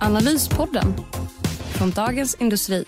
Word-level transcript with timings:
Analyspodden 0.00 0.94
från 1.72 1.90
Dagens 1.90 2.34
Industri. 2.34 2.84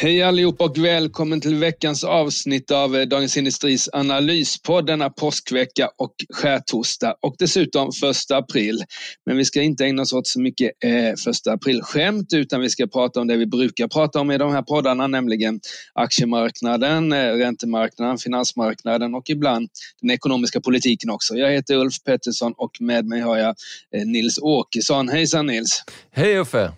Hej 0.00 0.22
allihopa 0.22 0.64
och 0.64 0.78
välkommen 0.78 1.40
till 1.40 1.54
veckans 1.54 2.04
avsnitt 2.04 2.70
av 2.70 2.96
eh, 2.96 3.02
Dagens 3.02 3.36
Industris 3.36 3.88
analyspodd 3.92 4.86
denna 4.86 5.10
påskvecka 5.10 5.90
och 5.98 6.14
skärtorsdag 6.34 7.14
och 7.20 7.34
dessutom 7.38 7.92
första 7.92 8.36
april. 8.36 8.84
Men 9.26 9.36
vi 9.36 9.44
ska 9.44 9.62
inte 9.62 9.84
ägna 9.84 10.02
oss 10.02 10.12
åt 10.12 10.26
så 10.26 10.40
mycket 10.40 10.70
eh, 10.84 11.14
första 11.24 11.52
april-skämt 11.52 12.32
utan 12.32 12.60
vi 12.60 12.70
ska 12.70 12.86
prata 12.86 13.20
om 13.20 13.26
det 13.26 13.36
vi 13.36 13.46
brukar 13.46 13.88
prata 13.88 14.20
om 14.20 14.30
i 14.30 14.38
de 14.38 14.52
här 14.52 14.62
poddarna, 14.62 15.06
nämligen 15.06 15.60
aktiemarknaden, 15.94 17.12
eh, 17.12 17.32
räntemarknaden, 17.32 18.18
finansmarknaden 18.18 19.14
och 19.14 19.30
ibland 19.30 19.68
den 20.00 20.10
ekonomiska 20.10 20.60
politiken 20.60 21.10
också. 21.10 21.34
Jag 21.34 21.50
heter 21.50 21.74
Ulf 21.74 22.02
Pettersson 22.04 22.52
och 22.56 22.72
med 22.80 23.06
mig 23.06 23.20
har 23.20 23.38
jag 23.38 23.54
eh, 23.96 24.06
Nils 24.06 24.38
Åkesson. 24.38 25.08
Hejsan 25.08 25.46
Nils! 25.46 25.82
Hej 26.12 26.38
Uffe! 26.38 26.72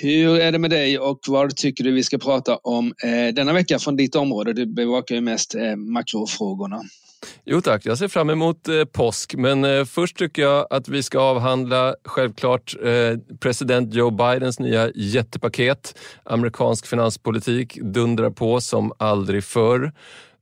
Hur 0.00 0.40
är 0.40 0.52
det 0.52 0.58
med 0.58 0.70
dig 0.70 0.98
och 0.98 1.20
vad 1.28 1.56
tycker 1.56 1.84
du 1.84 1.92
vi 1.92 2.02
ska 2.02 2.18
prata 2.18 2.56
om 2.56 2.94
eh, 3.04 3.34
denna 3.34 3.52
vecka 3.52 3.78
från 3.78 3.96
ditt 3.96 4.14
område? 4.14 4.52
Du 4.52 4.66
bevakar 4.66 5.14
ju 5.14 5.20
mest 5.20 5.54
eh, 5.54 5.76
makrofrågorna. 5.76 6.82
Jo 7.44 7.60
tack, 7.60 7.86
jag 7.86 7.98
ser 7.98 8.08
fram 8.08 8.30
emot 8.30 8.68
eh, 8.68 8.84
påsk. 8.84 9.34
Men 9.34 9.64
eh, 9.64 9.84
först 9.84 10.16
tycker 10.16 10.42
jag 10.42 10.66
att 10.70 10.88
vi 10.88 11.02
ska 11.02 11.18
avhandla 11.18 11.94
självklart 12.04 12.74
eh, 12.84 13.36
president 13.40 13.94
Joe 13.94 14.10
Bidens 14.10 14.58
nya 14.58 14.90
jättepaket. 14.94 15.98
Amerikansk 16.24 16.86
finanspolitik 16.86 17.78
dundrar 17.82 18.30
på 18.30 18.60
som 18.60 18.92
aldrig 18.98 19.44
förr. 19.44 19.92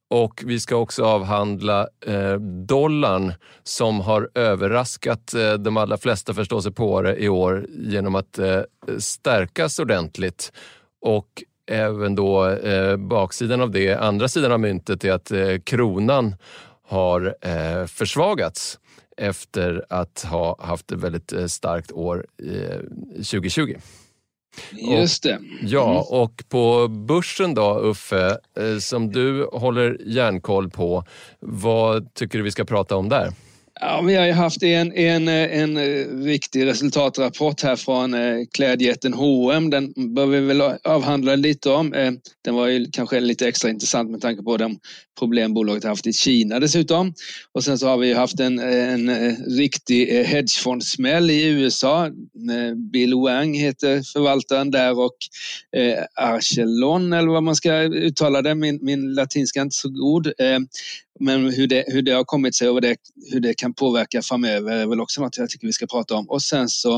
Och 0.08 0.42
vi 0.46 0.60
ska 0.60 0.76
också 0.76 1.04
avhandla 1.04 1.88
eh, 2.06 2.34
dollarn 2.66 3.32
som 3.62 4.00
har 4.00 4.30
överraskat 4.34 5.34
eh, 5.34 5.52
de 5.52 5.76
allra 5.76 5.96
flesta 5.96 6.34
förståsigpåare 6.34 7.16
i 7.16 7.28
år 7.28 7.66
genom 7.70 8.14
att 8.14 8.38
eh, 8.38 8.60
stärkas 8.98 9.78
ordentligt. 9.78 10.52
Och 11.00 11.42
även 11.70 12.14
då 12.14 12.48
eh, 12.48 12.96
baksidan 12.96 13.60
av 13.60 13.70
det, 13.70 13.94
andra 13.94 14.28
sidan 14.28 14.52
av 14.52 14.60
myntet, 14.60 15.04
är 15.04 15.12
att 15.12 15.30
eh, 15.30 15.58
kronan 15.64 16.34
har 16.88 17.36
eh, 17.40 17.86
försvagats 17.86 18.78
efter 19.16 19.84
att 19.88 20.26
ha 20.30 20.56
haft 20.62 20.92
ett 20.92 20.98
väldigt 20.98 21.32
eh, 21.32 21.46
starkt 21.46 21.92
år 21.92 22.26
eh, 22.42 22.80
2020. 23.14 23.76
Just 24.72 25.22
det. 25.22 25.32
Mm. 25.32 25.58
Ja, 25.62 26.06
och 26.10 26.42
på 26.48 26.88
börsen 26.88 27.54
då 27.54 27.78
Uffe, 27.78 28.38
eh, 28.60 28.78
som 28.80 29.12
du 29.12 29.48
håller 29.52 29.98
järnkoll 30.06 30.70
på, 30.70 31.04
vad 31.40 32.14
tycker 32.14 32.38
du 32.38 32.44
vi 32.44 32.50
ska 32.50 32.64
prata 32.64 32.96
om 32.96 33.08
där? 33.08 33.32
Ja, 33.80 34.00
vi 34.00 34.14
har 34.14 34.26
ju 34.26 34.32
haft 34.32 34.62
en, 34.62 34.92
en, 34.92 35.28
en 35.28 36.24
viktig 36.24 36.66
resultatrapport 36.66 37.62
här 37.62 37.76
från 37.76 38.14
eh, 38.14 38.36
klädjätten 38.54 39.14
H&M. 39.14 39.70
Den 39.70 39.92
bör 40.14 40.26
vi 40.26 40.40
väl 40.40 40.62
avhandla 40.84 41.34
lite 41.34 41.70
om. 41.70 41.92
Eh, 41.92 42.12
den 42.44 42.54
var 42.54 42.66
ju 42.66 42.86
kanske 42.92 43.20
lite 43.20 43.48
extra 43.48 43.70
intressant 43.70 44.10
med 44.10 44.20
tanke 44.20 44.42
på 44.42 44.56
de 44.56 44.78
problem 45.18 45.54
bolaget 45.54 45.84
har 45.84 45.90
haft 45.90 46.06
i 46.06 46.12
Kina 46.12 46.60
dessutom. 46.60 47.14
Och 47.52 47.64
sen 47.64 47.78
så 47.78 47.88
har 47.88 47.98
vi 47.98 48.12
haft 48.12 48.40
en, 48.40 48.58
en 48.58 49.08
eh, 49.08 49.34
riktig 49.46 50.18
eh, 50.18 50.24
hedgefondsmäll 50.24 51.30
i 51.30 51.44
USA. 51.44 52.06
Eh, 52.06 52.74
Bill 52.92 53.14
Wang 53.14 53.54
heter 53.54 54.02
förvaltaren 54.12 54.70
där 54.70 54.98
och 54.98 55.16
Archelon 56.14 57.12
eller 57.12 57.28
vad 57.28 57.42
man 57.42 57.56
ska 57.56 57.80
uttala 57.82 58.42
det. 58.42 58.54
Min, 58.54 58.78
min 58.82 59.14
latinska 59.14 59.60
är 59.60 59.62
inte 59.62 59.76
så 59.76 59.88
god. 59.88 60.32
Men 61.20 61.50
hur 61.50 61.66
det, 61.66 61.84
hur 61.86 62.02
det 62.02 62.12
har 62.12 62.24
kommit 62.24 62.54
sig 62.54 62.68
och 62.68 62.80
det, 62.80 62.96
hur 63.32 63.40
det 63.40 63.54
kan 63.54 63.74
påverka 63.74 64.22
framöver 64.22 64.72
är 64.72 64.86
väl 64.86 65.00
också 65.00 65.20
något 65.20 65.38
jag 65.38 65.50
tycker 65.50 65.66
vi 65.66 65.72
ska 65.72 65.86
prata 65.86 66.14
om. 66.14 66.28
Och 66.28 66.42
sen 66.42 66.68
så 66.68 66.94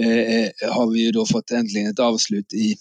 eh, 0.00 0.70
har 0.72 0.92
vi 0.92 1.04
ju 1.04 1.10
då 1.10 1.26
fått 1.26 1.50
äntligen 1.50 1.90
ett 1.90 1.98
avslut 1.98 2.52
i, 2.52 2.76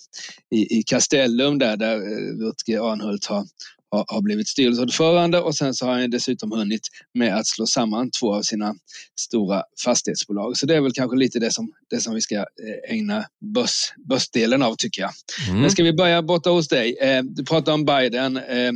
i, 0.55 0.79
i 0.79 0.83
Castellum 0.83 1.59
där, 1.59 1.77
där 1.77 1.99
Rutger 2.45 2.91
Arnhult 2.91 3.25
har, 3.25 3.45
har 3.91 4.21
blivit 4.21 4.47
styrelseordförande 4.47 5.41
och 5.41 5.55
sen 5.55 5.73
så 5.73 5.85
har 5.85 5.99
han 5.99 6.09
dessutom 6.09 6.51
hunnit 6.51 6.81
med 7.13 7.37
att 7.37 7.47
slå 7.47 7.65
samman 7.65 8.11
två 8.11 8.35
av 8.35 8.41
sina 8.41 8.75
stora 9.19 9.63
fastighetsbolag. 9.85 10.57
Så 10.57 10.65
det 10.65 10.75
är 10.75 10.81
väl 10.81 10.91
kanske 10.91 11.17
lite 11.17 11.39
det 11.39 11.51
som, 11.51 11.71
det 11.89 11.99
som 11.99 12.15
vi 12.15 12.21
ska 12.21 12.35
eh, 12.35 12.93
ägna 12.93 13.25
börs, 13.53 13.93
börsdelen 14.09 14.63
av 14.63 14.75
tycker 14.75 15.01
jag. 15.01 15.11
Mm. 15.47 15.61
Men 15.61 15.71
ska 15.71 15.83
vi 15.83 15.93
börja 15.93 16.21
borta 16.21 16.49
hos 16.49 16.67
dig? 16.67 16.97
Eh, 17.01 17.23
du 17.23 17.45
pratade 17.45 17.73
om 17.75 17.85
Biden 17.85 18.37
eh, 18.37 18.71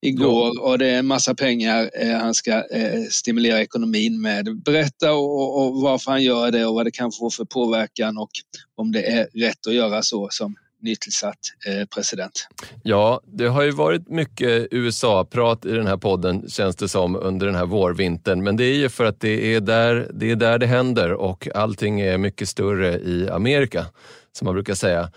igår 0.00 0.52
jo. 0.54 0.62
och 0.62 0.78
det 0.78 0.86
är 0.86 0.98
en 0.98 1.06
massa 1.06 1.34
pengar 1.34 1.90
han 2.20 2.34
ska 2.34 2.62
stimulera 3.10 3.60
ekonomin 3.60 4.20
med. 4.20 4.62
Berätta 4.64 5.12
och, 5.12 5.66
och 5.66 5.82
varför 5.82 6.10
han 6.10 6.22
gör 6.22 6.50
det 6.50 6.66
och 6.66 6.74
vad 6.74 6.86
det 6.86 6.90
kan 6.90 7.12
få 7.12 7.30
för 7.30 7.44
påverkan 7.44 8.18
och 8.18 8.30
om 8.76 8.92
det 8.92 9.02
är 9.02 9.28
rätt 9.34 9.66
att 9.66 9.74
göra 9.74 10.02
så 10.02 10.28
som 10.30 10.56
nytillsatt 10.80 11.38
eh, 11.66 11.86
president. 11.94 12.48
Ja, 12.82 13.20
det 13.24 13.46
har 13.46 13.62
ju 13.62 13.70
varit 13.70 14.08
mycket 14.08 14.68
USA-prat 14.70 15.66
i 15.66 15.72
den 15.72 15.86
här 15.86 15.96
podden 15.96 16.48
känns 16.48 16.76
det 16.76 16.88
som 16.88 17.16
under 17.16 17.46
den 17.46 17.54
här 17.54 17.66
vårvintern. 17.66 18.42
Men 18.42 18.56
det 18.56 18.64
är 18.64 18.74
ju 18.74 18.88
för 18.88 19.04
att 19.04 19.20
det 19.20 19.54
är 19.54 19.60
där 19.60 20.10
det, 20.14 20.30
är 20.30 20.36
där 20.36 20.58
det 20.58 20.66
händer 20.66 21.12
och 21.12 21.48
allting 21.54 22.00
är 22.00 22.18
mycket 22.18 22.48
större 22.48 22.98
i 22.98 23.28
Amerika, 23.30 23.86
som 24.32 24.44
man 24.44 24.54
brukar 24.54 24.74
säga. 24.74 25.10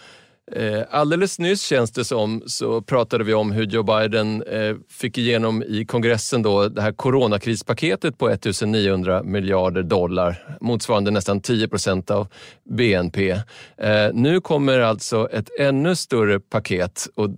Eh, 0.51 0.83
alldeles 0.89 1.39
nyss 1.39 1.61
känns 1.61 1.91
det 1.91 2.05
som 2.05 2.43
så 2.45 2.81
pratade 2.81 3.23
vi 3.23 3.33
om 3.33 3.51
hur 3.51 3.65
Joe 3.65 3.83
Biden 3.83 4.43
eh, 4.43 4.75
fick 4.89 5.17
igenom 5.17 5.63
i 5.63 5.85
kongressen 5.85 6.41
då 6.41 6.67
det 6.67 6.81
här 6.81 6.91
coronakrispaketet 6.91 8.17
på 8.17 8.29
1900 8.29 9.23
miljarder 9.23 9.83
dollar, 9.83 10.57
motsvarande 10.61 11.11
nästan 11.11 11.41
10 11.41 11.67
procent 11.67 12.11
av 12.11 12.27
BNP. 12.69 13.31
Eh, 13.77 14.09
nu 14.13 14.41
kommer 14.41 14.79
alltså 14.79 15.29
ett 15.31 15.49
ännu 15.59 15.95
större 15.95 16.39
paket 16.39 17.07
och, 17.15 17.29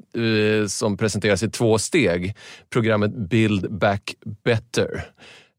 som 0.67 0.97
presenteras 0.97 1.43
i 1.43 1.49
två 1.49 1.77
steg, 1.77 2.35
programmet 2.69 3.11
Build 3.11 3.73
Back 3.73 4.15
Better. 4.43 5.03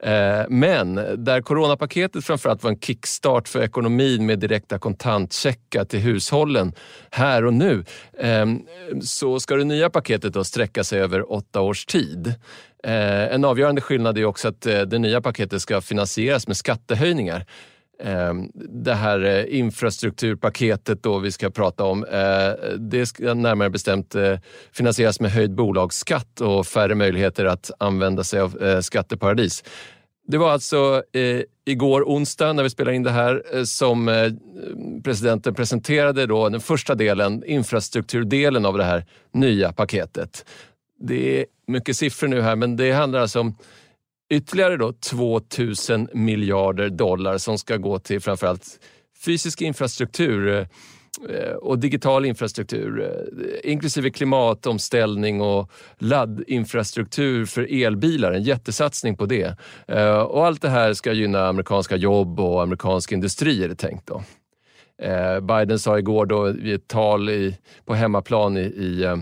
Eh, 0.03 0.45
men 0.49 0.95
där 1.25 1.41
coronapaketet 1.41 2.25
framförallt 2.25 2.63
var 2.63 2.71
en 2.71 2.79
kickstart 2.79 3.49
för 3.49 3.63
ekonomin 3.63 4.27
med 4.27 4.39
direkta 4.39 4.79
kontantcheckar 4.79 5.85
till 5.85 6.01
hushållen 6.01 6.73
här 7.11 7.45
och 7.45 7.55
nu 7.55 7.85
ehm, 8.19 8.61
så 9.03 9.41
ska 9.41 9.57
det 9.57 9.65
nya 9.65 9.91
paketet 9.91 10.33
då 10.33 10.45
sträcka 10.45 10.85
sig 10.85 11.01
över 11.01 11.33
åtta 11.33 11.61
års 11.61 11.87
tid. 11.87 12.35
Eh, 12.85 13.35
en 13.35 13.45
avgörande 13.45 13.81
skillnad 13.81 14.19
är 14.19 14.25
också 14.25 14.49
att 14.49 14.67
eh, 14.67 14.81
det 14.81 14.99
nya 14.99 15.21
paketet 15.21 15.63
ska 15.63 15.81
finansieras 15.81 16.47
med 16.47 16.57
skattehöjningar 16.57 17.47
Ehm, 18.05 18.51
det 18.55 18.95
här 18.95 19.25
eh, 19.25 19.59
infrastrukturpaketet 19.59 21.03
då 21.03 21.19
vi 21.19 21.33
ska 21.33 21.51
prata 21.51 21.85
om, 21.85 22.05
eh, 22.05 22.69
det 22.79 23.07
ska 23.07 23.35
närmare 23.35 23.71
bestämt 23.71 24.15
eh, 24.15 24.39
finansieras 24.73 25.21
med 25.21 25.31
höjd 25.31 25.55
bolagsskatt 25.55 26.41
och 26.41 26.67
färre 26.67 26.95
möjligheter 26.95 27.45
att 27.45 27.71
använda 27.79 28.25
sig 28.25 28.41
av 28.41 28.81
skatteparadis. 28.81 29.65
Det 30.27 30.39
var 30.39 30.51
alltså 30.51 31.03
igår 31.65 32.03
onsdag 32.03 32.53
när 32.53 32.63
vi 32.63 32.71
spelade 32.71 32.97
in 32.97 33.03
det 33.03 33.11
här 33.11 33.65
som 33.65 34.31
presidenten 35.05 35.55
presenterade 35.55 36.27
då 36.27 36.49
den 36.49 36.61
första 36.61 36.95
delen, 36.95 37.45
infrastrukturdelen 37.47 38.67
av 38.67 38.79
det 38.79 38.85
här 38.85 39.05
nya 39.33 39.73
paketet. 39.73 40.45
Det 41.01 41.41
är 41.41 41.47
mycket 41.67 41.97
siffror 41.97 42.29
nu 42.29 42.41
här 42.41 42.57
men 42.57 42.77
det 42.77 42.93
handlar 42.93 43.21
alltså 43.21 43.41
om 43.41 43.57
ytterligare 44.33 44.77
då 44.77 44.93
2000 44.93 46.09
miljarder 46.13 46.89
dollar 46.89 47.39
som 47.39 47.59
ska 47.59 47.77
gå 47.77 47.99
till 47.99 48.21
framförallt 48.21 48.81
fysisk 49.25 49.63
infrastruktur 49.63 50.67
eh, 51.29 51.53
och 51.61 51.79
digital 51.79 52.25
infrastruktur, 52.25 53.01
eh, 53.01 53.73
inklusive 53.73 54.11
klimatomställning 54.11 55.41
och 55.41 55.71
laddinfrastruktur 55.99 57.47
för 57.47 57.85
elbilar. 57.85 58.33
En 58.33 58.43
jättesatsning 58.43 59.17
på 59.17 59.27
det. 59.27 59.57
Eh, 59.89 60.19
och 60.19 60.47
allt 60.47 60.63
det 60.63 60.71
här 60.71 60.93
ska 60.95 61.13
gynna 61.13 61.49
amerikanska 61.49 61.97
jobb 61.97 62.41
och 62.41 62.63
amerikansk 62.63 63.13
industri 63.13 63.65
är 63.65 63.69
det 63.69 63.75
tänkt. 63.75 64.07
Då. 64.07 64.23
Biden 65.43 65.79
sa 65.79 65.99
igår 65.99 66.27
då 66.27 66.51
i 66.51 66.73
ett 66.73 66.89
tal 66.89 67.31
i, 67.31 67.57
på 67.85 67.95
hemmaplan 67.95 68.57
i, 68.57 68.61
i 68.61 69.17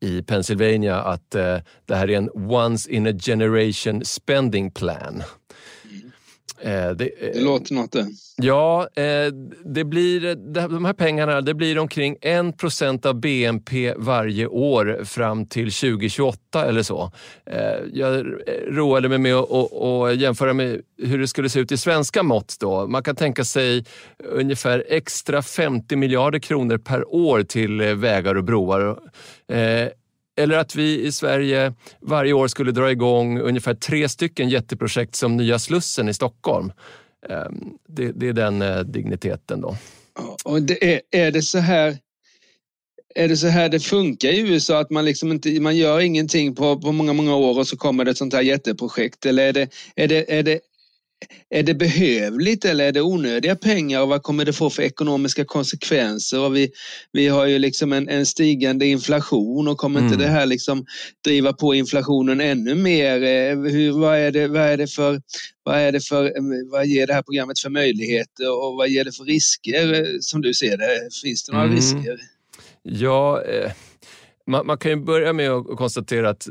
i 0.00 0.22
Pennsylvania 0.22 0.96
att 0.96 1.34
eh, 1.34 1.56
det 1.86 1.94
här 1.94 2.10
är 2.10 2.16
en 2.16 2.30
once 2.34 2.90
in 2.90 3.06
a 3.06 3.12
generation 3.12 4.04
spending 4.04 4.70
plan. 4.70 5.22
Eh, 6.58 6.90
det, 6.90 7.04
eh, 7.04 7.32
det, 7.34 7.40
låter 7.40 7.74
något 7.74 7.92
det. 7.92 8.06
Ja, 8.36 8.88
eh, 8.94 9.32
det 9.64 9.84
blir, 9.84 10.34
de 10.68 10.84
här 10.84 10.92
pengarna 10.92 11.40
det 11.40 11.54
blir 11.54 11.78
omkring 11.78 12.16
1 12.20 12.58
procent 12.58 13.06
av 13.06 13.20
BNP 13.20 13.94
varje 13.96 14.46
år 14.46 15.00
fram 15.04 15.46
till 15.46 15.72
2028 15.72 16.64
eller 16.66 16.82
så. 16.82 17.12
Jag 17.92 18.26
roade 18.68 19.08
mig 19.08 19.18
med 19.18 19.34
att 19.34 20.16
jämföra 20.16 20.52
med 20.52 20.80
hur 21.02 21.18
det 21.18 21.28
skulle 21.28 21.48
se 21.48 21.60
ut 21.60 21.72
i 21.72 21.76
svenska 21.76 22.22
mått. 22.22 22.56
Då. 22.60 22.86
Man 22.86 23.02
kan 23.02 23.16
tänka 23.16 23.44
sig 23.44 23.84
ungefär 24.24 24.84
extra 24.88 25.42
50 25.42 25.96
miljarder 25.96 26.38
kronor 26.38 26.78
per 26.78 27.14
år 27.14 27.42
till 27.42 27.82
vägar 27.82 28.34
och 28.34 28.44
broar. 28.44 28.98
Eller 30.36 30.58
att 30.58 30.74
vi 30.74 31.06
i 31.06 31.12
Sverige 31.12 31.74
varje 32.00 32.32
år 32.32 32.48
skulle 32.48 32.72
dra 32.72 32.90
igång 32.90 33.40
ungefär 33.40 33.74
tre 33.74 34.08
stycken 34.08 34.48
jätteprojekt 34.48 35.14
som 35.14 35.36
Nya 35.36 35.58
Slussen 35.58 36.08
i 36.08 36.14
Stockholm. 36.14 36.72
Ehm, 37.28 37.72
det, 37.88 38.12
det 38.12 38.28
är 38.28 38.32
den 38.32 38.62
eh, 38.62 38.80
digniteten 38.80 39.60
då. 39.60 39.76
Och 40.44 40.62
det 40.62 40.94
är, 40.94 41.00
är 41.10 41.30
det 41.30 41.42
så 41.42 41.58
här 41.58 41.98
är 43.14 43.28
det 43.28 43.36
så 43.36 43.46
här 43.46 43.68
det 43.68 43.80
funkar 43.80 44.28
i 44.28 44.40
USA, 44.40 44.80
att 44.80 44.90
man 44.90 45.04
liksom 45.04 45.32
inte, 45.32 45.60
man 45.60 45.76
gör 45.76 46.00
ingenting 46.00 46.54
på, 46.54 46.80
på 46.80 46.92
många, 46.92 47.12
många 47.12 47.36
år 47.36 47.58
och 47.58 47.66
så 47.66 47.76
kommer 47.76 48.04
det 48.04 48.10
ett 48.10 48.18
sånt 48.18 48.34
här 48.34 48.42
jätteprojekt? 48.42 49.26
Eller 49.26 49.48
är 49.48 49.52
det, 49.52 49.68
är 49.96 50.08
det, 50.08 50.38
är 50.38 50.42
det 50.42 50.60
är 51.50 51.62
det 51.62 51.74
behövligt 51.74 52.64
eller 52.64 52.84
är 52.84 52.92
det 52.92 53.02
onödiga 53.02 53.56
pengar 53.56 54.02
och 54.02 54.08
vad 54.08 54.22
kommer 54.22 54.44
det 54.44 54.52
få 54.52 54.70
för 54.70 54.82
ekonomiska 54.82 55.44
konsekvenser? 55.44 56.40
Och 56.40 56.56
vi, 56.56 56.70
vi 57.12 57.28
har 57.28 57.46
ju 57.46 57.58
liksom 57.58 57.92
en, 57.92 58.08
en 58.08 58.26
stigande 58.26 58.86
inflation 58.86 59.68
och 59.68 59.78
kommer 59.78 60.00
mm. 60.00 60.12
inte 60.12 60.24
det 60.24 60.30
här 60.30 60.46
liksom 60.46 60.86
driva 61.24 61.52
på 61.52 61.74
inflationen 61.74 62.40
ännu 62.40 62.74
mer? 62.74 63.22
Eh, 63.22 63.72
hur, 63.72 63.92
vad, 63.92 64.18
är 64.18 64.30
det, 64.30 64.48
vad, 64.48 64.62
är 64.62 64.76
det 64.76 64.86
för, 64.86 65.22
vad, 65.62 65.78
är 65.78 65.92
det 65.92 66.00
för, 66.00 66.32
vad 66.70 66.86
ger 66.86 67.06
det 67.06 67.14
här 67.14 67.22
programmet 67.22 67.58
för 67.58 67.70
möjligheter 67.70 68.50
och 68.50 68.76
vad 68.76 68.88
ger 68.88 69.04
det 69.04 69.12
för 69.12 69.24
risker 69.24 69.92
eh, 69.92 70.06
som 70.20 70.40
du 70.40 70.54
ser 70.54 70.76
det? 70.76 71.08
Finns 71.22 71.44
det 71.44 71.52
några 71.52 71.64
mm. 71.64 71.76
risker? 71.76 72.20
Ja, 72.82 73.42
eh, 73.42 73.72
man, 74.46 74.78
kan 74.78 74.90
ju 74.90 74.96
börja 74.96 75.32
med 75.32 75.50
att 75.50 75.76
konstatera 75.76 76.30
att 76.30 76.48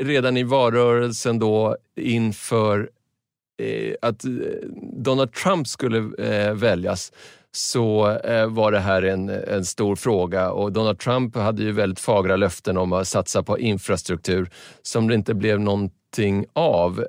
redan 0.00 0.36
i 0.36 0.42
valrörelsen 0.42 1.38
då 1.38 1.76
inför 2.00 2.78
Eh, 2.80 3.01
Eh, 3.62 3.94
att 4.02 4.24
eh, 4.24 4.30
Donald 4.92 5.32
Trump 5.32 5.68
skulle 5.68 5.98
eh, 5.98 6.54
väljas 6.54 7.12
så 7.54 8.02
var 8.48 8.72
det 8.72 8.78
här 8.78 9.02
en, 9.02 9.28
en 9.28 9.64
stor 9.64 9.96
fråga 9.96 10.50
och 10.50 10.72
Donald 10.72 10.98
Trump 10.98 11.36
hade 11.36 11.62
ju 11.62 11.72
väldigt 11.72 12.00
fagra 12.00 12.36
löften 12.36 12.76
om 12.78 12.92
att 12.92 13.08
satsa 13.08 13.42
på 13.42 13.58
infrastruktur 13.58 14.50
som 14.82 15.08
det 15.08 15.14
inte 15.14 15.34
blev 15.34 15.60
någonting 15.60 16.46
av. 16.52 17.04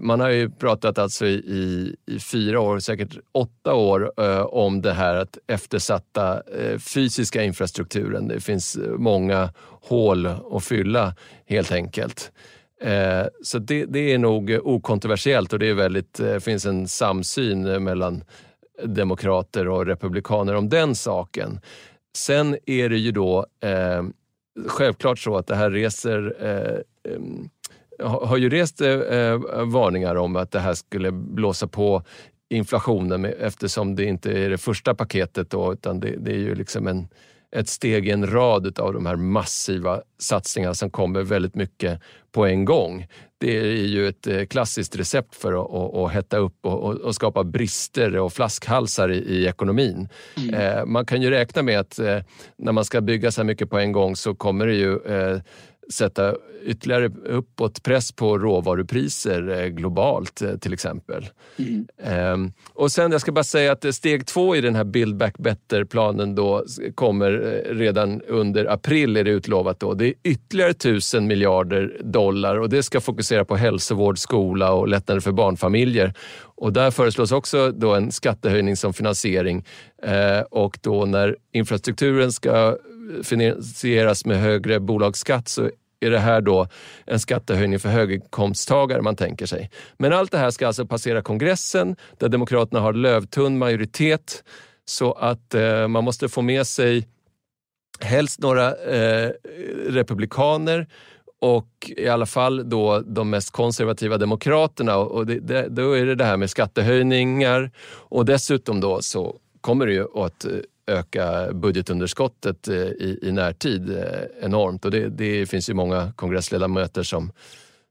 Man 0.00 0.20
har 0.20 0.28
ju 0.28 0.50
pratat 0.50 0.98
alltså 0.98 1.26
i, 1.26 1.96
i 2.06 2.18
fyra 2.18 2.60
år, 2.60 2.78
säkert 2.78 3.18
åtta 3.32 3.74
år 3.74 4.20
om 4.54 4.82
det 4.82 4.92
här 4.92 5.14
att 5.14 5.38
eftersatta 5.46 6.42
fysiska 6.78 7.42
infrastrukturen. 7.42 8.28
Det 8.28 8.40
finns 8.40 8.78
många 8.98 9.52
hål 9.82 10.26
att 10.26 10.64
fylla 10.64 11.14
helt 11.46 11.72
enkelt. 11.72 12.32
Eh, 12.80 13.26
så 13.42 13.58
det, 13.58 13.84
det, 13.84 14.12
är 14.12 14.18
nog 14.18 14.58
okontroversiellt 14.62 15.52
och 15.52 15.58
det 15.58 15.68
är 15.68 15.74
väldigt, 15.74 16.20
eh, 16.20 16.38
finns 16.38 16.66
en 16.66 16.88
samsyn 16.88 17.66
eh, 17.66 17.80
mellan 17.80 18.24
demokrater 18.84 19.68
och 19.68 19.86
republikaner 19.86 20.54
om 20.54 20.68
den 20.68 20.94
saken. 20.94 21.60
Sen 22.16 22.56
är 22.66 22.88
det 22.88 22.98
ju 22.98 23.12
då 23.12 23.46
eh, 23.60 24.02
självklart 24.66 25.18
så 25.18 25.36
att 25.36 25.46
det 25.46 25.56
här 25.56 25.70
reser 25.70 26.36
eh, 26.40 26.78
har 28.06 28.36
ju 28.36 28.48
rest 28.48 28.80
eh, 28.80 28.90
eh, 28.90 29.40
varningar 29.64 30.14
om 30.14 30.36
att 30.36 30.50
det 30.50 30.60
här 30.60 30.74
skulle 30.74 31.12
blåsa 31.12 31.66
på 31.66 32.02
inflationen 32.48 33.24
eftersom 33.24 33.96
det 33.96 34.04
inte 34.04 34.32
är 34.32 34.50
det 34.50 34.58
första 34.58 34.94
paketet 34.94 35.50
då, 35.50 35.72
utan 35.72 36.00
det, 36.00 36.16
det 36.18 36.30
är 36.30 36.38
ju 36.38 36.54
liksom 36.54 36.86
en 36.86 37.08
ett 37.56 37.68
steg 37.68 38.08
i 38.08 38.10
en 38.10 38.30
rad 38.30 38.78
av 38.78 38.92
de 38.92 39.06
här 39.06 39.16
massiva 39.16 40.00
satsningarna 40.18 40.74
som 40.74 40.90
kommer 40.90 41.22
väldigt 41.22 41.54
mycket 41.54 42.00
på 42.32 42.46
en 42.46 42.64
gång. 42.64 43.06
Det 43.38 43.58
är 43.58 43.86
ju 43.86 44.08
ett 44.08 44.26
eh, 44.26 44.44
klassiskt 44.44 44.96
recept 44.96 45.34
för 45.34 45.52
att, 45.52 45.74
att, 45.74 45.94
att 45.94 46.12
hetta 46.12 46.36
upp 46.36 46.66
och, 46.66 46.94
och, 46.94 47.14
skapa 47.14 47.44
brister 47.44 48.16
och 48.16 48.32
flaskhalsar 48.32 49.08
i, 49.08 49.18
i 49.18 49.46
ekonomin. 49.46 50.08
Mm. 50.36 50.54
Eh, 50.54 50.84
man 50.84 51.06
kan 51.06 51.22
ju 51.22 51.30
räkna 51.30 51.62
med 51.62 51.80
att 51.80 51.98
eh, 51.98 52.18
när 52.56 52.72
man 52.72 52.84
ska 52.84 53.00
bygga 53.00 53.30
så 53.30 53.40
här 53.40 53.46
mycket 53.46 53.70
på 53.70 53.78
en 53.78 53.92
gång 53.92 54.16
så 54.16 54.34
kommer 54.34 54.66
det 54.66 54.74
ju 54.74 54.98
eh, 54.98 55.40
sätta 55.92 56.34
ytterligare 56.64 57.10
uppåt 57.24 57.82
press 57.82 58.12
på 58.12 58.38
råvarupriser 58.38 59.60
eh, 59.60 59.66
globalt 59.66 60.42
eh, 60.42 60.56
till 60.56 60.72
exempel. 60.72 61.28
Mm. 61.56 61.86
Um, 62.32 62.52
och 62.68 62.92
sen, 62.92 63.12
jag 63.12 63.20
ska 63.20 63.32
bara 63.32 63.44
säga 63.44 63.72
att 63.72 63.94
steg 63.94 64.26
två 64.26 64.56
i 64.56 64.60
den 64.60 64.74
här 64.74 64.84
Build 64.84 65.16
Back 65.16 65.38
Better-planen 65.38 66.34
då 66.34 66.64
kommer 66.94 67.30
eh, 67.32 67.74
redan 67.74 68.22
under 68.22 68.72
april 68.72 69.16
är 69.16 69.24
det 69.24 69.30
utlovat. 69.30 69.80
Då. 69.80 69.94
Det 69.94 70.06
är 70.06 70.14
ytterligare 70.22 70.74
tusen 70.74 71.26
miljarder 71.26 71.96
dollar 72.04 72.56
och 72.56 72.68
det 72.68 72.82
ska 72.82 73.00
fokusera 73.00 73.44
på 73.44 73.56
hälsovård, 73.56 74.18
skola 74.18 74.72
och 74.72 74.88
lättnader 74.88 75.20
för 75.20 75.32
barnfamiljer. 75.32 76.14
Och 76.42 76.72
där 76.72 76.90
föreslås 76.90 77.32
också 77.32 77.72
då 77.72 77.94
en 77.94 78.12
skattehöjning 78.12 78.76
som 78.76 78.92
finansiering 78.92 79.64
och 80.50 80.78
då 80.82 81.04
när 81.04 81.36
infrastrukturen 81.52 82.32
ska 82.32 82.76
finansieras 83.22 84.24
med 84.24 84.40
högre 84.40 84.80
bolagsskatt 84.80 85.48
så 85.48 85.70
är 86.00 86.10
det 86.10 86.18
här 86.18 86.40
då 86.40 86.66
en 87.06 87.20
skattehöjning 87.20 87.78
för 87.78 87.88
höginkomsttagare 87.88 89.02
man 89.02 89.16
tänker 89.16 89.46
sig. 89.46 89.70
Men 89.98 90.12
allt 90.12 90.30
det 90.30 90.38
här 90.38 90.50
ska 90.50 90.66
alltså 90.66 90.86
passera 90.86 91.22
kongressen 91.22 91.96
där 92.18 92.28
Demokraterna 92.28 92.80
har 92.80 92.92
lövtunn 92.92 93.58
majoritet 93.58 94.44
så 94.84 95.12
att 95.12 95.54
eh, 95.54 95.88
man 95.88 96.04
måste 96.04 96.28
få 96.28 96.42
med 96.42 96.66
sig 96.66 97.08
helst 98.00 98.40
några 98.40 98.74
eh, 98.76 99.30
republikaner 99.86 100.86
och 101.40 101.92
i 101.96 102.08
alla 102.08 102.26
fall 102.26 102.70
då 102.70 103.00
de 103.00 103.30
mest 103.30 103.50
konservativa 103.50 104.18
demokraterna. 104.18 104.96
Och 104.96 105.26
det, 105.26 105.40
det, 105.40 105.68
då 105.68 105.92
är 105.92 106.06
det 106.06 106.14
det 106.14 106.24
här 106.24 106.36
med 106.36 106.50
skattehöjningar 106.50 107.70
och 107.90 108.24
dessutom 108.24 108.80
då 108.80 109.02
så 109.02 109.36
kommer 109.60 109.86
det 109.86 109.92
ju 109.92 110.06
att 110.14 110.44
eh, 110.44 110.50
öka 110.90 111.52
budgetunderskottet 111.52 112.68
eh, 112.68 112.76
i, 112.76 113.18
i 113.22 113.32
närtid 113.32 113.90
eh, 113.90 114.04
enormt 114.40 114.84
och 114.84 114.90
det, 114.90 115.08
det 115.08 115.46
finns 115.46 115.70
ju 115.70 115.74
många 115.74 116.12
kongressledamöter 116.16 117.02
som, 117.02 117.32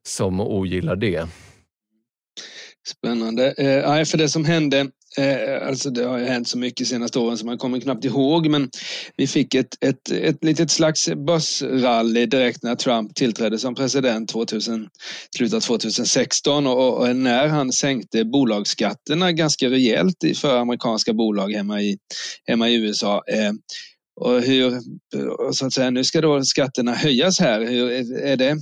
som 0.07 0.39
ogillar 0.39 0.95
det. 0.95 1.27
Spännande. 2.87 3.51
Eh, 3.51 4.05
för 4.05 4.17
det 4.17 4.29
som 4.29 4.45
hände 4.45 4.91
Eh, 5.19 5.67
alltså 5.67 5.89
det 5.89 6.03
har 6.03 6.17
ju 6.17 6.25
hänt 6.25 6.47
så 6.47 6.57
mycket 6.57 6.77
de 6.77 6.85
senaste 6.85 7.19
åren 7.19 7.37
så 7.37 7.45
man 7.45 7.57
kommer 7.57 7.79
knappt 7.79 8.05
ihåg 8.05 8.49
men 8.49 8.69
vi 9.17 9.27
fick 9.27 9.55
ett, 9.55 9.83
ett, 9.83 10.11
ett 10.11 10.43
litet 10.43 10.71
slags 10.71 11.09
börsrally 11.27 12.25
direkt 12.25 12.63
när 12.63 12.75
Trump 12.75 13.15
tillträdde 13.15 13.57
som 13.57 13.75
president 13.75 14.29
2000, 14.29 14.87
slutet 15.35 15.55
av 15.55 15.59
2016 15.61 16.67
och, 16.67 16.97
och, 16.97 17.15
när 17.15 17.47
han 17.47 17.71
sänkte 17.71 18.25
bolagsskatterna 18.25 19.31
ganska 19.31 19.69
rejält 19.69 20.17
för 20.35 20.57
amerikanska 20.57 21.13
bolag 21.13 21.51
hemma 21.51 21.81
i, 21.81 21.97
hemma 22.47 22.69
i 22.69 22.75
USA. 22.75 23.23
Eh, 23.27 23.51
och 24.21 24.41
hur, 24.41 24.79
så 25.51 25.65
att 25.65 25.73
säga, 25.73 25.89
nu 25.89 26.03
ska 26.03 26.21
då 26.21 26.43
skatterna 26.43 26.93
höjas 26.93 27.39
här. 27.39 27.61
Hur, 27.61 27.91
är 28.23 28.37
det 28.37 28.57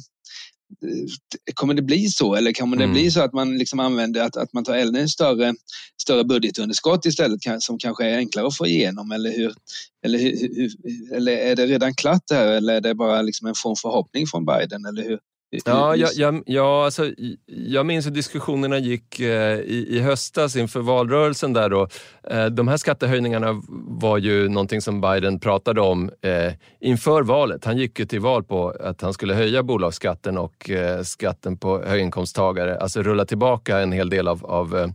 kommer 1.54 1.74
det 1.74 1.82
bli 1.82 2.08
så? 2.08 2.36
Eller 2.36 2.52
kommer 2.52 2.78
det 2.78 2.84
mm. 2.84 2.94
bli 2.94 3.12
så 3.12 3.22
att 3.22 3.34
man 3.34 3.58
liksom 3.58 3.80
använder 3.80 4.22
att, 4.22 4.38
att 4.38 4.54
man 4.54 4.64
tar 4.64 4.76
eld 4.76 5.10
större, 5.10 5.54
större 6.02 6.24
budgetunderskott 6.24 7.06
istället 7.06 7.40
som 7.60 7.78
kanske 7.80 8.06
är 8.06 8.18
enklare 8.18 8.48
att 8.48 8.58
få 8.58 8.68
igenom? 8.68 9.12
Eller 9.12 9.32
hur, 9.32 9.54
eller, 10.06 10.20
hur, 10.20 10.70
eller 11.14 11.32
är 11.32 11.56
det 11.56 11.66
redan 11.68 11.96
klart 11.96 12.22
det 12.28 12.36
här? 12.36 12.48
Eller 12.48 12.74
är 12.74 12.82
det 12.82 12.96
bara 12.96 13.22
liksom 13.22 13.48
en 13.48 13.56
form 13.56 13.76
förhoppning 13.76 14.28
från 14.28 14.46
Biden? 14.46 14.86
Eller 14.86 15.04
hur, 15.04 15.20
Ja, 15.50 15.96
jag, 15.96 16.10
jag, 16.16 16.44
ja, 16.46 16.86
alltså, 16.86 17.12
jag 17.46 17.86
minns 17.86 18.06
hur 18.06 18.12
diskussionerna 18.12 18.78
gick 18.78 19.20
eh, 19.20 19.60
i, 19.60 19.88
i 19.90 20.00
höstas 20.00 20.56
inför 20.56 20.80
valrörelsen. 20.80 21.54
där 21.54 21.70
då. 21.70 21.88
Eh, 22.30 22.46
de 22.46 22.68
här 22.68 22.78
skattehöjningarna 22.78 23.62
var 23.88 24.18
ju 24.18 24.50
någonting 24.50 24.82
som 24.82 25.02
Biden 25.02 25.40
pratade 25.40 25.82
om 25.82 26.12
eh, 26.22 26.54
inför 26.80 27.22
valet. 27.22 27.66
Han 27.66 27.78
gick 27.78 28.00
ju 28.00 28.06
till 28.06 28.20
val 28.20 28.44
på 28.44 28.70
att 28.80 29.02
han 29.02 29.14
skulle 29.14 29.34
höja 29.34 29.64
bolagsskatten 29.64 30.38
och 30.38 30.70
eh, 30.70 31.02
skatten 31.02 31.58
på 31.58 31.84
höginkomsttagare, 31.84 32.78
alltså 32.78 33.04
rulla 33.04 33.26
tillbaka 33.26 33.80
en 33.80 33.92
hel 33.92 34.10
del 34.10 34.28
av, 34.28 34.46
av 34.46 34.78
eh, 34.78 34.88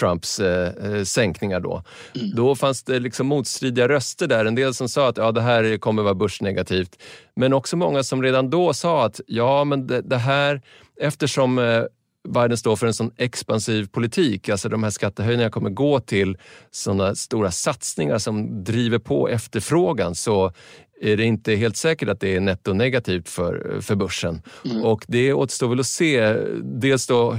Trumps 0.00 0.40
eh, 0.40 1.02
sänkningar 1.04 1.60
då. 1.60 1.82
Mm. 2.14 2.30
Då 2.34 2.54
fanns 2.54 2.82
det 2.82 2.98
liksom 2.98 3.26
motstridiga 3.26 3.88
röster 3.88 4.26
där. 4.26 4.44
En 4.44 4.54
del 4.54 4.74
som 4.74 4.88
sa 4.88 5.08
att 5.08 5.16
ja, 5.16 5.32
det 5.32 5.40
här 5.40 5.78
kommer 5.78 6.02
vara 6.02 6.14
börsnegativt. 6.14 7.02
Men 7.36 7.52
också 7.52 7.76
många 7.76 8.02
som 8.02 8.22
redan 8.22 8.50
då 8.50 8.72
sa 8.72 9.04
att 9.04 9.20
ja, 9.26 9.64
men 9.64 9.86
det, 9.86 9.99
det 10.04 10.18
här, 10.18 10.62
eftersom 11.00 11.58
eh, 11.58 11.82
Biden 12.28 12.56
står 12.56 12.76
för 12.76 12.86
en 12.86 12.94
sån 12.94 13.10
expansiv 13.16 13.86
politik, 13.86 14.48
alltså 14.48 14.68
de 14.68 14.82
här 14.82 14.90
skattehöjningarna 14.90 15.50
kommer 15.50 15.70
gå 15.70 16.00
till 16.00 16.38
sådana 16.70 17.14
stora 17.14 17.50
satsningar 17.50 18.18
som 18.18 18.64
driver 18.64 18.98
på 18.98 19.28
efterfrågan, 19.28 20.14
så 20.14 20.52
är 21.00 21.16
det 21.16 21.24
inte 21.24 21.54
helt 21.54 21.76
säkert 21.76 22.08
att 22.08 22.20
det 22.20 22.36
är 22.36 22.40
netto 22.40 22.72
negativt 22.72 23.28
för, 23.28 23.80
för 23.80 23.94
börsen. 23.94 24.42
Mm. 24.64 24.84
Och 24.84 25.04
det 25.08 25.32
återstår 25.32 25.68
väl 25.68 25.80
att 25.80 25.86
se. 25.86 26.32
Dels 26.62 27.06
då 27.06 27.38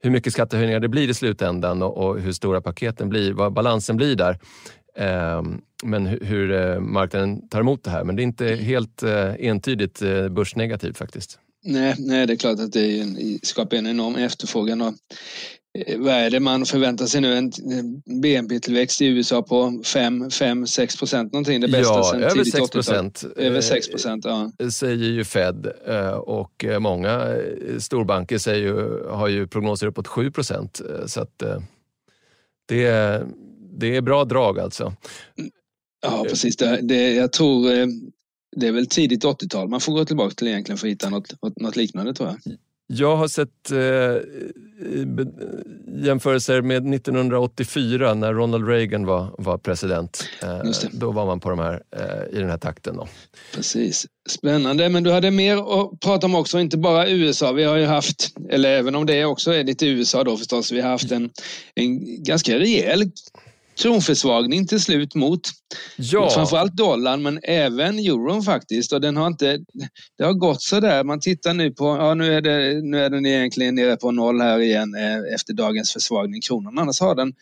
hur 0.00 0.10
mycket 0.10 0.32
skattehöjningar 0.32 0.80
det 0.80 0.88
blir 0.88 1.10
i 1.10 1.14
slutändan 1.14 1.82
och, 1.82 1.96
och 1.96 2.20
hur 2.20 2.32
stora 2.32 2.60
paketen 2.60 3.08
blir, 3.08 3.32
vad 3.32 3.52
balansen 3.52 3.96
blir 3.96 4.16
där. 4.16 4.38
Eh, 4.98 5.42
men 5.84 6.06
hur, 6.06 6.52
eh, 6.52 6.80
marknaden 6.80 7.48
tar 7.48 7.60
emot 7.60 7.84
det 7.84 7.90
här. 7.90 8.04
Men 8.04 8.16
det 8.16 8.22
är 8.22 8.24
inte 8.24 8.46
helt 8.46 9.02
eh, 9.02 9.34
entydigt 9.38 10.02
eh, 10.02 10.28
börsnegativt 10.28 10.98
faktiskt. 10.98 11.38
Nej, 11.64 11.94
nej, 11.98 12.26
det 12.26 12.32
är 12.32 12.36
klart 12.36 12.60
att 12.60 12.72
det 12.72 13.06
skapar 13.42 13.76
en 13.76 13.86
enorm 13.86 14.16
efterfrågan. 14.16 14.80
Och 14.80 14.94
vad 15.96 16.14
är 16.14 16.30
det 16.30 16.40
man 16.40 16.66
förväntar 16.66 17.06
sig 17.06 17.20
nu? 17.20 17.36
En 17.36 17.52
BNP-tillväxt 18.22 19.02
i 19.02 19.06
USA 19.06 19.42
på 19.42 19.70
5-6 19.84 20.98
procent 20.98 21.32
någonting? 21.32 21.60
Det 21.60 21.68
bästa 21.68 21.94
ja, 21.94 22.02
sedan 22.02 22.22
över 22.22 22.30
tidigt 22.30 22.54
6 22.54 22.70
procent. 22.70 23.24
Över 23.36 23.60
6 23.60 23.88
procent, 23.90 24.24
ja. 24.24 24.52
Säger 24.70 25.10
ju 25.10 25.24
Fed 25.24 25.66
och 26.20 26.64
många 26.80 27.36
storbanker 27.78 28.38
säger 28.38 28.72
har 29.10 29.28
ju 29.28 29.46
prognoser 29.46 29.86
uppåt 29.86 30.06
7 30.06 30.30
procent. 30.30 30.80
Så 31.06 31.20
att 31.20 31.42
det, 32.68 33.22
det 33.78 33.96
är 33.96 34.00
bra 34.00 34.24
drag 34.24 34.58
alltså. 34.58 34.94
Ja, 36.02 36.24
precis. 36.28 36.56
Det, 36.56 36.80
det, 36.82 37.14
jag 37.14 37.32
tror 37.32 37.68
det 38.56 38.66
är 38.66 38.72
väl 38.72 38.86
tidigt 38.86 39.24
80-tal 39.24 39.68
man 39.68 39.80
får 39.80 39.92
gå 39.92 40.04
tillbaka 40.04 40.34
till 40.34 40.48
egentligen 40.48 40.78
för 40.78 40.86
att 40.86 40.92
hitta 40.92 41.10
något, 41.10 41.32
något 41.56 41.76
liknande 41.76 42.14
tror 42.14 42.28
jag. 42.28 42.56
Jag 42.90 43.16
har 43.16 43.28
sett 43.28 43.70
eh, 43.70 44.16
jämförelser 46.06 46.62
med 46.62 46.94
1984 46.94 48.14
när 48.14 48.34
Ronald 48.34 48.68
Reagan 48.68 49.06
var, 49.06 49.34
var 49.38 49.58
president. 49.58 50.24
Eh, 50.42 50.62
då 50.92 51.12
var 51.12 51.26
man 51.26 51.40
på 51.40 51.50
de 51.50 51.58
här, 51.58 51.82
eh, 51.96 52.36
i 52.36 52.40
den 52.40 52.50
här 52.50 52.58
takten. 52.58 52.96
Då. 52.96 53.08
Precis. 53.54 54.06
Spännande, 54.28 54.88
men 54.88 55.02
du 55.02 55.10
hade 55.12 55.30
mer 55.30 55.56
att 55.56 56.00
prata 56.00 56.26
om 56.26 56.34
också, 56.34 56.60
inte 56.60 56.78
bara 56.78 57.08
USA. 57.08 57.52
Vi 57.52 57.64
har 57.64 57.76
ju 57.76 57.84
haft, 57.84 58.34
eller 58.50 58.70
även 58.70 58.94
om 58.94 59.06
det 59.06 59.24
också 59.24 59.52
är 59.52 59.64
lite 59.64 59.86
USA 59.86 60.24
då 60.24 60.36
förstås, 60.36 60.72
vi 60.72 60.80
har 60.80 60.90
haft 60.90 61.12
en, 61.12 61.30
en 61.74 62.22
ganska 62.22 62.58
rejäl 62.58 63.10
kronförsvagning 63.78 64.66
till 64.66 64.80
slut 64.80 65.14
mot, 65.14 65.40
ja. 65.96 66.30
framförallt 66.30 66.76
dollarn 66.76 67.22
men 67.22 67.40
även 67.42 67.98
euron 67.98 68.42
faktiskt. 68.42 68.92
Och 68.92 69.00
den 69.00 69.16
har 69.16 69.26
inte, 69.26 69.58
det 70.18 70.24
har 70.24 70.32
gått 70.32 70.62
sådär. 70.62 71.04
Man 71.04 71.20
tittar 71.20 71.54
nu 71.54 71.70
på, 71.70 71.84
ja 71.84 72.14
nu 72.14 72.34
är, 72.34 72.40
det, 72.40 72.82
nu 72.82 72.98
är 73.04 73.10
den 73.10 73.26
egentligen 73.26 73.74
nere 73.74 73.96
på 73.96 74.10
noll 74.10 74.40
här 74.40 74.58
igen 74.58 74.94
eh, 74.94 75.34
efter 75.34 75.54
dagens 75.54 75.92
försvagning 75.92 76.40
kronan. 76.40 76.78
Annars 76.78 77.00
har 77.00 77.14
den 77.14 77.32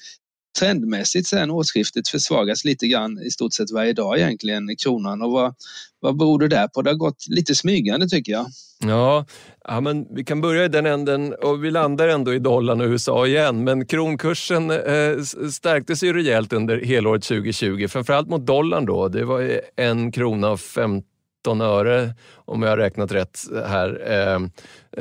trendmässigt 0.58 1.28
sen 1.28 1.50
årsskiftet 1.50 2.08
försvagats 2.08 2.64
lite 2.64 2.86
grann 2.86 3.18
i 3.22 3.30
stort 3.30 3.54
sett 3.54 3.70
varje 3.70 3.92
dag 3.92 4.18
egentligen, 4.18 4.76
kronan. 4.76 5.22
Och 5.22 5.32
vad, 5.32 5.54
vad 6.00 6.16
beror 6.16 6.38
det 6.38 6.48
där 6.48 6.68
på? 6.68 6.82
Det 6.82 6.90
har 6.90 6.96
gått 6.96 7.24
lite 7.28 7.54
smygande 7.54 8.08
tycker 8.08 8.32
jag. 8.32 8.46
Ja, 8.78 9.24
ja 9.64 9.80
men 9.80 10.14
vi 10.14 10.24
kan 10.24 10.40
börja 10.40 10.64
i 10.64 10.68
den 10.68 10.86
änden 10.86 11.34
och 11.42 11.64
vi 11.64 11.70
landar 11.70 12.08
ändå 12.08 12.34
i 12.34 12.38
dollarn 12.38 12.80
och 12.80 12.86
USA 12.86 13.26
igen. 13.26 13.64
Men 13.64 13.86
kronkursen 13.86 14.70
eh, 14.70 15.22
stärktes 15.52 16.02
ju 16.02 16.12
rejält 16.12 16.52
under 16.52 16.80
helåret 16.80 17.22
2020, 17.22 17.88
framförallt 17.88 18.28
mot 18.28 18.46
dollarn 18.46 18.86
då. 18.86 19.08
Det 19.08 19.24
var 19.24 19.60
en 19.76 20.12
krona 20.12 20.50
och 20.50 20.60
15 20.60 21.60
öre, 21.60 22.14
om 22.34 22.62
jag 22.62 22.70
har 22.70 22.76
räknat 22.76 23.12
rätt 23.12 23.38
här, 23.66 24.02
eh, 24.06 24.40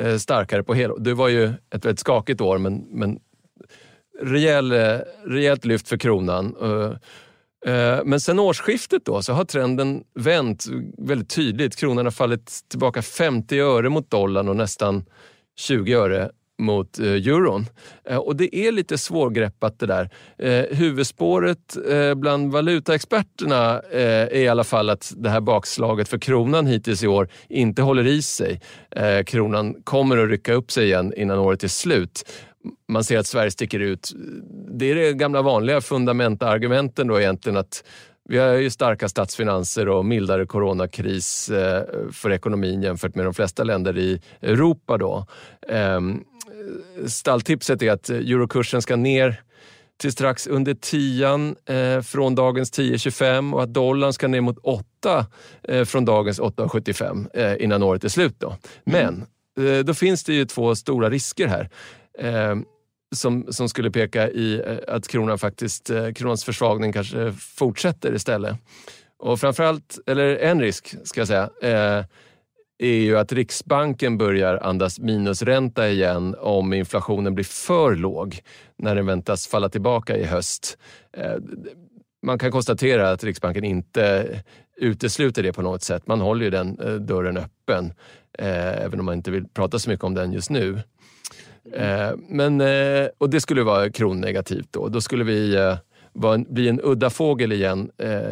eh 0.06 0.16
starkare 0.16 0.62
på 0.62 0.74
helåret. 0.74 1.04
Det 1.04 1.14
var 1.14 1.28
ju 1.28 1.44
ett 1.46 1.84
väldigt 1.84 2.00
skakigt 2.00 2.40
år, 2.40 2.58
men, 2.58 2.76
men 2.90 3.18
rejäl, 4.20 4.72
eh, 4.72 4.98
rejält 5.24 5.64
lyft 5.64 5.88
för 5.88 5.96
kronan. 5.96 6.56
Eh, 6.62 7.74
eh, 7.74 8.00
men 8.04 8.20
sen 8.20 8.38
årsskiftet 8.38 9.04
då 9.04 9.22
så 9.22 9.32
har 9.32 9.44
trenden 9.44 10.04
vänt 10.14 10.66
väldigt 10.98 11.30
tydligt. 11.30 11.76
Kronan 11.76 12.06
har 12.06 12.12
fallit 12.12 12.60
tillbaka 12.68 13.02
50 13.02 13.60
öre 13.60 13.88
mot 13.88 14.10
dollarn 14.10 14.48
och 14.48 14.56
nästan 14.56 15.04
20 15.58 15.94
öre 15.94 16.30
mot 16.58 16.98
euron. 16.98 17.66
Och 18.18 18.36
det 18.36 18.56
är 18.56 18.72
lite 18.72 18.98
svårgreppat 18.98 19.78
det 19.78 19.86
där. 19.86 20.10
huvudspåret 20.74 21.76
bland 22.16 22.52
valutaexperterna 22.52 23.80
är 23.90 24.34
i 24.34 24.48
alla 24.48 24.64
fall 24.64 24.90
att 24.90 25.12
det 25.16 25.30
här 25.30 25.40
bakslaget 25.40 26.08
för 26.08 26.18
kronan 26.18 26.66
hittills 26.66 27.02
i 27.02 27.06
år 27.06 27.28
inte 27.48 27.82
håller 27.82 28.06
i 28.06 28.22
sig. 28.22 28.60
kronan 29.26 29.82
kommer 29.84 30.16
att 30.16 30.28
rycka 30.30 30.52
upp 30.52 30.70
sig 30.70 30.84
igen 30.84 31.12
innan 31.16 31.38
året 31.38 31.64
är 31.64 31.68
slut 31.68 32.24
man 32.88 33.04
ser 33.04 33.18
att 33.18 33.26
Sverige 33.26 33.50
sticker 33.50 33.80
ut. 33.80 34.12
Det 34.70 34.90
är 34.90 34.94
det 34.94 35.12
gamla 35.12 35.42
vanliga 35.42 35.80
fundamentargumenten 35.80 37.06
då 37.06 37.20
egentligen 37.20 37.56
att 37.56 37.82
vi 38.28 38.38
har 38.38 38.54
ju 38.54 38.70
starka 38.70 39.08
statsfinanser 39.08 39.88
och 39.88 40.04
mildare 40.04 40.46
coronakris 40.46 41.50
eh, 41.50 41.82
för 42.12 42.32
ekonomin 42.32 42.82
jämfört 42.82 43.14
med 43.14 43.26
de 43.26 43.34
flesta 43.34 43.64
länder 43.64 43.98
i 43.98 44.20
Europa. 44.40 44.98
Då. 44.98 45.26
Ehm, 45.68 46.24
stalltipset 47.06 47.82
är 47.82 47.90
att 47.92 48.08
eurokursen 48.08 48.82
ska 48.82 48.96
ner 48.96 49.40
till 49.96 50.12
strax 50.12 50.46
under 50.46 50.74
10 50.74 51.54
eh, 51.66 52.02
från 52.02 52.34
dagens 52.34 52.72
10,25 52.72 53.54
och 53.54 53.62
att 53.62 53.74
dollarn 53.74 54.12
ska 54.12 54.28
ner 54.28 54.40
mot 54.40 54.58
8 54.58 55.26
eh, 55.62 55.84
från 55.84 56.04
dagens 56.04 56.40
8,75 56.40 57.56
innan 57.56 57.82
året 57.82 58.04
är 58.04 58.08
slut. 58.08 58.34
Då. 58.38 58.56
Men 58.84 59.24
då 59.84 59.94
finns 59.94 60.24
det 60.24 60.34
ju 60.34 60.44
två 60.44 60.74
stora 60.74 61.10
risker 61.10 61.46
här 61.46 61.68
eh, 62.18 62.56
som, 63.14 63.52
som 63.52 63.68
skulle 63.68 63.90
peka 63.90 64.30
i 64.30 64.62
eh, 64.66 64.94
att 64.94 65.08
kronan 65.08 65.38
faktiskt, 65.38 65.90
eh, 65.90 66.12
kronans 66.12 66.44
försvagning 66.44 66.92
kanske 66.92 67.32
fortsätter 67.32 68.14
istället. 68.14 68.56
Och 69.18 69.40
framförallt, 69.40 69.98
eller 70.06 70.36
en 70.36 70.60
risk 70.60 70.94
ska 71.04 71.20
jag 71.20 71.28
säga, 71.28 71.50
eh, 71.62 72.04
är 72.78 72.98
ju 72.98 73.18
att 73.18 73.32
Riksbanken 73.32 74.18
börjar 74.18 74.56
andas 74.56 74.98
minusränta 74.98 75.88
igen 75.88 76.34
om 76.38 76.72
inflationen 76.72 77.34
blir 77.34 77.44
för 77.44 77.94
låg 77.94 78.40
när 78.78 78.94
den 78.94 79.06
väntas 79.06 79.46
falla 79.46 79.68
tillbaka 79.68 80.16
i 80.16 80.24
höst. 80.24 80.78
Eh, 81.16 81.36
man 82.22 82.38
kan 82.38 82.52
konstatera 82.52 83.10
att 83.10 83.24
Riksbanken 83.24 83.64
inte 83.64 84.28
utesluter 84.76 85.42
det 85.42 85.52
på 85.52 85.62
något 85.62 85.82
sätt. 85.82 86.06
Man 86.06 86.20
håller 86.20 86.44
ju 86.44 86.50
den 86.50 86.80
eh, 86.80 86.94
dörren 86.94 87.36
öppen, 87.36 87.92
eh, 88.38 88.84
även 88.84 89.00
om 89.00 89.06
man 89.06 89.14
inte 89.14 89.30
vill 89.30 89.48
prata 89.48 89.78
så 89.78 89.90
mycket 89.90 90.04
om 90.04 90.14
den 90.14 90.32
just 90.32 90.50
nu. 90.50 90.82
Eh, 91.72 92.10
men, 92.28 92.60
eh, 92.60 93.08
och 93.18 93.30
det 93.30 93.40
skulle 93.40 93.62
vara 93.62 93.90
kronnegativt 93.90 94.68
då. 94.70 94.88
Då 94.88 95.00
skulle 95.00 95.24
vi 95.24 95.54
eh, 95.56 95.76
en, 96.32 96.46
bli 96.48 96.68
en 96.68 96.80
udda 96.82 97.10
fågel 97.10 97.52
igen 97.52 97.90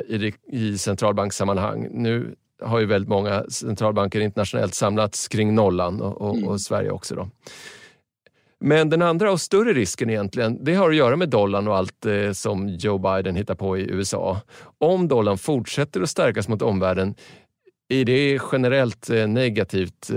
i, 0.08 0.32
i 0.52 0.78
centralbankssammanhang. 0.78 1.88
Nu 1.90 2.34
har 2.62 2.80
ju 2.80 2.86
väldigt 2.86 3.08
många 3.08 3.44
centralbanker 3.48 4.20
internationellt 4.20 4.74
samlats 4.74 5.28
kring 5.28 5.54
nollan 5.54 6.00
och, 6.00 6.20
och, 6.20 6.36
mm. 6.36 6.48
och 6.48 6.60
Sverige 6.60 6.90
också. 6.90 7.14
Då. 7.14 7.28
Men 8.60 8.90
den 8.90 9.02
andra 9.02 9.32
och 9.32 9.40
större 9.40 9.72
risken 9.72 10.10
egentligen, 10.10 10.64
det 10.64 10.74
har 10.74 10.90
att 10.90 10.96
göra 10.96 11.16
med 11.16 11.28
dollarn 11.28 11.68
och 11.68 11.76
allt 11.76 12.06
som 12.32 12.68
Joe 12.68 12.98
Biden 12.98 13.36
hittar 13.36 13.54
på 13.54 13.78
i 13.78 13.90
USA. 13.90 14.40
Om 14.78 15.08
dollarn 15.08 15.38
fortsätter 15.38 16.00
att 16.00 16.10
stärkas 16.10 16.48
mot 16.48 16.62
omvärlden 16.62 17.14
är 17.88 18.04
det 18.04 18.40
generellt 18.52 19.08
negativt 19.28 20.10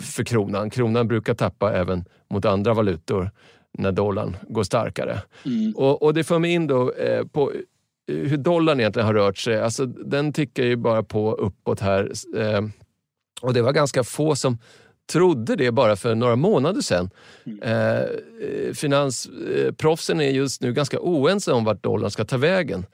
för 0.00 0.24
kronan. 0.24 0.70
Kronan 0.70 1.08
brukar 1.08 1.34
tappa 1.34 1.72
även 1.72 2.04
mot 2.30 2.44
andra 2.44 2.74
valutor 2.74 3.30
när 3.78 3.92
dollarn 3.92 4.36
går 4.48 4.62
starkare. 4.62 5.20
Mm. 5.44 5.72
Och, 5.76 6.02
och, 6.02 6.14
det 6.14 6.24
för 6.24 6.38
mig 6.38 6.52
in 6.52 6.66
då 6.66 6.92
eh, 6.92 7.26
på 7.26 7.52
hur 8.06 8.36
dollarn 8.36 8.80
egentligen 8.80 9.06
har 9.06 9.14
rört 9.14 9.38
sig. 9.38 9.60
Alltså, 9.60 9.86
den 9.86 10.32
tickar 10.32 10.62
ju 10.62 10.76
bara 10.76 11.02
på 11.02 11.34
uppåt 11.34 11.80
här. 11.80 12.12
Eh, 12.36 12.60
och 13.40 13.54
det 13.54 13.62
var 13.62 13.72
ganska 13.72 14.04
få 14.04 14.36
som 14.36 14.58
trodde 15.12 15.56
det 15.56 15.72
bara 15.72 15.96
för 15.96 16.14
några 16.14 16.36
månader 16.36 16.80
sedan. 16.80 17.10
Mm. 17.46 17.62
Eh, 17.62 18.72
finansproffsen 18.74 20.20
är 20.20 20.30
just 20.30 20.62
nu 20.62 20.72
ganska 20.72 21.00
oense 21.00 21.52
om 21.52 21.64
vart 21.64 21.82
dollarn 21.82 22.10
ska 22.10 22.24
ta 22.24 22.36
vägen. 22.36 22.86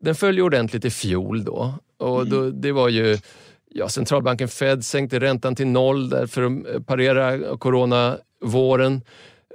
Den 0.00 0.14
föll 0.14 0.40
ordentligt 0.40 0.84
i 0.84 0.90
fjol 0.90 1.44
då 1.44 1.74
och 1.98 2.20
mm. 2.20 2.30
då, 2.30 2.50
det 2.50 2.72
var 2.72 2.88
ju 2.88 3.18
Ja, 3.74 3.88
centralbanken 3.88 4.48
Fed 4.48 4.84
sänkte 4.84 5.20
räntan 5.20 5.54
till 5.54 5.66
noll 5.66 6.08
där 6.08 6.26
för 6.26 6.42
att 6.42 6.86
parera 6.86 7.56
coronavåren. 7.56 9.02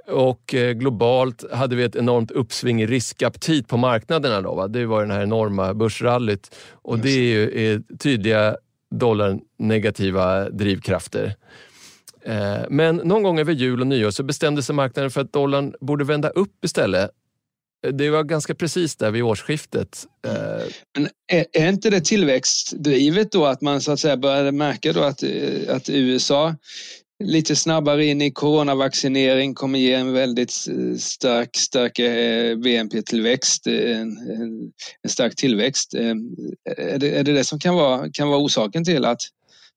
Och 0.08 0.54
eh, 0.54 0.72
globalt 0.72 1.52
hade 1.52 1.76
vi 1.76 1.84
ett 1.84 1.96
enormt 1.96 2.30
uppsving 2.30 2.82
i 2.82 2.86
riskaptit 2.86 3.68
på 3.68 3.76
marknaderna. 3.76 4.40
Då, 4.40 4.54
va? 4.54 4.68
Det 4.68 4.86
var 4.86 5.00
den 5.00 5.10
här 5.10 5.22
enorma 5.22 5.74
börsrallyt 5.74 6.54
och 6.70 6.98
det 6.98 7.08
är 7.08 7.22
ju 7.22 7.72
är 7.72 7.82
tydliga 7.98 8.56
dollarnegativa 8.90 10.50
drivkrafter. 10.50 11.34
Eh, 12.22 12.58
men 12.68 12.96
någon 12.96 13.22
gång 13.22 13.38
över 13.38 13.52
jul 13.52 13.80
och 13.80 13.86
nyår 13.86 14.10
så 14.10 14.22
bestämde 14.22 14.62
sig 14.62 14.74
marknaden 14.74 15.10
för 15.10 15.20
att 15.20 15.32
dollarn 15.32 15.74
borde 15.80 16.04
vända 16.04 16.28
upp 16.28 16.64
istället 16.64 17.10
det 17.92 18.10
var 18.10 18.22
ganska 18.22 18.54
precis 18.54 18.96
där 18.96 19.10
vid 19.10 19.22
årsskiftet. 19.22 20.06
Eh, 20.26 20.64
Men 20.98 21.08
är, 21.32 21.46
är 21.52 21.68
inte 21.68 21.90
det 21.90 22.00
tillväxtdrivet 22.00 23.32
då 23.32 23.46
att 23.46 23.60
man 23.60 23.80
så 23.80 23.92
att 23.92 24.00
säga 24.00 24.16
började 24.16 24.52
märka 24.52 24.92
då 24.92 25.02
att, 25.02 25.22
eh, 25.22 25.74
att 25.74 25.88
USA 25.88 26.54
lite 27.24 27.56
snabbare 27.56 28.04
in 28.04 28.22
i 28.22 28.30
coronavaccinering 28.30 29.54
kommer 29.54 29.78
ge 29.78 29.92
en 29.92 30.12
väldigt 30.12 30.52
stark, 30.98 31.56
stark 31.56 31.98
eh, 31.98 32.56
BNP-tillväxt, 32.56 33.66
en, 33.66 34.18
en, 35.02 35.10
stark 35.10 35.36
tillväxt. 35.36 35.94
Är 35.94 36.98
det, 36.98 37.18
är 37.18 37.24
det 37.24 37.32
det 37.32 37.44
som 37.44 37.58
kan 37.58 37.74
vara, 37.74 38.10
kan 38.12 38.28
vara 38.28 38.38
orsaken 38.38 38.84
till 38.84 39.04
att, 39.04 39.20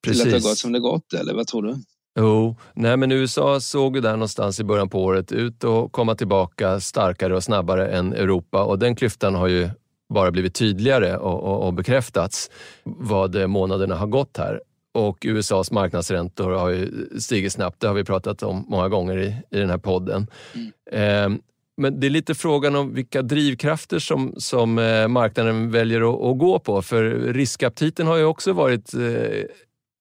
till 0.03 0.21
att 0.21 0.27
det 0.27 0.33
har 0.33 0.39
gått 0.39 0.57
som 0.57 0.71
det 0.71 0.79
gått 0.79 1.13
eller 1.13 1.33
vad 1.33 1.47
tror 1.47 1.63
du? 1.63 1.77
Jo, 2.19 2.55
nej 2.73 2.97
men 2.97 3.11
USA 3.11 3.59
såg 3.59 3.95
ju 3.95 4.01
där 4.01 4.11
någonstans 4.11 4.59
i 4.59 4.63
början 4.63 4.89
på 4.89 5.03
året 5.03 5.31
ut 5.31 5.63
att 5.63 5.91
komma 5.91 6.15
tillbaka 6.15 6.79
starkare 6.79 7.35
och 7.35 7.43
snabbare 7.43 7.87
än 7.87 8.13
Europa 8.13 8.63
och 8.63 8.79
den 8.79 8.95
klyftan 8.95 9.35
har 9.35 9.47
ju 9.47 9.69
bara 10.13 10.31
blivit 10.31 10.55
tydligare 10.55 11.17
och, 11.17 11.43
och, 11.43 11.67
och 11.67 11.73
bekräftats 11.73 12.49
vad 12.83 13.49
månaderna 13.49 13.95
har 13.95 14.07
gått 14.07 14.37
här. 14.37 14.61
Och 14.93 15.17
USAs 15.21 15.71
marknadsräntor 15.71 16.51
har 16.51 16.69
ju 16.69 17.07
stigit 17.19 17.53
snabbt, 17.53 17.79
det 17.79 17.87
har 17.87 17.95
vi 17.95 18.03
pratat 18.03 18.43
om 18.43 18.65
många 18.67 18.89
gånger 18.89 19.17
i, 19.17 19.35
i 19.51 19.59
den 19.59 19.69
här 19.69 19.77
podden. 19.77 20.27
Mm. 20.53 21.33
Eh, 21.35 21.39
men 21.77 21.99
det 21.99 22.07
är 22.07 22.11
lite 22.11 22.35
frågan 22.35 22.75
om 22.75 22.93
vilka 22.93 23.21
drivkrafter 23.21 23.99
som, 23.99 24.33
som 24.37 24.79
eh, 24.79 25.07
marknaden 25.07 25.71
väljer 25.71 26.01
att, 26.01 26.21
att, 26.21 26.37
gå 26.37 26.59
på. 26.59 26.81
För 26.81 27.03
riskaptiten 27.33 28.07
har 28.07 28.17
ju 28.17 28.23
också 28.23 28.53
varit 28.53 28.93
eh, 28.93 29.43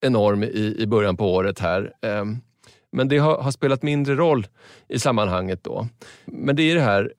enorm 0.01 0.43
i, 0.43 0.77
i 0.79 0.87
början 0.87 1.17
på 1.17 1.35
året 1.35 1.59
här. 1.59 1.93
Ehm, 2.03 2.37
men 2.93 3.09
det 3.09 3.19
har, 3.19 3.39
har, 3.39 3.51
spelat 3.51 3.83
mindre 3.83 4.15
roll 4.15 4.47
i 4.89 4.99
sammanhanget 4.99 5.65
då. 5.65 5.89
Men 6.25 6.57
det 6.57 6.63
är 6.63 6.75
det 6.75 6.81
här 6.81 7.13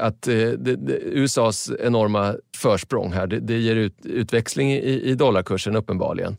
att 0.00 0.28
eh, 0.28 0.34
det, 0.34 0.76
det, 0.76 0.98
USAs 1.02 1.70
enorma 1.80 2.34
försprång 2.56 3.12
här, 3.12 3.26
det, 3.26 3.40
det 3.40 3.58
ger 3.58 3.76
ut, 3.76 4.06
utväxling 4.06 4.72
i, 4.72 5.00
i 5.02 5.14
dollarkursen 5.14 5.76
uppenbarligen. 5.76 6.36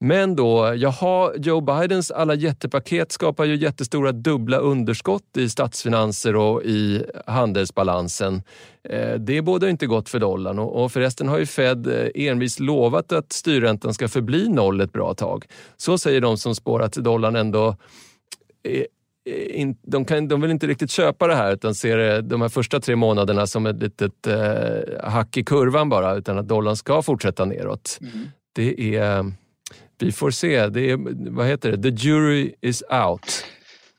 Men 0.00 0.36
då, 0.36 0.74
jaha, 0.76 1.32
Joe 1.36 1.60
Bidens 1.60 2.10
alla 2.10 2.34
jättepaket 2.34 3.12
skapar 3.12 3.44
ju 3.44 3.56
jättestora 3.56 4.12
dubbla 4.12 4.58
underskott 4.58 5.36
i 5.36 5.48
statsfinanser 5.48 6.36
och 6.36 6.62
i 6.62 7.04
handelsbalansen. 7.26 8.42
Eh, 8.88 9.14
det 9.14 9.42
båda 9.42 9.68
inte 9.68 9.86
gott 9.86 10.08
för 10.08 10.18
dollarn 10.18 10.58
och 10.58 10.92
förresten 10.92 11.28
har 11.28 11.38
ju 11.38 11.46
Fed 11.46 11.86
eh, 11.86 12.26
envist 12.28 12.60
lovat 12.60 13.12
att 13.12 13.32
styrräntan 13.32 13.94
ska 13.94 14.08
förbli 14.08 14.48
noll 14.48 14.80
ett 14.80 14.92
bra 14.92 15.14
tag. 15.14 15.44
Så 15.76 15.98
säger 15.98 16.20
de 16.20 16.38
som 16.38 16.54
spår 16.54 16.82
att 16.82 16.92
dollarn 16.92 17.36
ändå 17.36 17.76
de, 19.82 20.04
kan, 20.04 20.28
de 20.28 20.40
vill 20.40 20.50
inte 20.50 20.66
riktigt 20.66 20.90
köpa 20.90 21.26
det 21.26 21.34
här 21.34 21.52
utan 21.52 21.74
ser 21.74 22.22
de 22.22 22.40
här 22.42 22.48
första 22.48 22.80
tre 22.80 22.96
månaderna 22.96 23.46
som 23.46 23.66
ett 23.66 23.82
litet 23.82 24.26
eh, 24.26 25.10
hack 25.10 25.36
i 25.36 25.44
kurvan 25.44 25.88
bara 25.88 26.14
utan 26.14 26.38
att 26.38 26.48
dollarn 26.48 26.76
ska 26.76 27.02
fortsätta 27.02 27.44
neråt. 27.44 27.98
Mm. 28.00 28.28
Det 28.54 28.96
är 28.96 29.32
vi 30.04 30.12
får 30.12 30.30
se. 30.30 30.66
Det 30.68 30.90
är, 30.90 31.30
vad 31.30 31.46
heter 31.46 31.72
det? 31.72 31.82
The 31.82 32.06
jury 32.06 32.54
is 32.62 32.82
out. 32.82 33.44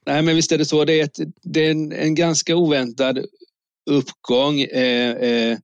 Nej, 0.06 0.22
men 0.22 0.36
visst 0.36 0.52
är 0.52 0.58
det 0.58 0.66
så. 0.66 0.86
Det 0.86 1.00
är, 1.00 1.04
ett, 1.04 1.20
det 1.44 1.68
är 1.68 1.72
en, 1.72 1.92
en, 1.92 2.16
ganska 2.16 2.56
oväntad 2.56 3.20
uppgång 3.90 4.62
eh, 4.62 5.12
eh, 5.12 5.58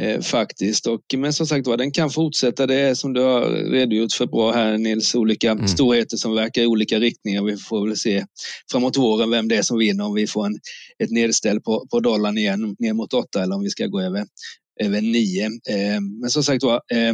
eh, 0.00 0.20
faktiskt. 0.20 0.86
Och, 0.86 1.00
men 1.16 1.32
som 1.32 1.46
sagt 1.46 1.66
var, 1.66 1.76
den 1.76 1.90
kan 1.90 2.10
fortsätta. 2.10 2.66
Det 2.66 2.74
är 2.74 2.94
som 2.94 3.12
du 3.12 3.20
har 3.20 3.40
redogjort 3.70 4.12
för 4.12 4.26
bra 4.26 4.52
här 4.52 4.78
Nils, 4.78 5.14
olika 5.14 5.50
mm. 5.50 5.68
storheter 5.68 6.16
som 6.16 6.34
verkar 6.34 6.62
i 6.62 6.66
olika 6.66 6.98
riktningar. 6.98 7.42
Vi 7.42 7.56
får 7.56 7.86
väl 7.86 7.96
se 7.96 8.24
framåt 8.70 8.96
våren 8.96 9.30
vem 9.30 9.48
det 9.48 9.56
är 9.56 9.62
som 9.62 9.78
vinner, 9.78 10.04
om 10.04 10.14
vi 10.14 10.26
får 10.26 10.46
en, 10.46 10.58
ett 10.98 11.10
nedställ 11.10 11.60
på, 11.60 11.86
på 11.90 12.00
dollarn 12.00 12.38
igen 12.38 12.76
ner 12.78 12.92
mot 12.92 13.14
8 13.14 13.42
eller 13.42 13.54
om 13.54 13.62
vi 13.62 13.70
ska 13.70 13.86
gå 13.86 14.00
över, 14.00 14.26
över 14.80 15.00
9. 15.00 15.44
Eh, 15.44 16.00
men 16.20 16.30
som 16.30 16.42
sagt 16.42 16.64
var, 16.64 16.74
eh, 16.74 17.12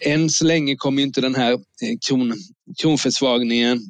än 0.00 0.30
så 0.30 0.44
länge 0.44 0.76
kommer 0.76 1.02
inte 1.02 1.20
den 1.20 1.34
här 1.34 1.52
eh, 1.52 1.96
kron, 2.08 2.34
kronförsvagningen 2.80 3.80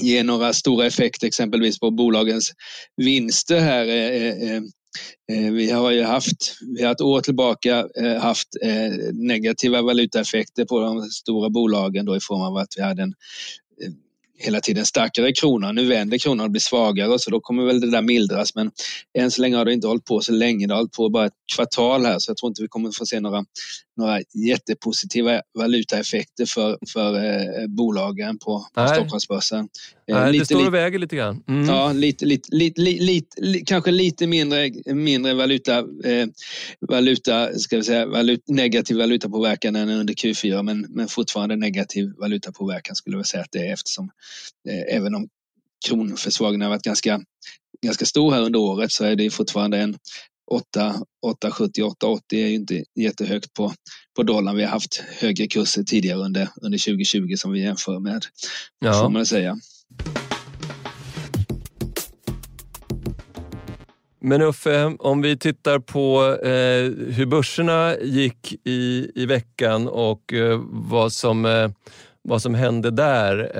ge 0.00 0.22
några 0.22 0.52
stora 0.52 0.86
effekter 0.86 1.26
exempelvis 1.26 1.78
på 1.78 1.90
bolagens 1.90 2.52
vinster 2.96 3.60
här. 3.60 3.86
Eh, 3.86 4.56
eh, 4.56 5.52
vi 5.52 5.70
har 5.70 5.90
ju 5.90 6.02
haft, 6.02 6.56
vi 6.76 6.84
har 6.84 6.92
ett 6.92 7.00
år 7.00 7.20
tillbaka 7.20 7.88
haft 8.20 8.48
negativa 9.12 9.82
valutaeffekter 9.82 10.64
på 10.64 10.80
de 10.80 11.02
stora 11.02 11.50
bolagen 11.50 12.04
då 12.04 12.16
i 12.16 12.20
form 12.20 12.42
av 12.42 12.56
att 12.56 12.68
vi 12.76 12.82
hade 12.82 13.02
en 13.02 13.14
hela 14.42 14.60
tiden 14.60 14.86
starkare 14.86 15.32
krona. 15.32 15.72
Nu 15.72 15.84
vänder 15.84 16.18
kronan 16.18 16.44
och 16.44 16.50
blir 16.50 16.60
svagare 16.60 17.18
så 17.18 17.30
då 17.30 17.40
kommer 17.40 17.64
väl 17.64 17.80
det 17.80 17.90
där 17.90 18.02
mildras. 18.02 18.54
Men 18.54 18.70
än 19.18 19.30
så 19.30 19.40
länge 19.40 19.56
har 19.56 19.64
det 19.64 19.72
inte 19.72 19.86
hållit 19.86 20.04
på 20.04 20.20
så 20.20 20.32
länge. 20.32 20.66
Det 20.66 20.74
har 20.74 20.78
hållit 20.78 20.92
på 20.92 21.08
bara 21.08 21.26
ett 21.26 21.32
kvartal 21.56 22.06
här 22.06 22.18
så 22.18 22.30
jag 22.30 22.36
tror 22.36 22.50
inte 22.50 22.62
vi 22.62 22.68
kommer 22.68 22.90
få 22.90 23.06
se 23.06 23.20
några, 23.20 23.44
några 23.96 24.20
jättepositiva 24.34 25.42
valutaeffekter 25.58 26.46
för, 26.46 26.78
för 26.92 27.24
eh, 27.24 27.66
bolagen 27.66 28.38
på, 28.38 28.66
på 28.74 28.86
Stockholmsbörsen. 28.86 29.68
Eh, 30.08 30.16
Nej, 30.16 30.32
lite, 30.32 30.42
det 30.42 30.46
står 30.46 30.66
och 30.66 30.74
väger 30.74 30.98
lite 30.98 31.16
grann. 31.16 31.42
Mm. 31.48 31.68
Ja, 31.68 31.92
lite, 31.92 32.26
lite, 32.26 32.56
lite, 32.56 32.80
lite, 32.80 33.64
kanske 33.64 33.90
lite 33.90 34.26
mindre, 34.26 34.70
mindre 34.86 35.34
valuta, 35.34 35.78
eh, 35.78 36.26
valuta, 36.88 37.58
ska 37.58 37.76
vi 37.76 37.82
säga, 37.82 38.06
valut, 38.06 38.48
negativ 38.48 38.96
valutapåverkan 38.96 39.76
än 39.76 39.90
under 39.90 40.14
Q4 40.14 40.62
men, 40.62 40.80
men 40.80 41.08
fortfarande 41.08 41.56
negativ 41.56 42.12
valutapåverkan 42.18 42.96
skulle 42.96 43.16
jag 43.16 43.26
säga 43.26 43.42
att 43.42 43.52
det 43.52 43.66
är 43.66 43.72
eftersom 43.72 44.10
eh, 44.68 44.96
även 44.96 45.14
om 45.14 45.28
kronförsvagningen 45.88 46.62
har 46.62 46.68
varit 46.68 46.82
ganska, 46.82 47.20
ganska 47.82 48.04
stor 48.04 48.32
här 48.32 48.40
under 48.40 48.60
året 48.60 48.92
så 48.92 49.04
är 49.04 49.16
det 49.16 49.30
fortfarande 49.30 49.78
en 49.78 49.96
8,70, 50.52 51.04
8,80 51.22 52.20
är 52.30 52.46
ju 52.46 52.54
inte 52.54 52.84
jättehögt 52.94 53.54
på, 53.54 53.72
på 54.16 54.22
dollarn. 54.22 54.56
Vi 54.56 54.62
har 54.62 54.70
haft 54.70 55.04
högre 55.20 55.46
kurser 55.46 55.82
tidigare 55.82 56.18
under, 56.18 56.48
under 56.62 56.78
2020 56.78 57.34
som 57.36 57.52
vi 57.52 57.62
jämför 57.62 57.98
med, 57.98 58.24
ja. 58.78 58.92
får 58.92 59.10
man 59.10 59.26
säga. 59.26 59.56
Men 64.24 64.42
Uffe, 64.42 64.84
om 64.98 65.22
vi 65.22 65.38
tittar 65.38 65.78
på 65.78 66.36
eh, 66.42 67.12
hur 67.14 67.26
börserna 67.26 67.96
gick 68.02 68.54
i, 68.64 69.10
i 69.14 69.26
veckan 69.26 69.88
och 69.88 70.32
eh, 70.32 70.60
vad, 70.70 71.12
som, 71.12 71.44
eh, 71.44 71.70
vad 72.22 72.42
som 72.42 72.54
hände 72.54 72.90
där 72.90 73.50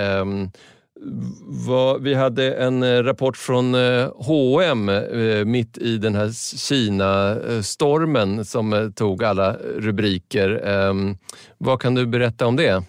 var, 1.67 1.99
vi 1.99 2.13
hade 2.13 2.53
en 2.53 2.83
eh, 2.83 3.03
rapport 3.03 3.37
från 3.37 3.75
H&M 4.15 4.91
mitt 5.45 5.77
i 5.77 5.97
den 5.97 6.15
här 6.15 6.57
Kina-stormen 6.57 8.45
som 8.45 8.93
tog 8.95 9.23
alla 9.23 9.53
rubriker. 9.77 10.67
Ehm, 10.67 11.17
vad 11.57 11.81
kan 11.81 11.95
du 11.95 12.05
berätta 12.05 12.47
om 12.47 12.55
det? 12.55 12.83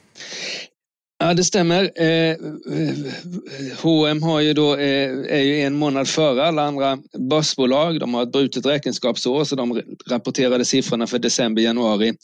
Ja, 1.19 1.35
det 1.35 1.45
stämmer. 1.45 2.03
Eh, 2.03 2.37
H&M 3.83 4.23
har 4.23 4.41
ju 4.41 4.53
då, 4.53 4.77
eh, 4.77 5.11
är 5.29 5.43
ju 5.43 5.61
en 5.61 5.75
månad 5.75 6.09
före 6.09 6.47
alla 6.47 6.63
andra 6.63 6.99
börsbolag. 7.31 8.01
De 8.01 8.15
har 8.15 8.23
ett 8.23 8.33
brutet 8.33 8.67
räkenskapsår 8.67 9.45
så 9.45 9.57
de 9.57 9.83
rapporterade 10.11 10.65
siffrorna 10.65 11.07
för 11.07 11.19
december, 11.19 11.63
januari, 11.63 12.15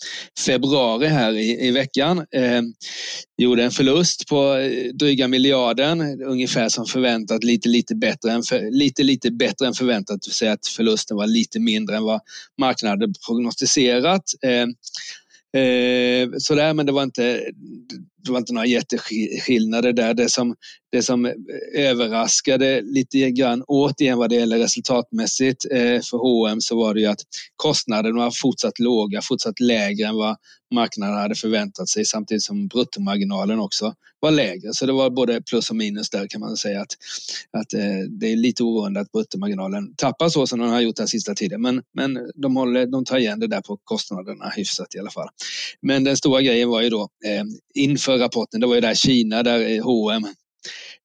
februari 0.46 1.06
här 1.06 1.32
i, 1.32 1.66
i 1.66 1.70
veckan. 1.70 2.18
Eh, 2.18 2.62
gjorde 3.38 3.64
en 3.64 3.70
förlust 3.70 4.28
på 4.28 4.54
eh, 4.54 4.92
dryga 4.94 5.28
miljarden, 5.28 6.22
ungefär 6.22 6.68
som 6.68 6.86
förväntat, 6.86 7.44
lite, 7.44 7.68
lite, 7.68 7.94
bättre, 7.94 8.32
än 8.32 8.42
för, 8.42 8.70
lite, 8.70 9.02
lite 9.02 9.30
bättre 9.30 9.66
än 9.66 9.74
förväntat. 9.74 10.22
Det 10.22 10.28
vill 10.28 10.34
säga 10.34 10.52
att 10.52 10.66
förlusten 10.66 11.16
var 11.16 11.26
lite 11.26 11.60
mindre 11.60 11.96
än 11.96 12.04
vad 12.04 12.20
marknaden 12.58 13.14
prognostiserat. 13.26 14.24
Eh, 14.42 14.66
Eh, 15.54 16.28
sådär, 16.38 16.74
men 16.74 16.86
det 16.86 16.92
var 16.92 17.02
inte, 17.02 17.40
det 18.24 18.30
var 18.30 18.38
inte 18.38 18.52
några 18.52 18.66
jätteskillnader 18.66 19.92
där. 19.92 20.14
Det 20.14 20.28
som, 20.28 20.56
det 20.92 21.02
som 21.02 21.32
överraskade 21.74 22.80
lite 22.82 23.30
grann 23.30 23.62
återigen 23.66 24.18
vad 24.18 24.30
det 24.30 24.36
gäller 24.36 24.58
resultatmässigt 24.58 25.64
eh, 25.70 26.00
för 26.00 26.18
H&M 26.18 26.60
så 26.60 26.76
var 26.76 26.94
det 26.94 27.00
ju 27.00 27.06
att 27.06 27.20
kostnaderna 27.56 28.18
var 28.18 28.30
fortsatt 28.30 28.78
låga, 28.78 29.20
fortsatt 29.22 29.60
lägre 29.60 30.06
än 30.06 30.16
vad 30.16 30.36
marknaden 30.74 31.16
hade 31.16 31.34
förväntat 31.34 31.88
sig 31.88 32.04
samtidigt 32.04 32.42
som 32.42 32.68
bruttomarginalen 32.68 33.60
också 33.60 33.94
var 34.20 34.30
lägre. 34.30 34.72
Så 34.72 34.86
det 34.86 34.92
var 34.92 35.10
både 35.10 35.42
plus 35.42 35.70
och 35.70 35.76
minus 35.76 36.10
där 36.10 36.26
kan 36.28 36.40
man 36.40 36.56
säga 36.56 36.80
att, 36.80 36.96
att 37.52 37.74
eh, 37.74 37.98
det 38.08 38.32
är 38.32 38.36
lite 38.36 38.62
oroande 38.62 39.00
att 39.00 39.12
bruttomarginalen 39.12 39.94
tappar 39.96 40.28
så 40.28 40.46
som 40.46 40.60
den 40.60 40.68
har 40.68 40.80
gjort 40.80 40.96
den 40.96 41.08
sista 41.08 41.34
tiden. 41.34 41.62
Men, 41.62 41.82
men 41.94 42.18
de, 42.34 42.56
håller, 42.56 42.86
de 42.86 43.04
tar 43.04 43.18
igen 43.18 43.40
det 43.40 43.46
där 43.46 43.60
på 43.60 43.78
kostnaderna 43.84 44.48
hyfsat 44.48 44.94
i 44.94 44.98
alla 44.98 45.10
fall. 45.10 45.28
Men 45.82 46.04
den 46.04 46.16
stora 46.16 46.42
grejen 46.42 46.68
var 46.68 46.82
ju 46.82 46.90
då 46.90 47.08
eh, 47.26 47.44
inför 47.74 48.18
rapporten, 48.18 48.60
det 48.60 48.66
var 48.66 48.74
ju 48.74 48.80
där 48.80 48.94
Kina 48.94 49.42
där 49.42 49.80
H&M 49.82 50.26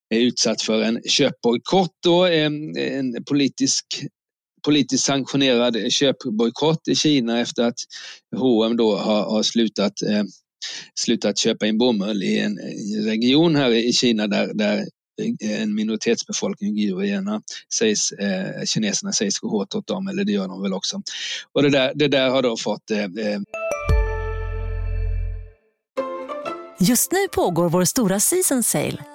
är 0.10 0.20
utsatt 0.20 0.62
för 0.62 0.82
en 0.82 1.02
köpbojkott 1.04 2.06
en, 2.32 2.78
eh, 2.78 2.98
en 2.98 3.24
politisk 3.24 3.86
politiskt 4.66 5.06
sanktionerad 5.06 5.92
köpbojkott 5.92 6.88
i 6.88 6.96
Kina 6.96 7.40
efter 7.40 7.64
att 7.64 7.80
H&M 8.36 8.78
då 8.78 8.96
har, 8.96 9.24
har 9.24 9.44
slutat, 9.44 10.02
eh, 10.02 10.24
slutat 11.00 11.38
köpa 11.38 11.68
in 11.68 11.78
bomull 11.78 12.24
i 12.24 12.40
en 12.40 12.60
eh, 12.60 13.06
region 13.06 13.56
här 13.56 13.72
i 13.72 13.94
Kina 13.94 14.28
där, 14.28 14.54
där 14.54 14.86
en 15.42 15.76
minoritetsbefolkning, 15.76 16.78
uigurerna, 16.78 17.42
sägs, 17.74 18.12
eh, 18.12 18.64
kineserna 18.66 19.12
sägs 19.12 19.40
gå 19.40 19.50
hårt 19.50 19.76
åt 19.76 19.88
dem, 19.88 20.08
eller 20.08 20.24
det 20.24 20.32
gör 20.32 20.48
de 20.48 20.62
väl 20.62 20.74
också. 20.74 21.02
Och 21.54 21.64
det 21.64 21.70
där, 21.70 21.92
det 21.96 22.08
där 22.08 22.30
har 22.30 22.42
då 22.42 22.58
fått 22.58 22.92
eh, 22.92 23.04
eh 23.04 23.40
Just 26.80 27.12
nu 27.12 27.28
pågår 27.32 27.70
vår 27.70 27.86
stora 27.86 28.20
season 28.20 28.64
sale 28.64 29.15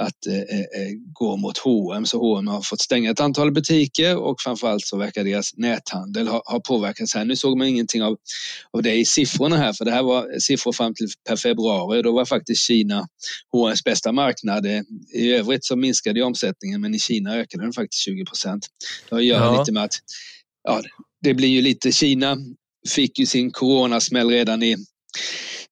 att 0.00 0.26
eh, 0.26 0.36
eh, 0.82 0.92
gå 1.12 1.36
mot 1.36 1.58
H&M 1.58 2.06
så 2.06 2.18
H&M 2.18 2.46
har 2.46 2.62
fått 2.62 2.80
stänga 2.80 3.10
ett 3.10 3.20
antal 3.20 3.52
butiker 3.52 4.16
och 4.16 4.40
framförallt 4.40 4.86
så 4.86 4.96
verkar 4.96 5.24
deras 5.24 5.56
näthandel 5.56 6.28
ha, 6.28 6.42
ha 6.46 6.60
påverkats 6.60 7.14
här. 7.14 7.24
Nu 7.24 7.36
såg 7.36 7.58
man 7.58 7.66
ingenting 7.66 8.02
av, 8.02 8.16
av 8.70 8.82
det 8.82 8.94
i 8.94 9.04
siffrorna 9.04 9.56
här 9.56 9.72
för 9.72 9.84
det 9.84 9.90
här 9.90 10.02
var 10.02 10.38
siffror 10.38 10.72
fram 10.72 10.94
till 10.94 11.08
per 11.28 11.36
februari. 11.36 12.02
Då 12.02 12.12
var 12.12 12.24
faktiskt 12.24 12.66
Kina 12.66 13.08
H&M's 13.52 13.84
bästa 13.84 14.12
marknad. 14.12 14.66
I 15.14 15.32
övrigt 15.32 15.64
så 15.64 15.76
minskade 15.76 16.22
omsättningen 16.22 16.80
men 16.80 16.94
i 16.94 16.98
Kina 16.98 17.36
ökade 17.36 17.64
den 17.64 17.72
faktiskt 17.72 18.02
20 18.02 18.24
procent. 18.24 18.66
Det 19.08 19.14
har 19.14 19.20
att 19.20 19.26
göra 19.26 19.44
ja. 19.44 19.60
lite 19.60 19.72
med 19.72 19.84
att 19.84 19.94
ja, 20.62 20.82
det 21.22 21.34
blir 21.34 21.48
ju 21.48 21.62
lite 21.62 21.92
Kina 21.92 22.36
fick 22.88 23.18
ju 23.18 23.26
sin 23.26 23.50
coronasmäll 23.50 24.30
redan 24.30 24.62
i 24.62 24.76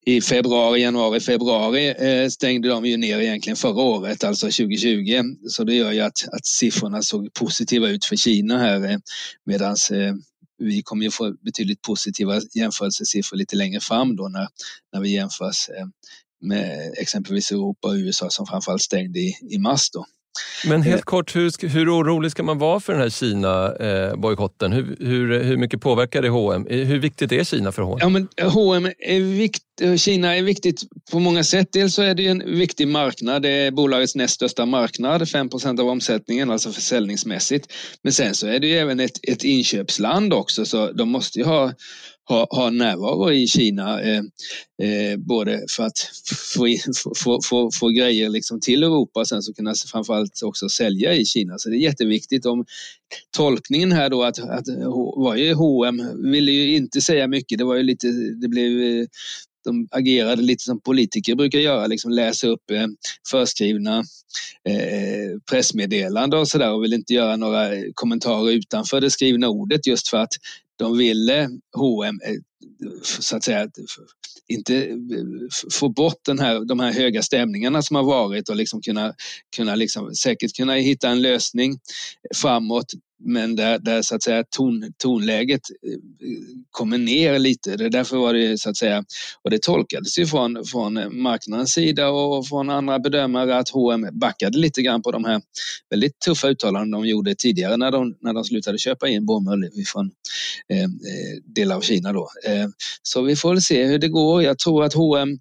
i 0.06 0.20
februari, 0.20 0.80
januari, 0.80 1.20
februari 1.20 1.88
eh, 1.88 2.28
stängde 2.28 2.68
de 2.68 2.84
ju 2.84 2.96
ner 2.96 3.18
egentligen 3.18 3.56
förra 3.56 3.82
året, 3.82 4.24
alltså 4.24 4.46
2020. 4.46 5.22
Så 5.48 5.64
det 5.64 5.74
gör 5.74 5.92
ju 5.92 6.00
att, 6.00 6.28
att 6.32 6.46
siffrorna 6.46 7.02
såg 7.02 7.32
positiva 7.32 7.88
ut 7.88 8.04
för 8.04 8.16
Kina 8.16 8.58
här 8.58 8.90
eh, 8.90 8.98
medan 9.46 9.76
eh, 9.92 10.14
vi 10.58 10.82
kommer 10.82 11.04
ju 11.04 11.10
få 11.10 11.34
betydligt 11.40 11.82
positiva 11.82 12.40
jämförelsesiffror 12.54 13.36
lite 13.36 13.56
längre 13.56 13.80
fram 13.80 14.16
då 14.16 14.28
när, 14.28 14.48
när 14.92 15.00
vi 15.00 15.14
jämförs 15.14 15.70
med 16.40 16.94
exempelvis 16.98 17.50
Europa 17.50 17.88
och 17.88 17.94
USA 17.94 18.30
som 18.30 18.46
framförallt 18.46 18.82
stängde 18.82 19.18
i, 19.18 19.34
i 19.50 19.58
mars. 19.58 19.90
Då. 19.90 20.06
Men 20.66 20.82
helt 20.82 21.00
eh. 21.00 21.04
kort, 21.04 21.36
hur, 21.36 21.68
hur 21.68 22.00
orolig 22.00 22.30
ska 22.30 22.42
man 22.42 22.58
vara 22.58 22.80
för 22.80 22.92
den 22.92 23.02
här 23.02 23.10
Kina-bojkotten? 23.10 24.72
Hur, 24.72 24.96
hur, 25.00 25.42
hur 25.42 25.56
mycket 25.56 25.80
påverkar 25.80 26.22
det 26.22 26.28
H&M? 26.28 26.66
Hur 26.70 26.98
viktigt 26.98 27.32
är 27.32 27.44
Kina 27.44 27.72
för 27.72 27.82
H&M? 27.82 27.98
Ja, 28.00 28.08
men 28.08 28.28
H&M 28.50 28.86
är 28.98 29.20
vikt, 29.20 29.62
Kina 29.96 30.36
är 30.36 30.42
viktigt 30.42 30.82
på 31.12 31.18
många 31.18 31.44
sätt. 31.44 31.68
Dels 31.72 31.94
så 31.94 32.02
är 32.02 32.14
det 32.14 32.26
en 32.26 32.56
viktig 32.58 32.88
marknad. 32.88 33.42
Det 33.42 33.48
är 33.48 33.70
bolagets 33.70 34.14
näst 34.14 34.34
största 34.34 34.66
marknad, 34.66 35.22
5% 35.22 35.80
av 35.80 35.88
omsättningen, 35.88 36.50
alltså 36.50 36.72
försäljningsmässigt. 36.72 37.72
Men 38.02 38.12
sen 38.12 38.34
så 38.34 38.46
är 38.46 38.58
det 38.58 38.66
ju 38.66 38.78
även 38.78 39.00
ett, 39.00 39.18
ett 39.22 39.44
inköpsland 39.44 40.32
också, 40.32 40.64
så 40.64 40.92
de 40.92 41.08
måste 41.08 41.38
ju 41.38 41.44
ha 41.44 41.72
ha, 42.28 42.46
ha 42.50 42.70
närvaro 42.70 43.32
i 43.32 43.46
Kina. 43.46 44.02
Eh, 44.02 44.22
eh, 44.82 45.16
både 45.16 45.64
för 45.70 45.82
att 45.82 45.98
få, 46.54 46.66
få, 47.16 47.40
få, 47.44 47.70
få, 47.74 47.88
grejer 47.88 48.28
liksom 48.28 48.60
till 48.60 48.82
Europa 48.82 49.20
och 49.20 49.28
sen 49.28 49.42
så 49.42 49.54
kunna 49.54 49.74
framförallt 49.92 50.42
också 50.42 50.68
sälja 50.68 51.14
i 51.14 51.24
Kina. 51.24 51.58
Så 51.58 51.68
det 51.68 51.76
är 51.76 51.80
jätteviktigt. 51.80 52.46
Om 52.46 52.64
tolkningen 53.36 53.92
här 53.92 54.10
då 54.10 54.22
att, 54.22 54.38
att 54.38 54.66
var 55.16 55.36
ju 55.36 55.54
H&M 55.54 56.02
ville 56.32 56.52
ju 56.52 56.76
inte 56.76 57.00
säga 57.00 57.26
mycket. 57.26 57.58
Det 57.58 57.64
var 57.64 57.74
ju 57.74 57.82
lite, 57.82 58.06
det 58.40 58.48
blev 58.48 58.82
eh, 58.82 59.06
de 59.64 59.88
agerade 59.90 60.42
lite 60.42 60.64
som 60.64 60.80
politiker 60.80 61.34
brukar 61.34 61.58
göra, 61.58 61.86
liksom 61.86 62.10
läsa 62.10 62.46
upp 62.46 62.70
eh, 62.70 62.86
förskrivna 63.30 63.98
eh, 64.68 65.40
pressmeddelanden 65.50 66.40
och 66.40 66.48
sådär 66.48 66.72
och 66.72 66.84
vill 66.84 66.92
inte 66.92 67.14
göra 67.14 67.36
några 67.36 67.68
kommentarer 67.94 68.52
utanför 68.52 69.00
det 69.00 69.10
skrivna 69.10 69.48
ordet 69.48 69.86
just 69.86 70.08
för 70.08 70.16
att 70.16 70.32
de 70.78 70.86
ville 70.96 71.48
H&M 71.74 72.18
så 73.02 73.36
att 73.36 73.44
säga 73.44 73.68
inte 74.48 74.88
få 75.72 75.88
bort 75.88 76.20
den 76.26 76.38
här, 76.38 76.64
de 76.64 76.80
här 76.80 76.92
höga 76.92 77.22
stämningarna 77.22 77.82
som 77.82 77.96
har 77.96 78.02
varit 78.02 78.48
och 78.48 78.56
liksom 78.56 78.82
kunna, 78.82 79.14
kunna 79.56 79.74
liksom, 79.74 80.14
säkert 80.14 80.56
kunna 80.56 80.72
hitta 80.72 81.08
en 81.08 81.22
lösning 81.22 81.78
framåt 82.34 82.92
men 83.24 83.56
där, 83.56 83.78
där 83.78 84.02
så 84.02 84.14
att 84.14 84.22
säga 84.22 84.44
ton, 84.50 84.92
tonläget 84.98 85.60
eh, 85.86 85.98
kommer 86.70 86.98
ner 86.98 87.38
lite. 87.38 87.76
Det 87.76 87.88
därför 87.88 88.16
var 88.16 88.34
det 88.34 88.58
så 88.58 88.70
att 88.70 88.76
säga, 88.76 89.04
och 89.42 89.50
det 89.50 89.62
tolkades 89.62 90.18
ju 90.18 90.26
från, 90.26 90.64
från 90.64 91.22
marknadens 91.22 91.72
sida 91.72 92.08
och 92.08 92.46
från 92.46 92.70
andra 92.70 92.98
bedömare 92.98 93.58
att 93.58 93.68
H&M 93.68 94.06
backade 94.12 94.58
lite 94.58 94.82
grann 94.82 95.02
på 95.02 95.10
de 95.10 95.24
här 95.24 95.42
väldigt 95.90 96.20
tuffa 96.20 96.48
uttalanden 96.48 96.90
de 96.90 97.08
gjorde 97.08 97.34
tidigare 97.34 97.76
när 97.76 97.90
de, 97.90 98.16
när 98.20 98.32
de 98.32 98.44
slutade 98.44 98.78
köpa 98.78 99.08
in 99.08 99.26
bomull 99.26 99.70
från 99.86 100.10
eh, 100.68 100.82
eh 100.82 100.88
delar 101.44 101.76
av 101.76 101.80
Kina 101.80 102.12
då. 102.12 102.28
Eh, 102.46 102.53
Eh, 102.54 102.68
så 103.02 103.22
vi 103.22 103.36
får 103.36 103.50
väl 103.50 103.62
se 103.62 103.84
hur 103.84 103.98
det 103.98 104.08
går. 104.08 104.42
Jag 104.42 104.58
tror 104.58 104.84
att 104.84 104.94
H&M 104.94 105.38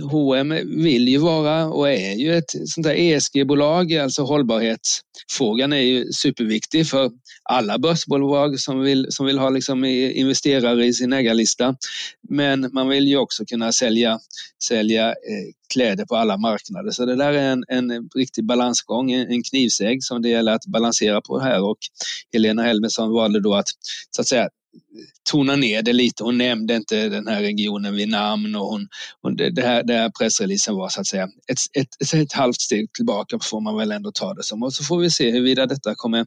H&M 0.00 0.54
vill 0.64 1.08
ju 1.08 1.18
vara 1.18 1.66
och 1.66 1.90
är 1.90 2.14
ju 2.14 2.36
ett 2.36 2.50
sånt 2.50 2.84
där 2.84 2.94
ESG-bolag, 2.94 3.94
alltså 3.94 4.22
hållbarhetsfrågan 4.22 5.72
är 5.72 5.80
ju 5.80 6.12
superviktig 6.12 6.88
för 6.88 7.10
alla 7.42 7.78
börsbolag 7.78 8.60
som 8.60 8.80
vill, 8.80 9.06
som 9.10 9.26
vill 9.26 9.38
ha 9.38 9.50
liksom 9.50 9.84
investerare 9.84 10.86
i 10.86 10.92
sin 10.92 11.12
ägarlista. 11.12 11.76
Men 12.28 12.70
man 12.72 12.88
vill 12.88 13.08
ju 13.08 13.16
också 13.16 13.44
kunna 13.44 13.72
sälja, 13.72 14.18
sälja 14.64 15.08
eh, 15.08 15.14
kläder 15.72 16.04
på 16.04 16.16
alla 16.16 16.36
marknader. 16.36 16.90
Så 16.90 17.06
det 17.06 17.16
där 17.16 17.32
är 17.32 17.52
en, 17.52 17.64
en 17.68 18.08
riktig 18.16 18.46
balansgång, 18.46 19.12
en 19.12 19.42
knivsägg 19.42 20.04
som 20.04 20.22
det 20.22 20.28
gäller 20.28 20.52
att 20.52 20.66
balansera 20.66 21.20
på 21.20 21.38
här 21.38 21.62
och 21.62 21.78
Helena 22.32 22.62
Helmersson 22.62 23.12
valde 23.12 23.40
då 23.40 23.54
att 23.54 23.68
så 24.10 24.20
att 24.20 24.28
säga 24.28 24.48
tona 25.30 25.56
ner 25.56 25.82
det 25.82 25.92
lite. 25.92 26.24
Hon 26.24 26.38
nämnde 26.38 26.76
inte 26.76 27.08
den 27.08 27.26
här 27.26 27.40
regionen 27.40 27.96
vid 27.96 28.08
namn 28.08 28.56
och 28.56 28.66
hon, 28.66 28.88
hon 29.22 29.36
det, 29.36 29.50
det, 29.50 29.62
här, 29.62 29.82
det 29.82 29.94
här 29.94 30.10
pressreleasen 30.18 30.74
var 30.74 30.88
så 30.88 31.00
att 31.00 31.06
säga 31.06 31.24
ett, 31.24 31.58
ett, 31.80 31.88
ett, 32.02 32.14
ett 32.14 32.32
halvt 32.32 32.60
steg 32.60 32.92
tillbaka 32.92 33.38
får 33.42 33.60
man 33.60 33.76
väl 33.76 33.92
ändå 33.92 34.12
ta 34.12 34.34
det 34.34 34.42
som. 34.42 34.62
Och 34.62 34.72
så 34.72 34.84
får 34.84 34.98
vi 34.98 35.10
se 35.10 35.30
huruvida 35.30 35.66
detta 35.66 35.94
kommer, 35.94 36.26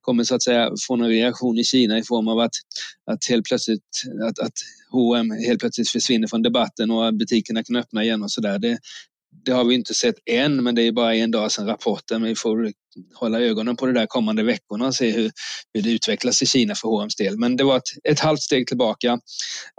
kommer 0.00 0.24
så 0.24 0.34
att 0.34 0.42
säga 0.42 0.70
få 0.86 0.96
någon 0.96 1.08
reaktion 1.08 1.58
i 1.58 1.64
Kina 1.64 1.98
i 1.98 2.02
form 2.02 2.28
av 2.28 2.38
att, 2.38 2.54
att 3.10 3.24
helt 3.28 3.46
plötsligt 3.46 3.82
att, 4.28 4.38
att 4.38 4.52
H&M 4.90 5.30
helt 5.30 5.60
plötsligt 5.60 5.90
försvinner 5.90 6.28
från 6.28 6.42
debatten 6.42 6.90
och 6.90 7.14
butikerna 7.14 7.64
kan 7.64 7.76
öppna 7.76 8.04
igen 8.04 8.22
och 8.22 8.30
sådär. 8.30 8.58
Det, 8.58 8.78
det 9.44 9.52
har 9.52 9.64
vi 9.64 9.74
inte 9.74 9.94
sett 9.94 10.14
än, 10.26 10.62
men 10.62 10.74
det 10.74 10.82
är 10.82 10.92
bara 10.92 11.14
en 11.14 11.30
dag 11.30 11.52
sedan 11.52 11.66
rapporten. 11.66 12.20
Men 12.20 12.28
vi 12.28 12.34
får 12.34 12.72
hålla 13.14 13.40
ögonen 13.40 13.76
på 13.76 13.86
det 13.86 13.92
där 13.92 14.06
kommande 14.06 14.42
veckorna 14.42 14.86
och 14.86 14.94
se 14.94 15.10
hur, 15.10 15.30
hur 15.74 15.82
det 15.82 15.90
utvecklas 15.90 16.42
i 16.42 16.46
Kina 16.46 16.74
för 16.74 16.88
H&M's 16.88 17.18
del. 17.18 17.38
Men 17.38 17.56
det 17.56 17.64
var 17.64 17.76
ett, 17.76 18.08
ett 18.08 18.20
halvt 18.20 18.42
steg 18.42 18.66
tillbaka 18.66 19.18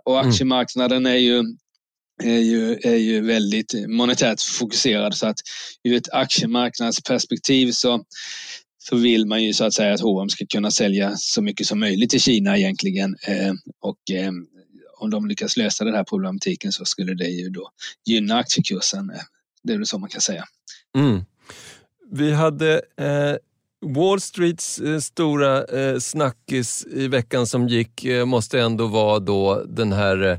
och 0.05 0.19
mm. 0.19 0.29
aktiemarknaden 0.29 1.05
är 1.05 1.15
ju 1.15 1.43
är 2.23 2.39
ju, 2.39 2.73
är 2.73 2.95
ju 2.95 3.21
väldigt 3.21 3.73
monetärt 3.87 4.41
fokuserad 4.41 5.15
så 5.15 5.27
att 5.27 5.39
ur 5.83 5.95
ett 5.95 6.09
aktiemarknadsperspektiv 6.11 7.71
så, 7.71 8.03
så 8.77 8.95
vill 8.95 9.25
man 9.25 9.43
ju 9.43 9.53
så 9.53 9.65
att 9.65 9.73
säga 9.73 9.93
att 9.93 10.01
H&M 10.01 10.29
ska 10.29 10.45
kunna 10.45 10.71
sälja 10.71 11.13
så 11.17 11.41
mycket 11.41 11.67
som 11.67 11.79
möjligt 11.79 12.13
i 12.13 12.19
Kina 12.19 12.57
egentligen. 12.57 13.15
Eh, 13.21 13.53
och 13.81 14.11
eh, 14.11 14.31
om 14.99 15.09
de 15.09 15.27
lyckas 15.27 15.57
lösa 15.57 15.85
den 15.85 15.93
här 15.93 16.03
problematiken 16.03 16.71
så 16.71 16.85
skulle 16.85 17.13
det 17.13 17.27
ju 17.27 17.49
då 17.49 17.69
gynna 18.05 18.37
aktiekursen. 18.37 19.11
Det 19.67 19.73
är 19.73 19.77
väl 19.77 19.87
så 19.87 19.97
man 19.97 20.09
kan 20.09 20.21
säga. 20.21 20.43
Mm. 20.97 21.25
Vi 22.11 22.33
hade 22.33 22.81
eh, 22.97 23.35
Wall 23.95 24.21
Streets 24.21 24.79
eh, 24.79 24.99
stora 24.99 25.63
eh, 25.63 25.99
snackis 25.99 26.85
i 26.91 27.07
veckan 27.07 27.47
som 27.47 27.67
gick 27.67 28.05
eh, 28.05 28.25
måste 28.25 28.59
ändå 28.61 28.87
vara 28.87 29.19
då 29.19 29.63
den 29.67 29.93
här 29.93 30.23
eh, 30.23 30.37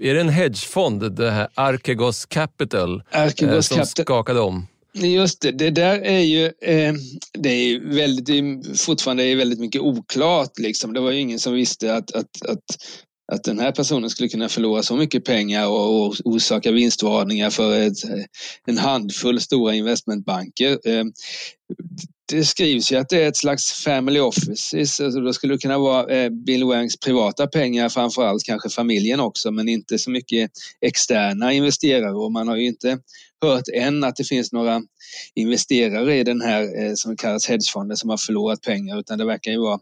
är 0.00 0.14
det 0.14 0.20
en 0.20 0.28
hedgefond, 0.28 1.12
det 1.12 1.30
här 1.30 1.48
Archegos 1.54 2.26
Capital, 2.26 3.02
eh, 3.10 3.28
som 3.28 3.48
Capital. 3.76 3.86
skakade 3.86 4.40
om? 4.40 4.66
Just 4.92 5.40
det, 5.40 5.50
det 5.50 5.70
där 5.70 6.00
är 6.00 6.20
ju 6.20 6.52
det 7.32 7.48
är 7.48 7.94
väldigt, 7.94 8.80
fortfarande 8.80 9.24
är 9.24 9.36
väldigt 9.36 9.60
mycket 9.60 9.80
oklart. 9.80 10.58
Liksom. 10.58 10.92
Det 10.92 11.00
var 11.00 11.10
ju 11.10 11.20
ingen 11.20 11.38
som 11.38 11.52
visste 11.52 11.94
att, 11.94 12.12
att, 12.12 12.42
att 12.48 12.64
att 13.32 13.44
den 13.44 13.58
här 13.58 13.72
personen 13.72 14.10
skulle 14.10 14.28
kunna 14.28 14.48
förlora 14.48 14.82
så 14.82 14.96
mycket 14.96 15.24
pengar 15.24 15.66
och 15.66 16.14
orsaka 16.24 16.70
vinstvarningar 16.70 17.50
för 17.50 17.80
ett, 17.80 17.98
en 18.66 18.78
handfull 18.78 19.40
stora 19.40 19.74
investmentbanker. 19.74 20.78
Eh, 20.84 21.04
det 22.28 22.44
skrivs 22.44 22.92
ju 22.92 22.96
att 22.96 23.08
det 23.08 23.22
är 23.22 23.28
ett 23.28 23.36
slags 23.36 23.72
family 23.72 24.20
offices, 24.20 25.00
alltså 25.00 25.20
då 25.20 25.32
skulle 25.32 25.54
det 25.54 25.58
kunna 25.58 25.78
vara 25.78 26.16
eh, 26.16 26.30
Bill 26.30 26.64
Wangs 26.64 27.00
privata 27.00 27.46
pengar, 27.46 27.88
framförallt 27.88 28.44
kanske 28.44 28.68
familjen 28.68 29.20
också, 29.20 29.50
men 29.50 29.68
inte 29.68 29.98
så 29.98 30.10
mycket 30.10 30.50
externa 30.80 31.52
investerare 31.52 32.14
och 32.14 32.32
man 32.32 32.48
har 32.48 32.56
ju 32.56 32.66
inte 32.66 32.98
hört 33.42 33.68
än 33.74 34.04
att 34.04 34.16
det 34.16 34.24
finns 34.24 34.52
några 34.52 34.82
investerare 35.34 36.18
i 36.18 36.24
den 36.24 36.40
här 36.40 36.84
eh, 36.84 36.94
som 36.94 37.16
kallas 37.16 37.48
hedgefonden 37.48 37.96
som 37.96 38.10
har 38.10 38.16
förlorat 38.16 38.62
pengar 38.62 39.00
utan 39.00 39.18
det 39.18 39.24
verkar 39.24 39.50
ju 39.50 39.58
vara 39.58 39.80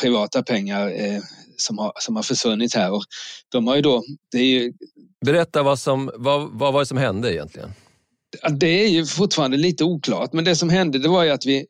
privata 0.00 0.42
pengar 0.42 0.88
som 1.58 1.78
har, 1.78 1.92
som 2.00 2.16
har 2.16 2.22
försvunnit 2.22 2.74
här. 2.74 2.92
Och 2.92 3.04
de 3.48 3.66
har 3.66 3.76
ju 3.76 3.82
då, 3.82 4.04
det 4.32 4.38
är 4.38 4.44
ju... 4.44 4.72
Berätta 5.24 5.62
vad, 5.62 5.78
som, 5.78 6.10
vad, 6.14 6.48
vad 6.52 6.72
var 6.72 6.80
det 6.80 6.86
som 6.86 6.98
hände 6.98 7.34
egentligen? 7.34 7.72
Det 8.50 8.84
är 8.84 8.88
ju 8.88 9.06
fortfarande 9.06 9.56
lite 9.56 9.84
oklart, 9.84 10.32
men 10.32 10.44
det 10.44 10.56
som 10.56 10.68
hände 10.68 10.98
det 10.98 11.08
var 11.08 11.24
ju 11.24 11.30
att 11.30 11.46
vi 11.46 11.66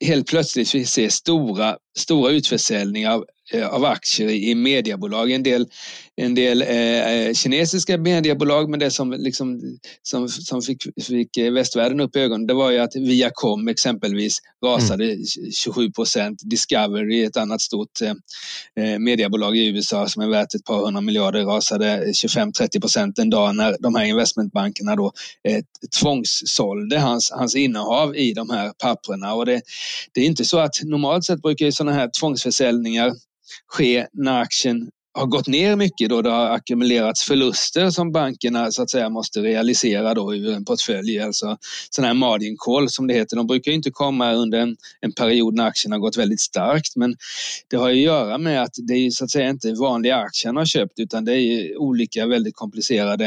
helt 0.00 0.26
plötsligt 0.26 0.74
vi 0.74 0.84
ser 0.84 1.08
stora, 1.08 1.76
stora 1.98 2.30
utförsäljningar 2.30 3.12
av, 3.12 3.24
eh, 3.52 3.68
av 3.68 3.84
aktier 3.84 4.28
i 4.28 4.54
mediebolag. 4.54 5.30
En 5.30 5.42
del, 5.42 5.66
en 6.16 6.34
del 6.34 6.62
eh, 6.62 7.32
kinesiska 7.34 7.98
mediebolag, 7.98 8.70
men 8.70 8.80
det 8.80 8.90
som, 8.90 9.12
liksom, 9.12 9.60
som, 10.02 10.28
som 10.28 10.62
fick, 10.62 10.82
fick 11.02 11.38
västvärlden 11.38 12.00
upp 12.00 12.16
ögonen, 12.16 12.46
det 12.46 12.54
var 12.54 12.70
ju 12.70 12.78
att 12.78 12.96
Viacom 12.96 13.68
exempelvis 13.68 14.38
rasade 14.64 15.04
mm. 15.04 15.24
27 15.52 15.90
procent. 15.90 16.40
Discovery, 16.44 17.24
ett 17.24 17.36
annat 17.36 17.60
stort 17.60 18.00
eh, 18.00 18.98
mediebolag 18.98 19.56
i 19.56 19.68
USA 19.68 20.08
som 20.08 20.22
är 20.22 20.28
värt 20.28 20.54
ett 20.54 20.64
par 20.64 20.84
hundra 20.84 21.00
miljarder, 21.00 21.44
rasade 21.44 22.04
25-30 22.06 22.80
procent 22.80 23.18
en 23.18 23.30
dag 23.30 23.56
när 23.56 23.76
de 23.80 23.94
här 23.94 24.04
investmentbankerna 24.04 24.96
då 24.96 25.12
eh, 25.48 25.64
tvångssålde 26.00 26.98
hans, 26.98 27.30
hans 27.30 27.56
innehav 27.56 28.16
i 28.16 28.34
de 28.34 28.50
här 28.50 28.72
papperna. 28.78 29.34
Och 29.34 29.46
det, 29.46 29.62
det 30.12 30.20
är 30.20 30.26
inte 30.26 30.44
så 30.44 30.58
att 30.58 30.74
normalt 30.84 31.24
sett 31.24 31.42
brukar 31.42 31.66
ju 31.66 31.72
sådana 31.72 31.96
här 31.96 32.10
tvångsförsäljningar 32.20 33.12
ske 33.68 34.06
när 34.12 34.40
aktien 34.40 34.90
har 35.14 35.26
gått 35.26 35.46
ner 35.46 35.76
mycket 35.76 36.08
då 36.08 36.22
det 36.22 36.30
har 36.30 36.50
ackumulerats 36.50 37.22
förluster 37.22 37.90
som 37.90 38.12
bankerna 38.12 38.70
så 38.70 38.82
att 38.82 38.90
säga 38.90 39.08
måste 39.08 39.40
realisera 39.40 40.14
då 40.14 40.34
ur 40.34 40.52
en 40.52 40.64
portfölj. 40.64 41.20
Alltså 41.20 41.58
sådana 41.90 42.08
här 42.08 42.14
margin 42.14 42.56
call 42.58 42.90
som 42.90 43.06
det 43.06 43.14
heter. 43.14 43.36
De 43.36 43.46
brukar 43.46 43.72
inte 43.72 43.90
komma 43.90 44.32
under 44.32 44.58
en, 44.58 44.76
en 45.00 45.12
period 45.12 45.54
när 45.54 45.66
aktien 45.66 45.92
har 45.92 45.98
gått 45.98 46.16
väldigt 46.16 46.40
starkt 46.40 46.96
men 46.96 47.16
det 47.68 47.76
har 47.76 47.90
att 47.90 47.96
göra 47.96 48.38
med 48.38 48.62
att 48.62 48.74
det 48.88 48.94
är 48.94 49.10
så 49.10 49.24
att 49.24 49.30
säga 49.30 49.50
inte 49.50 49.72
vanliga 49.72 50.16
aktier 50.16 50.48
han 50.48 50.56
har 50.56 50.64
köpt 50.64 50.98
utan 50.98 51.24
det 51.24 51.34
är 51.34 51.78
olika 51.78 52.26
väldigt 52.26 52.56
komplicerade 52.56 53.26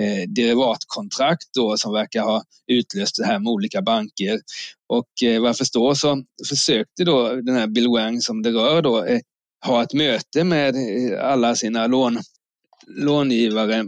eh, 0.00 0.28
derivatkontrakt 0.28 1.48
då 1.54 1.76
som 1.76 1.92
verkar 1.92 2.22
ha 2.22 2.42
utlöst 2.66 3.16
det 3.16 3.26
här 3.26 3.38
med 3.38 3.50
olika 3.50 3.82
banker. 3.82 4.40
Och 4.88 5.22
eh, 5.22 5.40
vad 5.40 5.48
jag 5.48 5.56
förstår 5.56 5.94
så 5.94 6.24
försökte 6.48 7.04
då 7.04 7.34
den 7.34 7.56
här 7.56 7.66
Bill 7.66 7.88
Wang 7.88 8.20
som 8.20 8.42
det 8.42 8.50
rör 8.50 8.82
då 8.82 9.04
eh, 9.04 9.20
ha 9.64 9.82
ett 9.82 9.92
möte 9.92 10.44
med 10.44 10.74
eh, 10.74 11.32
alla 11.32 11.54
sina 11.54 11.86
lån, 11.86 12.18
långivare. 12.86 13.84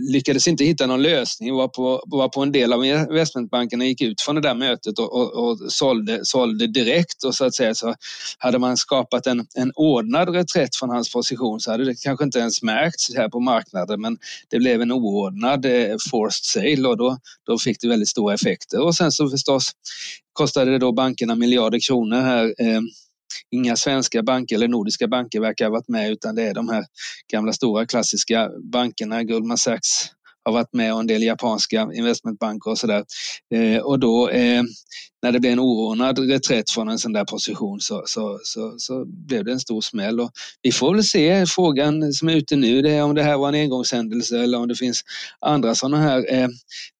Lyckades 0.00 0.48
inte 0.48 0.64
hitta 0.64 0.86
någon 0.86 1.02
lösning 1.02 1.54
var 1.54 1.68
på, 1.68 2.02
var 2.06 2.28
på 2.28 2.42
en 2.42 2.52
del 2.52 2.72
av 2.72 2.84
investmentbankerna 2.84 3.84
gick 3.84 4.00
ut 4.00 4.20
från 4.20 4.34
det 4.34 4.40
där 4.40 4.54
mötet 4.54 4.98
och, 4.98 5.12
och, 5.12 5.32
och 5.32 5.72
sålde, 5.72 6.20
sålde 6.22 6.66
direkt. 6.66 7.24
Och 7.24 7.34
så 7.34 7.44
att 7.44 7.54
säga 7.54 7.74
så 7.74 7.94
hade 8.38 8.58
man 8.58 8.76
skapat 8.76 9.26
en, 9.26 9.46
en 9.54 9.72
ordnad 9.74 10.28
reträtt 10.28 10.76
från 10.76 10.90
hans 10.90 11.12
position 11.12 11.60
så 11.60 11.70
hade 11.70 11.84
det 11.84 11.94
kanske 12.02 12.24
inte 12.24 12.38
ens 12.38 12.62
märkts 12.62 13.16
här 13.16 13.28
på 13.28 13.40
marknaden 13.40 14.00
men 14.00 14.18
det 14.50 14.58
blev 14.58 14.82
en 14.82 14.92
oordnad 14.92 15.64
eh, 15.64 15.96
forced 16.10 16.44
sale 16.44 16.88
och 16.88 16.96
då, 16.96 17.18
då 17.46 17.58
fick 17.58 17.80
det 17.80 17.88
väldigt 17.88 18.08
stora 18.08 18.34
effekter. 18.34 18.80
Och 18.80 18.94
sen 18.94 19.12
så 19.12 19.30
förstås 19.30 19.70
kostade 20.32 20.70
det 20.70 20.78
då 20.78 20.92
bankerna 20.92 21.34
miljarder 21.34 21.78
kronor 21.86 22.20
här 22.20 22.54
eh, 22.58 22.80
inga 23.50 23.76
svenska 23.76 24.22
banker 24.22 24.56
eller 24.56 24.68
nordiska 24.68 25.08
banker 25.08 25.40
verkar 25.40 25.64
ha 25.64 25.72
varit 25.72 25.88
med 25.88 26.10
utan 26.10 26.34
det 26.34 26.42
är 26.42 26.54
de 26.54 26.68
här 26.68 26.84
gamla 27.32 27.52
stora 27.52 27.86
klassiska 27.86 28.50
bankerna, 28.72 29.24
Goldman 29.24 29.58
Sachs 29.58 30.10
har 30.46 30.52
varit 30.52 30.72
med 30.72 30.94
och 30.94 31.00
en 31.00 31.06
del 31.06 31.22
japanska 31.22 31.88
investmentbanker 31.94 32.70
och 32.70 32.78
sådär. 32.78 33.04
Eh, 33.54 33.78
och 33.78 33.98
då 33.98 34.28
eh, 34.28 34.62
när 35.22 35.32
det 35.32 35.40
blev 35.40 35.52
en 35.52 35.58
oordnad 35.58 36.18
reträtt 36.18 36.70
från 36.70 36.88
en 36.88 36.98
sån 36.98 37.12
där 37.12 37.24
position 37.24 37.80
så, 37.80 38.02
så, 38.06 38.40
så, 38.42 38.74
så, 38.78 39.04
blev 39.04 39.44
det 39.44 39.52
en 39.52 39.60
stor 39.60 39.80
smäll. 39.80 40.20
Och 40.20 40.30
vi 40.62 40.72
får 40.72 40.94
väl 40.94 41.04
se, 41.04 41.46
frågan 41.46 42.12
som 42.12 42.28
är 42.28 42.36
ute 42.36 42.56
nu 42.56 42.82
det 42.82 42.90
är 42.90 43.02
om 43.02 43.14
det 43.14 43.22
här 43.22 43.36
var 43.36 43.48
en 43.48 43.54
engångshändelse 43.54 44.38
eller 44.42 44.58
om 44.58 44.68
det 44.68 44.74
finns 44.74 45.02
andra 45.40 45.74
sådana 45.74 45.96
här, 45.96 46.34
eh, 46.34 46.48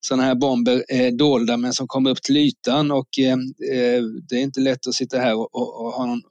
såna 0.06 0.22
här 0.22 0.34
bomber 0.34 0.84
eh, 0.88 1.12
dolda 1.12 1.56
men 1.56 1.72
som 1.72 1.88
kommer 1.88 2.10
upp 2.10 2.22
till 2.22 2.36
ytan 2.36 2.90
och 2.90 3.18
eh, 3.18 3.32
eh 3.72 4.02
det 4.28 4.36
är 4.36 4.42
inte 4.42 4.60
lätt 4.60 4.86
att 4.86 4.94
sitta 4.94 5.18
här 5.18 5.34
och, 5.34 5.54
och, 5.54 5.80
och 5.80 5.92
ha 5.92 6.06
någon 6.06 6.22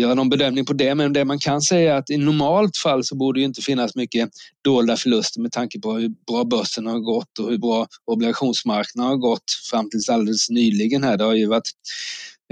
göra 0.00 0.14
någon 0.14 0.28
bedömning 0.28 0.64
på 0.64 0.72
det, 0.72 0.94
men 0.94 1.12
det 1.12 1.24
man 1.24 1.38
kan 1.38 1.60
säga 1.60 1.94
är 1.94 1.98
att 1.98 2.10
i 2.10 2.16
normalt 2.16 2.76
fall 2.76 3.04
så 3.04 3.16
borde 3.16 3.40
det 3.40 3.44
inte 3.44 3.62
finnas 3.62 3.94
mycket 3.94 4.30
dolda 4.64 4.96
förluster 4.96 5.40
med 5.40 5.52
tanke 5.52 5.80
på 5.80 5.92
hur 5.92 6.08
bra 6.26 6.44
börsen 6.44 6.86
har 6.86 6.98
gått 6.98 7.38
och 7.38 7.50
hur 7.50 7.58
bra 7.58 7.86
obligationsmarknaden 8.06 9.10
har 9.10 9.16
gått 9.16 9.50
fram 9.70 9.90
tills 9.90 10.08
alldeles 10.08 10.50
nyligen 10.50 11.04
här. 11.04 11.16
Det 11.16 11.24
har 11.24 11.34
ju 11.34 11.46
varit 11.46 11.70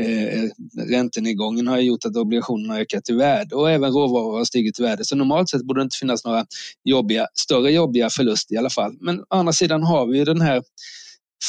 eh, 0.02 0.42
räntenedgången 0.90 1.66
har 1.66 1.78
gjort 1.78 2.04
att 2.04 2.16
obligationerna 2.16 2.74
har 2.74 2.80
ökat 2.80 3.10
i 3.10 3.12
värde 3.12 3.54
och 3.54 3.70
även 3.70 3.92
råvaror 3.92 4.38
har 4.38 4.44
stigit 4.44 4.80
i 4.80 4.82
värde. 4.82 5.04
Så 5.04 5.16
normalt 5.16 5.48
sett 5.48 5.64
borde 5.64 5.80
det 5.80 5.84
inte 5.84 5.96
finnas 5.96 6.24
några 6.24 6.46
jobbiga, 6.84 7.26
större 7.34 7.70
jobbiga 7.70 8.10
förluster 8.10 8.54
i 8.54 8.58
alla 8.58 8.70
fall. 8.70 8.96
Men 9.00 9.20
å 9.20 9.24
andra 9.28 9.52
sidan 9.52 9.82
har 9.82 10.06
vi 10.06 10.24
den 10.24 10.40
här 10.40 10.62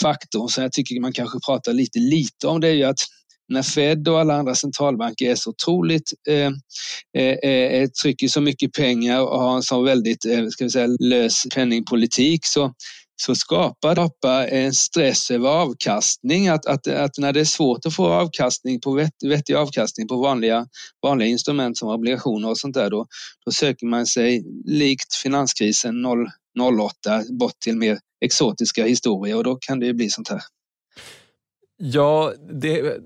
faktorn 0.02 0.50
som 0.50 0.64
jag 0.64 0.72
tycker 0.72 1.02
man 1.02 1.14
kanske 1.14 1.40
pratar 1.46 1.74
lite 1.74 2.00
lite 2.00 2.48
om. 2.48 2.62
Det 2.62 2.68
är 2.68 2.74
ju 2.74 2.84
att 2.84 3.00
när 3.50 3.64
Fed 3.64 4.08
och 4.08 4.20
alla 4.20 4.36
andra 4.36 4.56
centralbanker 4.56 5.32
är 5.32 5.36
så 5.36 5.50
otroligt, 5.50 6.12
eh, 6.30 6.52
eh, 7.18 7.38
eh, 7.44 7.82
eh 7.82 7.90
trycker 7.90 8.28
så 8.28 8.42
mycket 8.42 8.74
pengar 8.74 9.22
och 9.22 9.40
har 9.40 9.56
en 9.56 9.64
så 9.64 9.82
väldigt 9.82 10.26
eh, 10.26 10.48
ska 10.48 10.64
vi 10.64 10.70
säga, 10.70 10.88
lös 11.00 11.44
penningpolitik 11.56 12.46
så, 12.46 12.74
så 13.22 13.36
skapar 13.36 13.96
skapa 13.96 14.48
en 14.48 14.74
stress 14.74 15.32
över 15.32 15.50
avkastning. 15.50 16.48
Att, 16.48 16.66
att, 16.66 16.88
att 16.88 17.18
när 17.18 17.34
det 17.34 17.40
är 17.40 17.46
svårt 17.46 17.86
att 17.86 17.96
få 17.96 18.08
avkastning 18.08 18.80
på 18.80 18.92
vett, 18.92 19.14
vettig 19.26 19.54
avkastning 19.54 20.08
på 20.08 20.18
vanliga, 20.22 20.68
vanliga 21.04 21.30
instrument 21.30 21.78
som 21.78 21.90
obligationer 21.90 22.50
och 22.50 22.58
sånt 22.58 22.76
där, 22.76 22.90
då, 22.90 23.06
då 23.46 23.52
söker 23.52 23.86
man 23.86 24.06
sig 24.06 24.44
likt 24.66 25.16
finanskrisen 25.16 26.02
0, 26.02 26.28
08 26.60 27.24
bort 27.40 27.60
till 27.60 27.78
mer 27.78 28.00
exotiska 28.26 28.86
historier 28.86 29.36
och 29.36 29.44
då 29.44 29.56
kan 29.56 29.80
det 29.80 29.86
ju 29.86 29.94
bli 29.94 30.10
sånt 30.10 30.30
här. 30.30 30.42
Ja, 31.78 32.34
det, 32.50 32.98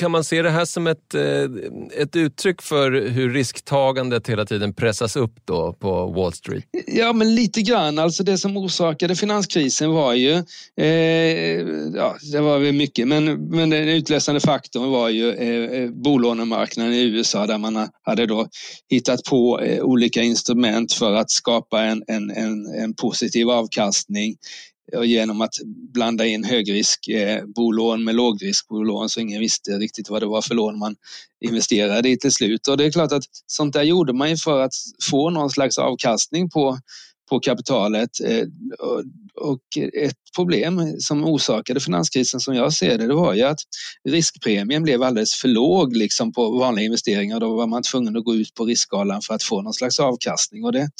kan 0.00 0.10
man 0.10 0.24
se 0.24 0.42
det 0.42 0.50
här 0.50 0.64
som 0.64 0.86
ett, 0.86 1.14
eh, 1.14 2.02
ett 2.02 2.16
uttryck 2.16 2.62
för 2.62 3.08
hur 3.08 3.30
risktagandet 3.30 4.28
hela 4.28 4.44
tiden 4.44 4.74
pressas 4.74 5.16
upp 5.16 5.32
då 5.44 5.72
på 5.72 6.06
Wall 6.06 6.32
Street? 6.32 6.64
Ja, 6.86 7.12
men 7.12 7.34
lite 7.34 7.62
grann. 7.62 7.98
Alltså 7.98 8.22
det 8.22 8.38
som 8.38 8.56
orsakade 8.56 9.16
finanskrisen 9.16 9.90
var 9.90 10.14
ju, 10.14 10.32
eh, 10.76 10.86
ja, 11.94 12.16
det 12.32 12.40
var 12.40 12.58
väl 12.58 12.72
mycket, 12.72 13.08
men, 13.08 13.48
men 13.48 13.70
den 13.70 13.88
utlösande 13.88 14.40
faktorn 14.40 14.90
var 14.90 15.08
ju 15.08 15.32
eh, 15.32 15.80
eh 15.80 15.90
bolånemarknaden 15.90 16.92
i 16.92 17.02
USA 17.02 17.46
där 17.46 17.58
man 17.58 17.88
hade 18.02 18.26
då 18.26 18.48
hittat 18.90 19.24
på 19.24 19.60
eh, 19.60 19.82
olika 19.82 20.22
instrument 20.22 20.92
för 20.92 21.14
att 21.14 21.30
skapa 21.30 21.82
en, 21.82 22.02
en, 22.06 22.30
en, 22.30 22.66
en 22.66 22.94
positiv 22.94 23.50
avkastning 23.50 24.36
genom 25.04 25.40
att 25.40 25.54
blanda 25.92 26.26
in 26.26 26.44
högriskbolån 26.44 28.00
eh, 28.00 28.04
med 28.04 28.14
lågriskbolån 28.14 29.08
så 29.08 29.20
ingen 29.20 29.40
visste 29.40 29.70
riktigt 29.70 30.10
vad 30.10 30.22
det 30.22 30.26
var 30.26 30.42
för 30.42 30.54
lån 30.54 30.78
man 30.78 30.96
investerade 31.40 32.08
i 32.08 32.18
till 32.18 32.32
slut. 32.32 32.68
Och 32.68 32.76
det 32.76 32.84
är 32.84 32.90
klart 32.90 33.12
att 33.12 33.24
sånt 33.46 33.72
där 33.72 33.82
gjorde 33.82 34.12
man 34.12 34.30
ju 34.30 34.36
för 34.36 34.60
att 34.60 34.72
få 35.10 35.30
någon 35.30 35.50
slags 35.50 35.78
avkastning 35.78 36.50
på, 36.50 36.78
på 37.30 37.40
kapitalet. 37.40 38.10
Eh, 38.24 38.46
och 39.34 39.60
ett 39.92 40.16
problem 40.36 40.96
som 40.98 41.24
orsakade 41.24 41.80
finanskrisen 41.80 42.40
som 42.40 42.54
jag 42.54 42.72
ser 42.72 42.98
det, 42.98 43.06
det 43.06 43.14
var 43.14 43.34
ju 43.34 43.42
att 43.42 43.58
riskpremien 44.08 44.82
blev 44.82 45.02
alldeles 45.02 45.34
för 45.34 45.48
låg 45.48 45.96
liksom 45.96 46.32
på 46.32 46.50
vanliga 46.50 46.84
investeringar. 46.84 47.40
Då 47.40 47.56
var 47.56 47.66
man 47.66 47.82
tvungen 47.82 48.16
att 48.16 48.24
gå 48.24 48.34
ut 48.34 48.54
på 48.54 48.64
riskskalan 48.64 49.22
för 49.22 49.34
att 49.34 49.42
få 49.42 49.62
någon 49.62 49.74
slags 49.74 50.00
avkastning 50.00 50.64
och 50.64 50.72
det 50.72 50.90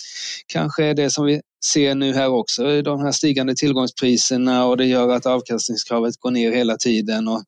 kanske 0.46 0.84
är 0.84 0.94
det 0.94 1.10
som 1.10 1.24
vi 1.24 1.40
ser 1.64 1.94
nu 1.94 2.12
här 2.12 2.28
också, 2.28 2.82
de 2.82 3.00
här 3.00 3.12
stigande 3.12 3.54
tillgångspriserna 3.54 4.66
och 4.66 4.76
det 4.76 4.86
gör 4.86 5.08
att 5.08 5.26
avkastningskravet 5.26 6.16
går 6.16 6.30
ner 6.30 6.52
hela 6.52 6.76
tiden 6.76 7.28
och, 7.28 7.42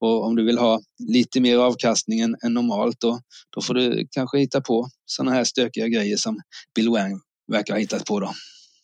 och 0.00 0.24
om 0.24 0.36
du 0.36 0.44
vill 0.44 0.58
ha 0.58 0.80
lite 0.98 1.40
mer 1.40 1.58
avkastning 1.58 2.20
än, 2.20 2.36
än 2.44 2.54
normalt 2.54 3.00
då, 3.00 3.20
då 3.54 3.62
får 3.62 3.74
du 3.74 4.08
kanske 4.10 4.38
hitta 4.38 4.60
på 4.60 4.88
sådana 5.06 5.32
här 5.32 5.44
stökiga 5.44 5.88
grejer 5.88 6.16
som 6.16 6.40
Bill 6.74 6.88
Wang 6.88 7.20
verkar 7.52 7.74
ha 7.74 7.80
hittat 7.80 8.04
på. 8.04 8.20
Då. 8.20 8.32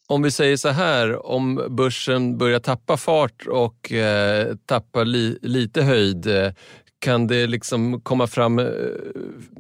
Om 0.07 0.23
vi 0.23 0.31
säger 0.31 0.57
så 0.57 0.69
här, 0.69 1.27
om 1.27 1.67
börsen 1.71 2.39
börjar 2.39 2.61
tappa 2.61 2.97
fart 2.97 3.47
och 3.47 3.93
eh, 3.93 4.55
tappa 4.67 5.05
li, 5.05 5.39
lite 5.43 5.83
höjd, 5.83 6.27
eh, 6.27 6.53
kan 6.99 7.27
det 7.27 7.47
liksom 7.47 8.01
komma 8.01 8.27
fram 8.27 8.59
eh, 8.59 8.67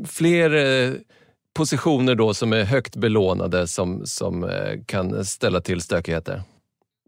fler 0.06 0.54
eh, 0.54 0.94
positioner 1.56 2.14
då 2.14 2.34
som 2.34 2.52
är 2.52 2.64
högt 2.64 2.96
belånade 2.96 3.66
som, 3.66 4.06
som 4.06 4.44
eh, 4.44 4.84
kan 4.86 5.24
ställa 5.24 5.60
till 5.60 5.80
stökigheter? 5.80 6.42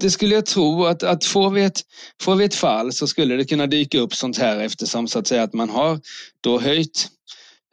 Det 0.00 0.11
skulle 0.11 0.35
jag 0.35 0.46
tro 0.46 0.85
att, 0.85 1.02
att 1.02 1.24
får, 1.24 1.50
vi 1.50 1.64
ett, 1.64 1.81
får 2.22 2.37
vi 2.37 2.44
ett 2.44 2.55
fall 2.55 2.92
så 2.92 3.07
skulle 3.07 3.37
det 3.37 3.44
kunna 3.44 3.66
dyka 3.66 3.98
upp 3.98 4.14
sånt 4.14 4.38
här 4.38 4.61
eftersom 4.61 5.09
så 5.09 5.18
att 5.18 5.26
säga 5.26 5.42
att 5.42 5.52
man 5.52 5.70
har 5.70 6.00
då 6.40 6.61
höjt, 6.61 7.09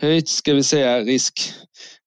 höjt 0.01 0.29
ska 0.29 0.53
vi 0.53 0.63
säga 0.63 0.99
risk, 0.99 1.53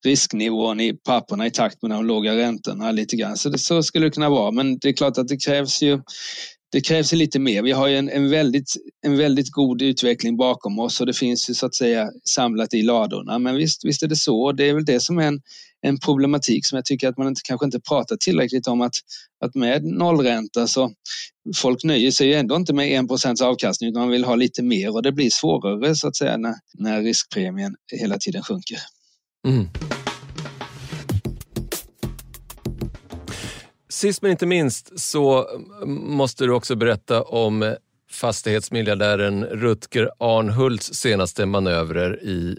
risknivån 0.05 0.81
i 0.81 0.95
papperna 0.95 1.47
i 1.47 1.51
takt 1.51 1.83
med 1.83 1.91
de 1.91 2.07
låga 2.07 2.37
räntorna 2.37 2.93
lite 2.93 3.17
grann. 3.17 3.37
Så, 3.37 3.49
det, 3.49 3.59
så 3.59 3.83
skulle 3.83 4.07
det 4.07 4.11
kunna 4.11 4.29
vara. 4.29 4.51
Men 4.51 4.79
det 4.79 4.89
är 4.89 4.93
klart 4.93 5.19
att 5.19 5.29
det 5.29 5.37
krävs 5.37 5.83
ju 5.83 6.01
det 6.73 6.81
krävs 6.81 7.13
lite 7.13 7.39
mer. 7.39 7.63
Vi 7.63 7.73
har 7.73 7.89
ju 7.89 7.97
en, 7.97 8.09
en, 8.09 8.31
väldigt, 8.31 8.73
en 9.07 9.17
väldigt 9.17 9.51
god 9.51 9.83
utveckling 9.83 10.37
bakom 10.37 10.79
oss 10.79 11.01
och 11.01 11.07
det 11.07 11.13
finns 11.13 11.51
ju 11.51 11.55
så 11.55 11.67
att 11.67 11.75
säga 11.75 12.11
samlat 12.25 12.75
i 12.75 12.83
ladorna. 12.83 13.39
Men 13.39 13.57
visst, 13.57 13.85
visst 13.85 14.03
är 14.03 14.09
det 14.09 14.17
så. 14.17 14.53
Det 14.53 14.69
är 14.69 14.75
väl 14.75 14.85
det 14.85 15.01
som 15.01 15.19
är 15.19 15.27
en, 15.27 15.41
en 15.83 15.99
problematik 15.99 16.67
som 16.67 16.77
jag 16.77 16.85
tycker 16.85 17.09
att 17.09 17.19
man 17.19 17.29
inte, 17.29 17.41
kanske 17.45 17.65
inte 17.65 17.81
pratar 17.81 18.17
tillräckligt 18.17 18.67
om 18.67 18.81
att, 18.81 18.95
att 19.45 19.55
med 19.55 19.85
nollränta 19.85 20.67
så 20.67 20.93
folk 21.57 21.85
nöjer 21.85 22.11
sig 22.11 22.29
ju 22.29 22.35
ändå 22.35 22.57
inte 22.57 22.73
med 22.73 23.05
1% 23.05 23.43
avkastning 23.43 23.91
utan 23.91 24.03
man 24.03 24.11
vill 24.11 24.25
ha 24.25 24.35
lite 24.35 24.63
mer 24.63 24.95
och 24.95 25.03
det 25.03 25.13
blir 25.13 25.31
svårare 25.31 25.95
så 25.95 26.09
att 26.09 26.17
säga 26.17 26.37
när, 26.37 26.55
när 26.75 27.03
riskpremien 27.03 27.75
hela 27.93 28.19
tiden 28.19 28.43
sjunker. 28.43 28.79
Mm. 29.47 29.69
Sist 33.89 34.23
men 34.23 34.31
inte 34.31 34.47
minst 34.47 35.01
så 35.01 35.47
måste 35.87 36.45
du 36.45 36.53
också 36.53 36.77
berätta 36.77 37.23
om 37.23 37.77
fastighetsmiljardären 38.11 39.45
Rutger 39.45 40.11
Arnhults 40.19 40.95
senaste 40.95 41.47
manövrer 41.47 42.25
i 42.25 42.59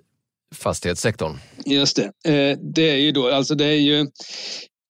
fastighetssektorn. 0.56 1.38
Just 1.66 1.96
det. 1.96 2.32
Eh, 2.34 2.58
det 2.62 2.90
är 2.90 2.96
ju 2.96 3.12
då, 3.12 3.30
alltså 3.30 3.56
det 3.56 3.66
är 3.66 3.80
ju 3.80 4.08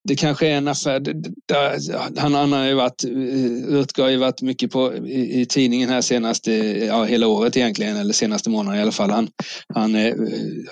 det 0.03 0.15
kanske 0.15 0.47
är 0.47 0.57
en 0.57 0.67
affär. 0.67 0.99
Där, 0.99 2.19
han, 2.19 2.33
han 2.33 2.51
har 2.51 2.65
ju 2.65 2.73
varit, 2.73 3.03
eh, 3.03 3.09
Rutger 3.67 4.03
har 4.03 4.09
ju 4.09 4.17
varit 4.17 4.41
mycket 4.41 4.71
på, 4.71 4.95
i, 4.95 5.41
i 5.41 5.45
tidningen 5.45 5.89
här 5.89 6.01
senaste, 6.01 6.53
ja 6.85 7.03
hela 7.03 7.27
året 7.27 7.57
egentligen, 7.57 7.97
eller 7.97 8.13
senaste 8.13 8.49
månaden 8.49 8.79
i 8.79 8.81
alla 8.81 8.91
fall. 8.91 9.09
Han, 9.09 9.29
han 9.73 9.95
eh, 9.95 10.15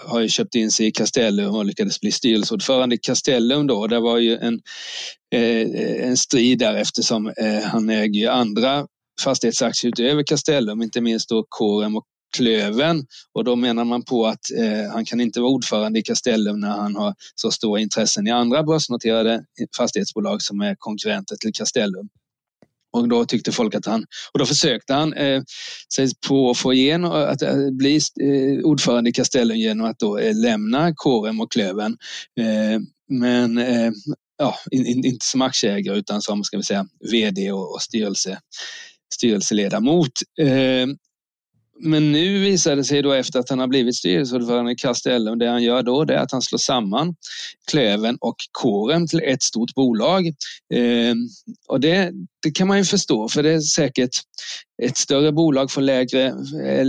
har 0.06 0.20
ju 0.20 0.30
köpt 0.30 0.56
in 0.56 0.72
sig 0.72 0.88
i 0.88 0.91
Castellum 0.91 1.56
och 1.56 1.65
lyckades 1.65 2.00
bli 2.00 2.12
styrelseordförande 2.12 2.96
i 2.96 3.00
Castellum 3.00 3.67
då. 3.67 3.88
Det 3.88 4.00
var 4.00 4.17
ju 4.17 4.38
en, 4.38 4.62
eh, 5.36 6.08
en 6.08 6.17
strid 6.17 6.60
där 6.60 6.76
eftersom 6.76 7.28
eh, 7.28 7.63
han 7.63 7.89
äger 7.89 8.20
ju 8.22 8.28
andra 8.28 8.88
fastighetsaktier 9.24 9.89
utöver 9.91 10.24
Castellum, 10.24 10.82
inte 10.82 11.02
minst 11.02 11.30
då 11.30 11.46
Corem 11.50 11.96
och 11.96 12.06
Klöven 12.32 13.06
och 13.34 13.44
då 13.44 13.56
menar 13.56 13.86
man 13.86 14.04
på 14.04 14.28
att 14.28 14.52
eh, 14.58 14.91
han 14.91 15.06
kan 15.06 15.22
inte 15.22 15.39
vara 15.39 15.52
ordförande 15.52 16.00
i 16.00 16.04
Castellum 16.04 16.60
när 16.60 16.70
han 16.70 16.96
har 16.96 17.15
så 17.36 17.52
stora 17.52 17.80
intressen 17.80 18.28
i 18.28 18.32
andra 18.32 18.63
börsnoterade 18.63 19.44
fastighetsbolag 19.78 20.41
som 20.41 20.62
är 20.62 20.76
konkurrenter 20.80 21.36
till 21.36 21.54
Castellum. 21.54 22.10
Och 22.94 23.08
då 23.08 23.26
tyckte 23.26 23.52
folk 23.52 23.76
att 23.76 23.86
han, 23.86 24.06
och 24.32 24.39
då 24.39 24.46
försökte 24.46 24.94
han 24.94 25.13
eh, 25.13 25.44
sig 25.94 26.10
på 26.28 26.50
att 26.50 26.58
få 26.58 26.74
igenom 26.74 27.12
eh, 27.12 27.30
att 27.30 27.41
eh, 27.41 27.72
bli 27.72 28.00
eh, 28.22 28.63
ordförande 28.63 29.10
i 29.10 29.13
Castellum 29.13 29.58
genom 29.58 29.86
att 29.86 30.00
då 30.00 30.17
eh, 30.17 30.36
lämna 30.36 30.94
Corem 30.96 31.41
och 31.41 31.52
Klöven. 31.52 31.98
Eh, 32.39 32.80
men 33.10 33.58
eh, 33.58 33.91
ja, 34.38 34.56
in, 34.72 34.86
in, 34.86 35.06
inte 35.06 35.26
som 35.26 35.41
aktieägare 35.41 35.98
utan 35.98 36.22
som 36.22 36.44
ska 36.44 36.58
vi 36.58 36.63
säga, 36.63 36.88
vd 37.12 37.52
och, 37.52 37.74
och 37.74 37.82
styrelse, 37.82 38.39
styrelseledamot. 39.13 40.12
Eh, 40.39 40.88
men 41.84 42.12
nu 42.12 42.39
visar 42.39 42.76
det 42.76 42.84
sig 42.84 43.02
då 43.02 43.12
efter 43.12 43.39
att 43.39 43.50
han 43.50 43.60
har 43.60 43.67
blivit 43.67 43.96
styrelseordförande 43.96 44.72
i 44.72 44.76
Castellum, 44.76 45.39
det 45.39 45.48
han 45.48 45.63
gör 45.63 45.84
då 45.84 46.06
det 46.06 46.13
är 46.13 46.20
att 46.20 46.32
han 46.32 46.41
slår 46.41 46.60
samman 46.60 47.15
Klöven 47.72 48.17
och 48.22 48.36
Kåren 48.52 49.08
till 49.08 49.22
ett 49.24 49.44
stort 49.44 49.74
bolag. 49.74 50.28
Eh, 50.74 51.15
och 51.67 51.80
det, 51.80 52.12
det 52.43 52.51
kan 52.51 52.67
man 52.67 52.77
ju 52.77 52.84
förstå 52.84 53.30
för 53.30 53.43
det 53.43 53.49
är 53.51 53.60
säkert 53.60 54.10
ett 54.84 54.97
större 54.97 55.32
bolag 55.32 55.71
får 55.71 55.82
lägre, 55.82 56.25
eh, 56.27 56.86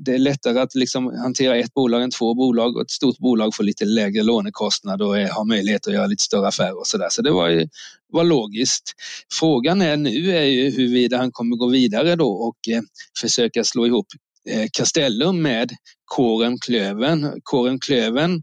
det 0.00 0.14
är 0.14 0.18
lättare 0.18 0.60
att 0.60 0.74
liksom 0.74 1.06
hantera 1.06 1.56
ett 1.56 1.74
bolag 1.74 2.02
än 2.02 2.10
två 2.10 2.34
bolag 2.34 2.76
och 2.76 2.82
ett 2.82 2.90
stort 2.90 3.18
bolag 3.18 3.54
får 3.54 3.64
lite 3.64 3.84
lägre 3.84 4.22
lånekostnad 4.22 5.02
och 5.02 5.16
har 5.16 5.44
möjlighet 5.44 5.86
att 5.86 5.92
göra 5.94 6.06
lite 6.06 6.22
större 6.22 6.48
affärer 6.48 6.78
och 6.78 6.86
sådär. 6.86 7.08
Så 7.10 7.22
det 7.22 7.30
var 7.30 7.48
ju 7.48 7.68
var 8.12 8.24
logiskt. 8.24 8.92
Frågan 9.38 9.82
är 9.82 9.96
nu 9.96 10.36
är 10.36 10.44
ju 10.44 10.70
huruvida 10.70 11.16
han 11.16 11.32
kommer 11.32 11.56
gå 11.56 11.68
vidare 11.68 12.16
då 12.16 12.28
och 12.28 12.68
eh, 12.68 12.82
försöka 13.20 13.64
slå 13.64 13.86
ihop 13.86 14.06
eh, 14.50 14.68
Castellum 14.72 15.42
med 15.42 15.72
Kåren 16.04 16.58
Klöven. 16.58 17.40
Kåren 17.42 17.80
Klöven 17.80 18.42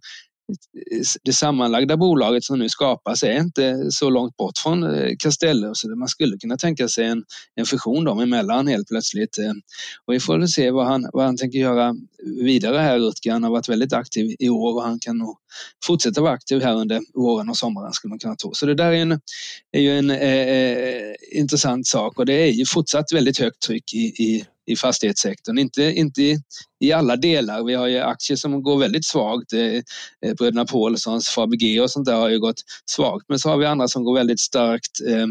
det 1.24 1.34
sammanlagda 1.34 1.98
bolaget 1.98 2.44
som 2.44 2.60
nu 2.60 2.70
skapas 2.70 3.24
är 3.24 3.40
inte 3.40 3.92
så 3.92 4.10
långt 4.10 4.38
bort 4.38 4.58
från 4.58 4.84
eh, 4.84 5.12
Castellum 5.20 5.76
så 5.76 5.90
man 5.90 6.08
skulle 6.08 6.38
kunna 6.38 6.58
tänka 6.58 6.88
sig 6.88 7.06
en, 7.06 7.24
en 7.56 7.66
fusion 7.66 8.04
dem 8.04 8.20
emellan 8.20 8.68
helt 8.68 8.88
plötsligt. 8.88 9.38
Eh. 9.38 9.52
Och 10.06 10.14
vi 10.14 10.20
får 10.20 10.38
väl 10.38 10.48
se 10.48 10.72
vad 10.72 10.86
han, 10.86 11.10
vad 11.14 11.26
han 11.26 11.38
tänker 11.38 11.60
göra 11.60 11.96
vidare 12.44 12.78
här 12.78 13.00
Rutger. 13.00 13.32
Han 13.32 13.44
har 13.44 13.52
varit 13.52 13.70
väldigt 13.70 13.94
aktiv 13.94 14.36
i 14.40 14.50
år 14.50 14.76
och 14.76 14.84
han 14.84 15.00
kan 15.00 15.18
nog 15.18 15.38
fortsätta 15.86 16.22
vara 16.22 16.34
aktiv 16.34 16.62
här 16.62 16.76
under 16.76 17.02
våren 17.14 17.50
och 17.50 17.58
sommaren 17.58 17.94
skulle 17.94 18.10
man 18.10 18.20
kunna 18.20 18.36
tro. 18.36 18.54
Så 18.54 18.66
det 18.66 18.76
där 18.76 18.92
är, 18.92 19.02
en, 19.02 19.20
är 19.72 19.82
ju 19.82 19.98
en 19.98 20.10
eh, 20.10 20.18
eh 20.18 21.12
intressant 21.32 21.88
sak 21.88 22.20
och 22.20 22.26
det 22.26 22.34
är 22.34 22.52
ju 22.52 22.66
fortsatt 22.66 23.14
väldigt 23.14 23.40
högt 23.40 23.62
tryck 23.62 23.94
i, 23.94 23.98
i 23.98 24.46
i 24.66 24.76
fastighetssektorn. 24.76 25.58
Inte, 25.58 25.84
inte 25.84 26.22
i, 26.22 26.38
i 26.80 26.92
alla 26.92 27.16
delar. 27.16 27.64
Vi 27.64 27.74
har 27.74 27.88
ju 27.88 28.00
aktier 28.00 28.38
som 28.38 28.64
går 28.64 28.80
väldigt 28.80 29.06
svagt. 29.06 29.54
Eh, 29.54 30.34
Bröderna 30.38 30.66
Paulssons, 30.66 31.30
Fabege 31.30 31.82
och 31.82 31.92
sånt 31.92 32.06
där 32.06 32.16
har 32.16 32.30
ju 32.30 32.40
gått 32.40 32.62
svagt. 32.86 33.26
Men 33.30 33.40
så 33.40 33.50
har 33.50 33.58
vi 33.58 33.66
andra 33.66 33.88
som 33.88 34.04
går 34.04 34.14
väldigt 34.14 34.40
starkt. 34.40 34.92
Eh, 35.08 35.28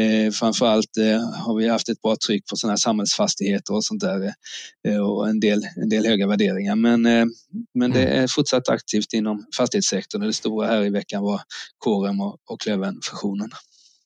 eh, 0.00 0.30
framförallt 0.30 0.96
eh, 0.96 1.44
har 1.46 1.56
vi 1.56 1.68
haft 1.68 1.88
ett 1.88 2.02
bra 2.02 2.16
tryck 2.26 2.46
på 2.46 2.56
sådana 2.56 2.72
här 2.72 2.76
samhällsfastigheter 2.76 3.74
och 3.74 3.84
sånt 3.84 4.00
där 4.00 4.32
eh, 4.88 4.96
och 4.96 5.28
en 5.28 5.40
del, 5.40 5.62
en 5.76 5.88
del 5.88 6.06
höga 6.06 6.26
värderingar. 6.26 6.76
Men, 6.76 7.06
eh, 7.06 7.24
men 7.74 7.90
det 7.90 8.04
mm. 8.04 8.22
är 8.22 8.26
fortsatt 8.28 8.68
aktivt 8.68 9.12
inom 9.12 9.46
fastighetssektorn 9.56 10.22
och 10.22 10.26
det 10.26 10.32
stora 10.32 10.66
här 10.66 10.84
i 10.84 10.90
veckan 10.90 11.22
var 11.22 11.40
Corem 11.78 12.20
och, 12.20 12.38
och 12.50 12.60
Klöven-fusionen. 12.60 13.50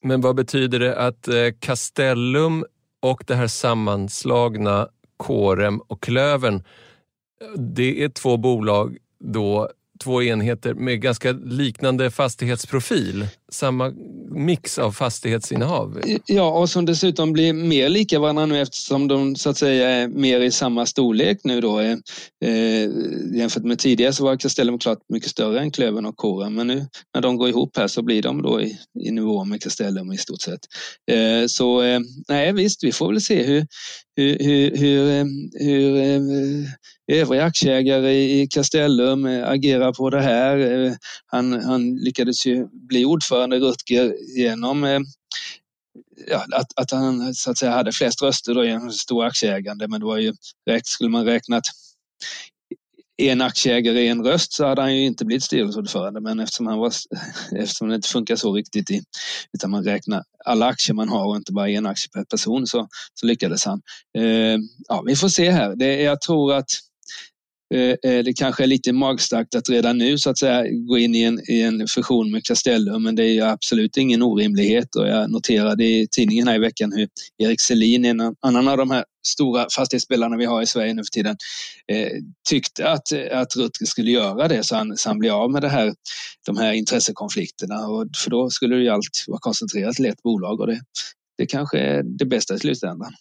Men 0.02 0.20
vad 0.20 0.37
betyder 0.37 0.78
det 0.78 0.98
att 0.98 1.28
eh, 1.28 1.35
Castellum 1.61 2.64
och 3.11 3.25
det 3.27 3.35
här 3.35 3.47
sammanslagna 3.47 4.88
Korem 5.16 5.79
och 5.79 6.03
Klövern. 6.03 6.64
det 7.57 8.03
är 8.03 8.09
två 8.09 8.37
bolag 8.37 8.97
då 9.21 9.71
två 10.05 10.23
enheter 10.23 10.75
med 10.75 11.01
ganska 11.01 11.33
liknande 11.33 12.11
fastighetsprofil. 12.11 13.29
Samma 13.52 13.92
mix 14.30 14.78
av 14.78 14.92
fastighetsinnehav. 14.92 16.00
Ja, 16.26 16.50
och 16.50 16.70
som 16.70 16.85
dessutom 16.85 17.32
blir 17.32 17.52
mer 17.52 17.88
lika 17.88 18.18
varandra 18.18 18.46
nu 18.46 18.61
eftersom 18.61 19.09
de 19.09 19.37
så 19.37 19.50
att 19.50 19.56
säga 19.56 19.88
är 19.88 20.09
mer 20.09 20.40
i 20.40 20.50
samma 20.50 20.87
storlek 20.87 21.40
nu 21.44 21.61
då. 21.61 21.80
Eh, 21.80 21.96
eh 22.44 22.90
jämfört 23.35 23.62
med 23.62 23.78
tidigare 23.78 24.12
så 24.12 24.24
var 24.24 24.37
Castellum 24.37 24.78
klart 24.78 24.98
mycket 25.09 25.30
större 25.30 25.61
än 25.61 25.70
Klöven 25.70 26.06
och 26.06 26.16
Kåren 26.16 26.54
men 26.54 26.66
nu 26.66 26.87
när 27.14 27.22
de 27.22 27.37
går 27.37 27.48
ihop 27.48 27.76
här 27.76 27.88
så 27.88 28.02
blir 28.02 28.22
de 28.22 28.42
då 28.42 28.61
i, 28.61 28.78
i 29.04 29.11
nivå 29.11 29.44
med 29.44 29.62
Castellum 29.62 30.12
i 30.12 30.16
stort 30.16 30.42
sett. 30.42 30.61
Eh, 31.11 31.46
så 31.46 31.82
eh, 31.82 32.00
nej 32.28 32.52
visst, 32.52 32.85
vi 32.85 32.92
får 32.92 33.12
väl 33.12 33.20
se 33.20 33.42
hur, 33.42 33.66
hur, 34.16 34.38
hur, 34.38 34.76
hur, 34.76 35.11
eh, 35.11 35.24
hur 35.61 35.96
eh, 35.96 37.20
övriga 37.20 37.44
aktieägare 37.44 38.12
i 38.12 38.48
Castellum 38.50 39.26
eh, 39.26 39.48
agerar 39.48 39.92
på 39.92 40.11
det 40.11 40.20
här. 40.20 40.96
Han, 41.26 41.52
han 41.52 41.96
lyckades 41.96 42.46
ju 42.46 42.68
bli 42.72 43.04
ordförande, 43.04 43.45
Rutger, 43.52 44.14
genom 44.37 44.85
eh, 44.85 45.00
ja, 46.26 46.44
att, 46.52 46.72
att 46.76 46.90
han 46.90 47.35
så 47.35 47.50
att 47.50 47.59
säga 47.59 47.72
hade 47.72 47.92
flest 47.92 48.22
röster 48.22 48.54
då 48.54 48.64
genom 48.64 48.90
stor 48.90 49.24
aktieägande. 49.24 49.88
Men 49.88 50.00
det 50.00 50.06
var 50.06 50.18
ju, 50.18 50.35
skulle 50.85 51.11
man 51.11 51.24
räknat 51.24 51.64
en 53.18 53.40
aktieägare 53.40 54.09
en 54.09 54.24
röst 54.24 54.52
så 54.52 54.66
hade 54.66 54.82
han 54.82 54.96
ju 54.96 55.04
inte 55.04 55.24
blivit 55.24 55.44
styrelseordförande 55.44 56.20
men 56.20 56.40
eftersom, 56.40 56.66
han 56.66 56.78
var, 56.78 56.92
eftersom 57.56 57.88
det 57.88 57.94
inte 57.94 58.09
funkar 58.09 58.37
så 58.37 58.54
riktigt 58.54 58.90
i, 58.90 59.02
utan 59.52 59.70
man 59.70 59.85
räknar 59.85 60.22
alla 60.44 60.66
aktier 60.66 60.94
man 60.94 61.09
har 61.09 61.26
och 61.26 61.37
inte 61.37 61.52
bara 61.52 61.70
en 61.70 61.87
aktie 61.87 62.11
per 62.14 62.24
person 62.24 62.66
så, 62.66 62.88
så 63.14 63.26
lyckades 63.26 63.64
han. 63.64 63.82
Eh, 64.18 64.59
ja, 64.88 65.02
vi 65.06 65.16
får 65.16 65.28
se 65.28 65.50
här. 65.50 65.76
Det, 65.76 66.02
jag 66.02 66.20
tror 66.20 66.54
att 66.54 66.68
Eh, 67.74 68.11
eh, 68.12 68.24
det 68.24 68.33
kanske 68.33 68.62
är 68.62 68.66
lite 68.66 68.92
magstarkt 68.92 69.55
att 69.55 69.70
redan 69.70 69.98
nu 69.98 70.18
så 70.18 70.31
att 70.31 70.38
säga 70.38 70.64
gå 70.88 70.98
in 70.98 71.14
i 71.14 71.22
en, 71.22 71.50
i 71.50 71.61
en 71.61 71.87
fusion 71.88 72.31
med 72.31 72.44
Castellum 72.44 73.02
men 73.02 73.14
det 73.14 73.24
är 73.24 73.46
absolut 73.46 73.96
ingen 73.96 74.22
orimlighet 74.22 74.96
och 74.96 75.09
jag 75.09 75.31
noterade 75.31 75.85
i 75.85 76.09
tidningen 76.11 76.48
här 76.48 76.55
i 76.55 76.59
veckan 76.59 76.92
hur 76.92 77.09
Erik 77.38 77.61
Selin, 77.61 78.05
en 78.05 78.20
annan 78.40 78.68
av 78.68 78.76
de 78.76 78.90
här 78.90 79.05
stora 79.26 79.66
fastighetsspelarna 79.76 80.37
vi 80.37 80.44
har 80.44 80.62
i 80.62 80.66
Sverige 80.66 80.94
nu 80.94 81.02
för 81.02 81.11
tiden, 81.11 81.37
eh, 81.92 82.12
tyckte 82.48 82.88
att, 82.88 83.12
att 83.33 83.57
Rutger 83.57 83.87
skulle 83.87 84.11
göra 84.11 84.48
det 84.48 84.62
så 84.62 84.76
han, 84.76 84.96
så 84.96 85.09
han 85.09 85.18
blir 85.18 85.42
av 85.42 85.50
med 85.50 85.62
det 85.62 85.68
här, 85.68 85.94
de 86.46 86.57
här 86.57 86.72
intressekonflikterna 86.72 87.87
och 87.87 88.07
för 88.16 88.31
då 88.31 88.50
skulle 88.50 88.76
ju 88.76 88.88
allt 88.88 89.24
vara 89.26 89.38
koncentrerat 89.40 89.94
till 89.94 90.07
ett 90.07 90.22
bolag 90.22 90.61
och 90.61 90.66
det, 90.66 90.81
det 91.38 91.46
kanske 91.46 91.79
är 91.79 92.02
det 92.02 92.24
bästa 92.24 92.55
i 92.55 92.59
slutändan. 92.59 93.12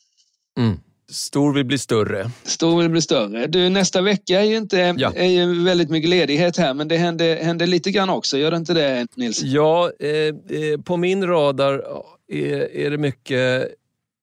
Mm. 0.59 0.77
Stor 1.15 1.53
vill 1.53 1.65
bli 1.65 1.77
större. 1.77 2.31
Stor 2.43 2.81
vill 2.81 2.89
bli 2.89 3.01
större. 3.01 3.47
Du, 3.47 3.69
nästa 3.69 4.01
vecka 4.01 4.39
är 4.39 4.43
ju, 4.43 4.57
inte, 4.57 4.95
ja. 4.97 5.13
är 5.15 5.25
ju 5.25 5.63
väldigt 5.63 5.89
mycket 5.89 6.09
ledighet 6.09 6.57
här, 6.57 6.73
men 6.73 6.87
det 6.87 6.97
händer, 6.97 7.35
händer 7.35 7.67
lite 7.67 7.91
grann 7.91 8.09
också. 8.09 8.37
Gör 8.37 8.51
det 8.51 8.57
inte 8.57 8.73
det, 8.73 9.07
Nils? 9.15 9.43
Ja, 9.43 9.91
eh, 9.99 10.09
eh, 10.09 10.81
på 10.85 10.97
min 10.97 11.27
radar 11.27 11.83
är, 12.27 12.75
är 12.75 12.91
det 12.91 12.97
mycket 12.97 13.69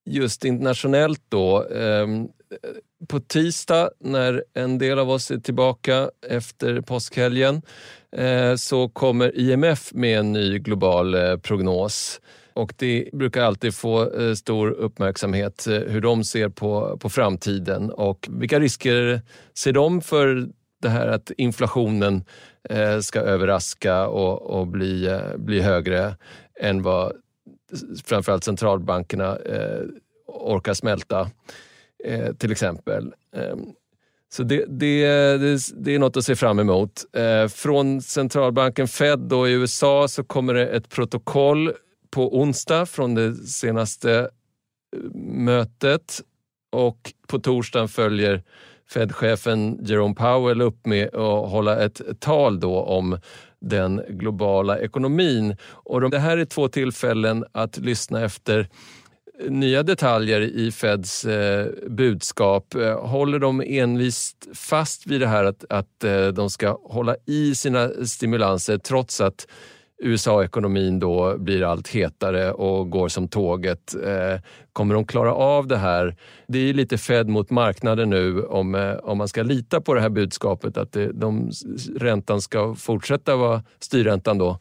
just 0.07 0.45
internationellt 0.45 1.23
då. 1.29 1.67
Eh, 1.69 2.07
på 3.09 3.21
tisdag 3.21 3.91
när 4.01 4.45
en 4.55 4.79
del 4.79 4.99
av 4.99 5.11
oss 5.11 5.31
är 5.31 5.39
tillbaka 5.39 6.11
efter 6.29 6.81
påskhelgen 6.81 7.63
eh, 8.17 8.55
så 8.55 8.89
kommer 8.89 9.39
IMF 9.39 9.93
med 9.93 10.19
en 10.19 10.33
ny 10.33 10.59
global 10.59 11.15
eh, 11.15 11.37
prognos. 11.37 12.21
Och 12.55 12.75
det 12.77 13.09
brukar 13.13 13.43
alltid 13.43 13.75
få 13.75 14.21
eh, 14.21 14.35
stor 14.35 14.71
uppmärksamhet 14.71 15.67
eh, 15.67 15.79
hur 15.79 16.01
de 16.01 16.25
ser 16.25 16.49
på, 16.49 16.99
på 17.01 17.11
framtiden 17.11 17.91
och 17.91 18.29
vilka 18.31 18.61
risker 18.61 19.21
ser 19.55 19.73
de 19.73 20.01
för 20.01 20.49
det 20.83 20.89
här 20.89 21.07
att 21.07 21.31
inflationen 21.31 22.25
eh, 22.69 22.99
ska 22.99 23.21
överraska 23.21 24.07
och, 24.09 24.43
och 24.43 24.67
bli, 24.67 25.21
bli 25.37 25.61
högre 25.61 26.17
än 26.61 26.83
vad 26.83 27.13
framförallt 28.05 28.45
centralbankerna 28.45 29.39
orkar 30.27 30.75
smälta, 30.75 31.31
till 32.39 32.53
exempel. 32.53 33.13
Ehm, 33.37 33.67
så 34.33 34.43
det, 34.43 34.65
det, 34.69 35.07
det, 35.75 35.95
är 35.95 35.99
något 35.99 36.17
att 36.17 36.25
se 36.25 36.37
fram 36.37 36.59
emot. 36.59 37.05
Från 37.51 38.03
centralbanken 38.03 38.89
Fed 38.89 39.19
då 39.19 39.49
i 39.49 39.53
USA 39.53 40.09
så 40.09 40.25
kommer 40.25 40.55
det 40.55 40.67
ett 40.67 40.89
protokoll 40.89 41.73
på 42.13 42.39
onsdag 42.41 42.87
från 42.87 43.15
det 43.15 43.35
senaste 43.35 44.21
eh, 44.21 45.15
mötet 45.25 46.21
och 46.73 47.13
på 47.27 47.39
torsdagen 47.39 47.89
följer 47.89 48.43
Fed-chefen 48.91 49.79
Jerome 49.85 50.15
Powell 50.15 50.61
upp 50.61 50.87
med 50.87 51.15
att 51.15 51.51
hålla 51.51 51.85
ett 51.85 52.01
tal 52.21 52.61
då 52.61 52.81
om 52.81 53.19
den 53.61 54.03
globala 54.09 54.79
ekonomin. 54.79 55.57
Och 55.63 56.11
det 56.11 56.19
här 56.19 56.39
är 56.39 56.45
två 56.45 56.69
tillfällen 56.69 57.45
att 57.53 57.79
lyssna 57.79 58.21
efter 58.21 58.69
nya 59.49 59.83
detaljer 59.83 60.41
i 60.41 60.73
Feds 60.73 61.25
eh, 61.25 61.67
budskap. 61.89 62.75
Eh, 62.75 63.07
håller 63.07 63.39
de 63.39 63.61
envist 63.61 64.49
fast 64.55 65.07
vid 65.07 65.21
det 65.21 65.27
här 65.27 65.45
att, 65.45 65.65
att 65.69 66.05
de 66.35 66.51
ska 66.51 66.79
hålla 66.85 67.17
i 67.27 67.55
sina 67.55 67.91
stimulanser 68.07 68.79
trots 68.79 69.21
att 69.21 69.47
USA-ekonomin 70.03 70.99
då 70.99 71.39
blir 71.39 71.63
allt 71.63 71.89
hetare 71.89 72.53
och 72.53 72.91
går 72.91 73.09
som 73.09 73.29
tåget. 73.29 73.95
Eh, 73.95 74.41
kommer 74.73 74.95
de 74.95 75.07
klara 75.07 75.35
av 75.35 75.67
det 75.67 75.77
här? 75.77 76.17
Det 76.49 76.59
är 76.59 76.75
lite 76.75 76.99
Fed 76.99 77.29
mot 77.29 77.51
marknaden 77.51 78.11
nu 78.11 78.43
om, 78.43 78.75
eh, 78.75 78.95
om 78.95 79.19
man 79.19 79.29
ska 79.29 79.43
lita 79.43 79.81
på 79.81 79.95
det 79.95 80.01
här 80.01 80.09
budskapet 80.09 80.77
att 80.77 80.93
det, 80.93 81.13
de, 81.13 81.51
räntan 81.97 82.41
ska 82.41 82.75
fortsätta 82.75 83.37
vara, 83.37 83.63
styrräntan 83.81 84.39
då, 84.39 84.59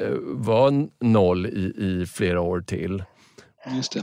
eh, 0.00 0.14
vara 0.22 0.86
noll 1.00 1.46
i, 1.46 1.74
i 1.78 2.06
flera 2.06 2.40
år 2.40 2.60
till. 2.60 3.04
Just 3.76 3.92
det. 3.92 4.02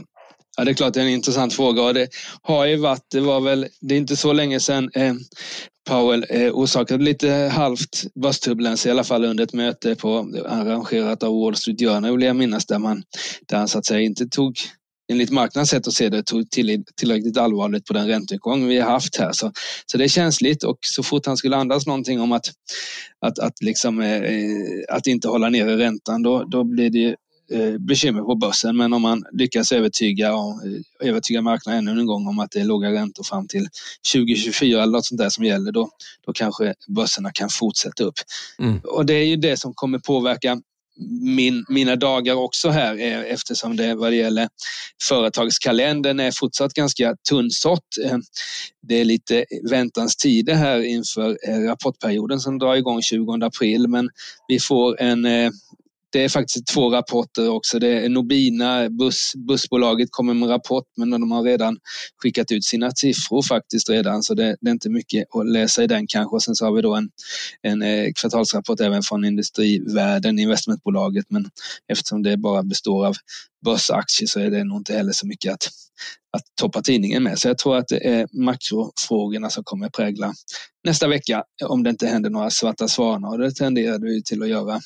Ja, 0.56 0.64
det 0.64 0.70
är 0.70 0.74
klart 0.74 0.94
det 0.94 1.00
är 1.00 1.04
en 1.04 1.10
intressant 1.10 1.54
fråga 1.54 1.82
och 1.82 1.94
det 1.94 2.08
har 2.42 2.66
ju 2.66 2.76
varit, 2.76 3.04
det 3.10 3.20
var 3.20 3.40
väl, 3.40 3.66
det 3.80 3.94
är 3.94 3.98
inte 3.98 4.16
så 4.16 4.32
länge 4.32 4.60
sedan 4.60 4.90
eh, 4.94 5.14
Powell 5.88 6.26
eh, 6.28 6.52
orsakade 6.52 7.04
lite 7.04 7.28
halvt 7.52 8.14
börsturbulens 8.14 8.86
i 8.86 8.90
alla 8.90 9.04
fall 9.04 9.24
under 9.24 9.44
ett 9.44 9.52
möte 9.52 9.94
på, 9.94 10.18
arrangerat 10.46 11.22
av 11.22 11.40
Wall 11.40 11.56
Street 11.56 11.80
Journal 11.80 12.16
vill 12.16 12.26
jag 12.26 12.36
minnas, 12.36 12.66
där, 12.66 12.78
man, 12.78 13.02
där 13.48 13.58
han 13.58 13.68
så 13.68 13.78
att 13.78 13.86
säga 13.86 14.00
inte 14.00 14.26
tog 14.26 14.56
enligt 15.10 15.30
marknadens 15.30 15.70
sätt 15.70 15.86
att 15.86 15.94
se 15.94 16.08
det 16.08 16.22
tog 16.22 16.50
till, 16.50 16.84
tillräckligt 16.96 17.36
allvarligt 17.36 17.84
på 17.84 17.92
den 17.92 18.06
ränteuppgång 18.06 18.66
vi 18.66 18.80
har 18.80 18.90
haft 18.90 19.16
här. 19.16 19.32
Så, 19.32 19.52
så 19.86 19.98
det 19.98 20.04
är 20.04 20.08
känsligt 20.08 20.64
och 20.64 20.78
så 20.80 21.02
fort 21.02 21.26
han 21.26 21.36
skulle 21.36 21.56
andas 21.56 21.86
någonting 21.86 22.20
om 22.20 22.32
att, 22.32 22.46
att, 23.26 23.38
att, 23.38 23.62
liksom, 23.62 24.00
eh, 24.00 24.94
att 24.96 25.06
inte 25.06 25.28
hålla 25.28 25.48
nere 25.48 25.76
räntan 25.76 26.22
då, 26.22 26.44
då 26.44 26.64
blir 26.64 26.90
det 26.90 27.16
bekymmer 27.78 28.22
på 28.22 28.34
börsen. 28.34 28.76
Men 28.76 28.92
om 28.92 29.02
man 29.02 29.24
lyckas 29.32 29.72
övertyga, 29.72 30.28
eh, 30.28 31.08
övertyga 31.08 31.42
marknaden 31.42 31.88
ännu 31.88 32.00
en 32.00 32.06
gång 32.06 32.28
om 32.28 32.38
att 32.38 32.50
det 32.50 32.60
är 32.60 32.64
låga 32.64 32.92
räntor 32.92 33.24
fram 33.24 33.48
till 33.48 33.68
2024 34.12 34.82
eller 34.82 34.92
något 34.92 35.06
sånt 35.06 35.20
där 35.20 35.28
som 35.28 35.44
gäller, 35.44 35.72
då, 35.72 35.90
då 36.26 36.32
kanske 36.32 36.74
börserna 36.88 37.30
kan 37.32 37.48
fortsätta 37.48 38.04
upp. 38.04 38.14
Mm. 38.58 38.80
Och 38.84 39.06
det 39.06 39.14
är 39.14 39.24
ju 39.24 39.36
det 39.36 39.56
som 39.56 39.74
kommer 39.74 39.98
påverka 39.98 40.60
min, 41.20 41.64
mina 41.68 41.96
dagar 41.96 42.34
också 42.34 42.68
här 42.68 42.94
eh, 42.98 43.32
eftersom 43.32 43.76
det 43.76 43.94
vad 43.94 44.12
det 44.12 44.16
gäller 44.16 44.48
företagskalendern 45.02 46.20
är 46.20 46.32
fortsatt 46.34 46.74
ganska 46.74 47.16
tunnsått. 47.28 47.86
Det 48.82 49.00
är 49.00 49.04
lite 49.04 49.44
väntans 49.70 50.16
tider 50.16 50.54
här 50.54 50.82
inför 50.82 51.38
rapportperioden 51.66 52.40
som 52.40 52.58
drar 52.58 52.76
igång 52.76 53.02
20 53.02 53.44
april 53.44 53.88
men 53.88 54.10
vi 54.48 54.60
får 54.60 55.00
en 55.00 55.26
det 56.12 56.24
är 56.24 56.28
faktiskt 56.28 56.66
två 56.66 56.90
rapporter 56.90 57.48
också. 57.48 57.78
Det 57.78 57.88
är 57.88 58.08
Nobina, 58.08 58.90
buss, 58.90 59.32
bussbolaget 59.48 60.08
kommer 60.10 60.34
med 60.34 60.48
rapport 60.48 60.84
men 60.96 61.10
de 61.10 61.30
har 61.30 61.42
redan 61.42 61.78
skickat 62.22 62.52
ut 62.52 62.64
sina 62.64 62.90
siffror 62.90 63.42
faktiskt 63.42 63.90
redan 63.90 64.22
så 64.22 64.34
det, 64.34 64.56
det 64.60 64.70
är 64.70 64.72
inte 64.72 64.90
mycket 64.90 65.24
att 65.34 65.48
läsa 65.48 65.82
i 65.82 65.86
den 65.86 66.06
kanske. 66.06 66.36
Och 66.36 66.42
sen 66.42 66.54
så 66.54 66.64
har 66.64 66.72
vi 66.72 66.82
då 66.82 66.94
en, 66.94 67.10
en 67.62 67.82
eh, 67.82 68.12
kvartalsrapport 68.20 68.80
även 68.80 69.02
från 69.02 69.24
Industrivärden, 69.24 70.38
investmentbolaget 70.38 71.26
men 71.28 71.50
eftersom 71.88 72.22
det 72.22 72.36
bara 72.36 72.62
består 72.62 73.06
av 73.06 73.16
börsaktier 73.64 74.26
så 74.26 74.40
är 74.40 74.50
det 74.50 74.64
nog 74.64 74.78
inte 74.78 74.92
heller 74.92 75.12
så 75.12 75.26
mycket 75.26 75.52
att, 75.52 75.68
att 76.36 76.42
toppa 76.60 76.82
tidningen 76.82 77.22
med. 77.22 77.38
Så 77.38 77.48
jag 77.48 77.58
tror 77.58 77.76
att 77.76 77.88
det 77.88 78.06
är 78.06 78.28
makrofrågorna 78.32 79.50
som 79.50 79.64
kommer 79.64 79.88
prägla 79.88 80.34
nästa 80.84 81.08
vecka 81.08 81.44
om 81.64 81.82
det 81.82 81.90
inte 81.90 82.06
händer 82.06 82.30
några 82.30 82.50
svarta 82.50 82.88
svanar 82.88 83.28
och 83.28 83.38
det 83.38 83.54
tenderar 83.54 83.98
det 83.98 84.12
ju 84.12 84.20
till 84.20 84.42
att 84.42 84.48
göra, 84.48 84.80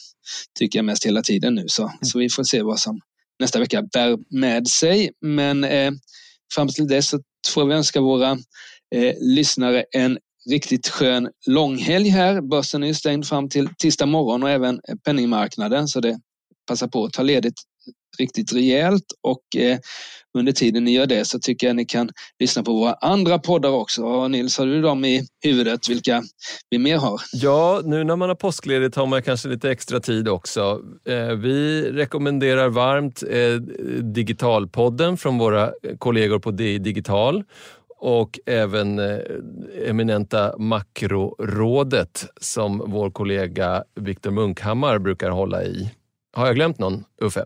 tycker 0.58 0.78
jag 0.78 0.86
mest 0.86 1.06
hela 1.06 1.22
tiden 1.22 1.54
nu. 1.54 1.64
Så, 1.68 1.82
mm. 1.82 1.94
så 2.02 2.18
vi 2.18 2.28
får 2.30 2.44
se 2.44 2.62
vad 2.62 2.80
som 2.80 3.00
nästa 3.40 3.58
vecka 3.58 3.82
bär 3.82 4.18
med 4.30 4.68
sig. 4.68 5.10
Men 5.20 5.64
eh, 5.64 5.92
fram 6.54 6.68
till 6.68 6.88
dess 6.88 7.08
så 7.08 7.20
får 7.48 7.66
vi 7.66 7.74
önska 7.74 8.00
våra 8.00 8.30
eh, 8.94 9.14
lyssnare 9.20 9.84
en 9.92 10.18
riktigt 10.50 10.88
skön 10.88 11.30
långhelg 11.46 12.08
här. 12.08 12.40
Börsen 12.40 12.82
är 12.82 12.86
ju 12.86 12.94
stängd 12.94 13.26
fram 13.26 13.48
till 13.48 13.68
tisdag 13.78 14.06
morgon 14.06 14.42
och 14.42 14.50
även 14.50 14.80
penningmarknaden 15.04 15.88
så 15.88 16.00
det 16.00 16.20
passa 16.68 16.88
på 16.88 17.04
att 17.04 17.12
ta 17.12 17.22
ledigt 17.22 17.54
riktigt 18.18 18.52
rejält 18.52 19.04
och 19.22 19.56
eh, 19.56 19.78
under 20.38 20.52
tiden 20.52 20.84
ni 20.84 20.92
gör 20.92 21.06
det 21.06 21.24
så 21.24 21.38
tycker 21.38 21.66
jag 21.66 21.76
ni 21.76 21.84
kan 21.84 22.10
lyssna 22.40 22.62
på 22.62 22.72
våra 22.72 22.92
andra 22.92 23.38
poddar 23.38 23.70
också. 23.70 24.04
Och 24.04 24.30
Nils, 24.30 24.58
har 24.58 24.66
du 24.66 24.82
dem 24.82 25.04
i 25.04 25.26
huvudet 25.44 25.88
vilka 25.88 26.22
vi 26.70 26.78
mer 26.78 26.96
har? 26.96 27.20
Ja, 27.32 27.80
nu 27.84 28.04
när 28.04 28.16
man 28.16 28.28
har 28.28 28.36
påskledigt 28.36 28.96
har 28.96 29.06
man 29.06 29.22
kanske 29.22 29.48
lite 29.48 29.70
extra 29.70 30.00
tid 30.00 30.28
också. 30.28 30.80
Eh, 31.04 31.28
vi 31.28 31.82
rekommenderar 31.92 32.68
varmt 32.68 33.22
eh, 33.22 33.54
Digitalpodden 34.02 35.16
från 35.16 35.38
våra 35.38 35.72
kollegor 35.98 36.38
på 36.38 36.50
DI 36.50 36.78
Digital 36.78 37.44
och 37.98 38.38
även 38.46 38.98
eh, 38.98 39.18
eminenta 39.86 40.58
Makrorådet 40.58 42.26
som 42.40 42.82
vår 42.86 43.10
kollega 43.10 43.84
Viktor 43.94 44.30
Munkhammar 44.30 44.98
brukar 44.98 45.30
hålla 45.30 45.64
i. 45.64 45.90
Har 46.32 46.46
jag 46.46 46.54
glömt 46.54 46.78
någon, 46.78 47.04
Uffe? 47.20 47.44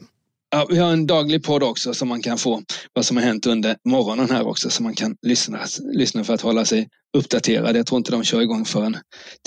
Ja, 0.51 0.67
vi 0.71 0.79
har 0.79 0.93
en 0.93 1.07
daglig 1.07 1.45
podd 1.45 1.63
också 1.63 1.95
som 1.95 2.09
man 2.09 2.23
kan 2.23 2.39
få 2.39 2.63
vad 2.93 3.05
som 3.05 3.17
har 3.17 3.25
hänt 3.25 3.47
under 3.47 3.77
morgonen 3.85 4.31
här 4.31 4.47
också 4.49 4.71
så 4.71 4.83
man 4.83 4.95
kan 4.95 5.17
lyssna, 5.23 5.59
lyssna 5.93 6.25
för 6.25 6.35
att 6.35 6.41
hålla 6.41 6.65
sig 6.65 6.89
uppdaterad. 7.17 7.77
Jag 7.77 7.87
tror 7.87 7.99
inte 7.99 8.11
de 8.11 8.25
kör 8.25 8.41
igång 8.41 8.65
förrän 8.65 8.97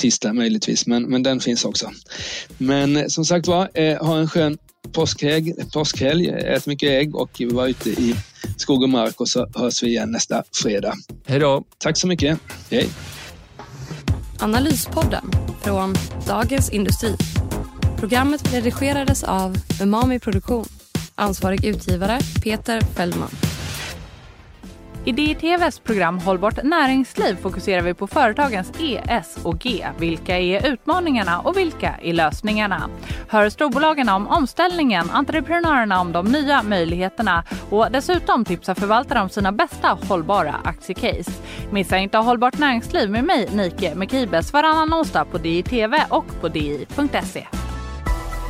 tisdag 0.01 0.33
möjligtvis, 0.33 0.87
men, 0.87 1.03
men 1.03 1.23
den 1.23 1.39
finns 1.39 1.65
också. 1.65 1.91
Men 2.57 2.97
eh, 2.97 3.07
som 3.07 3.25
sagt 3.25 3.47
var, 3.47 3.69
eh, 3.73 4.05
ha 4.05 4.17
en 4.17 4.29
skön 4.29 4.57
påskhelg, 4.91 5.53
påskhelg, 5.73 6.29
ät 6.29 6.67
mycket 6.67 6.89
ägg 6.89 7.15
och 7.15 7.41
var 7.51 7.67
ute 7.67 7.89
i 7.89 8.15
skog 8.57 8.83
och 8.83 8.89
mark 8.89 9.21
och 9.21 9.29
så 9.29 9.47
hörs 9.55 9.83
vi 9.83 9.87
igen 9.87 10.11
nästa 10.11 10.43
fredag. 10.63 10.95
Hej 11.25 11.39
då! 11.39 11.63
Tack 11.77 11.97
så 11.97 12.07
mycket. 12.07 12.39
Hej! 12.71 12.89
Analyspodden 14.39 15.31
från 15.63 15.95
Dagens 16.27 16.69
Industri. 16.69 17.15
Programmet 17.97 18.53
redigerades 18.53 19.23
av 19.23 19.57
Umami 19.81 20.19
Produktion. 20.19 20.65
Ansvarig 21.21 21.65
utgivare 21.65 22.19
Peter 22.43 22.81
Fellman. 22.81 23.29
I 25.05 25.11
DITVs 25.11 25.79
program 25.79 26.19
Hållbart 26.19 26.63
näringsliv 26.63 27.35
fokuserar 27.35 27.81
vi 27.81 27.93
på 27.93 28.07
företagens 28.07 28.71
E, 28.79 29.01
S 29.07 29.37
och 29.43 29.59
G. 29.59 29.87
Vilka 29.99 30.39
är 30.39 30.71
utmaningarna 30.71 31.39
och 31.39 31.57
vilka 31.57 31.95
är 32.01 32.13
lösningarna? 32.13 32.89
Hör 33.27 33.49
storbolagen 33.49 34.09
om 34.09 34.27
omställningen, 34.27 35.09
entreprenörerna 35.09 36.01
om 36.01 36.11
de 36.11 36.25
nya 36.25 36.63
möjligheterna 36.63 37.43
och 37.69 37.87
dessutom 37.91 38.45
tipsar 38.45 38.73
förvaltare 38.73 39.21
om 39.21 39.29
sina 39.29 39.51
bästa 39.51 39.97
hållbara 40.07 40.55
aktiecase. 40.63 41.31
Missa 41.71 41.97
inte 41.97 42.17
Hållbart 42.17 42.57
näringsliv 42.57 43.09
med 43.09 43.23
mig, 43.23 43.49
Nike 43.53 43.95
Mekibes, 43.95 44.53
varannan 44.53 44.93
onsdag 44.93 45.25
på 45.25 45.37
DITV 45.37 45.93
och 46.09 46.41
på 46.41 46.47
di.se. 46.47 47.47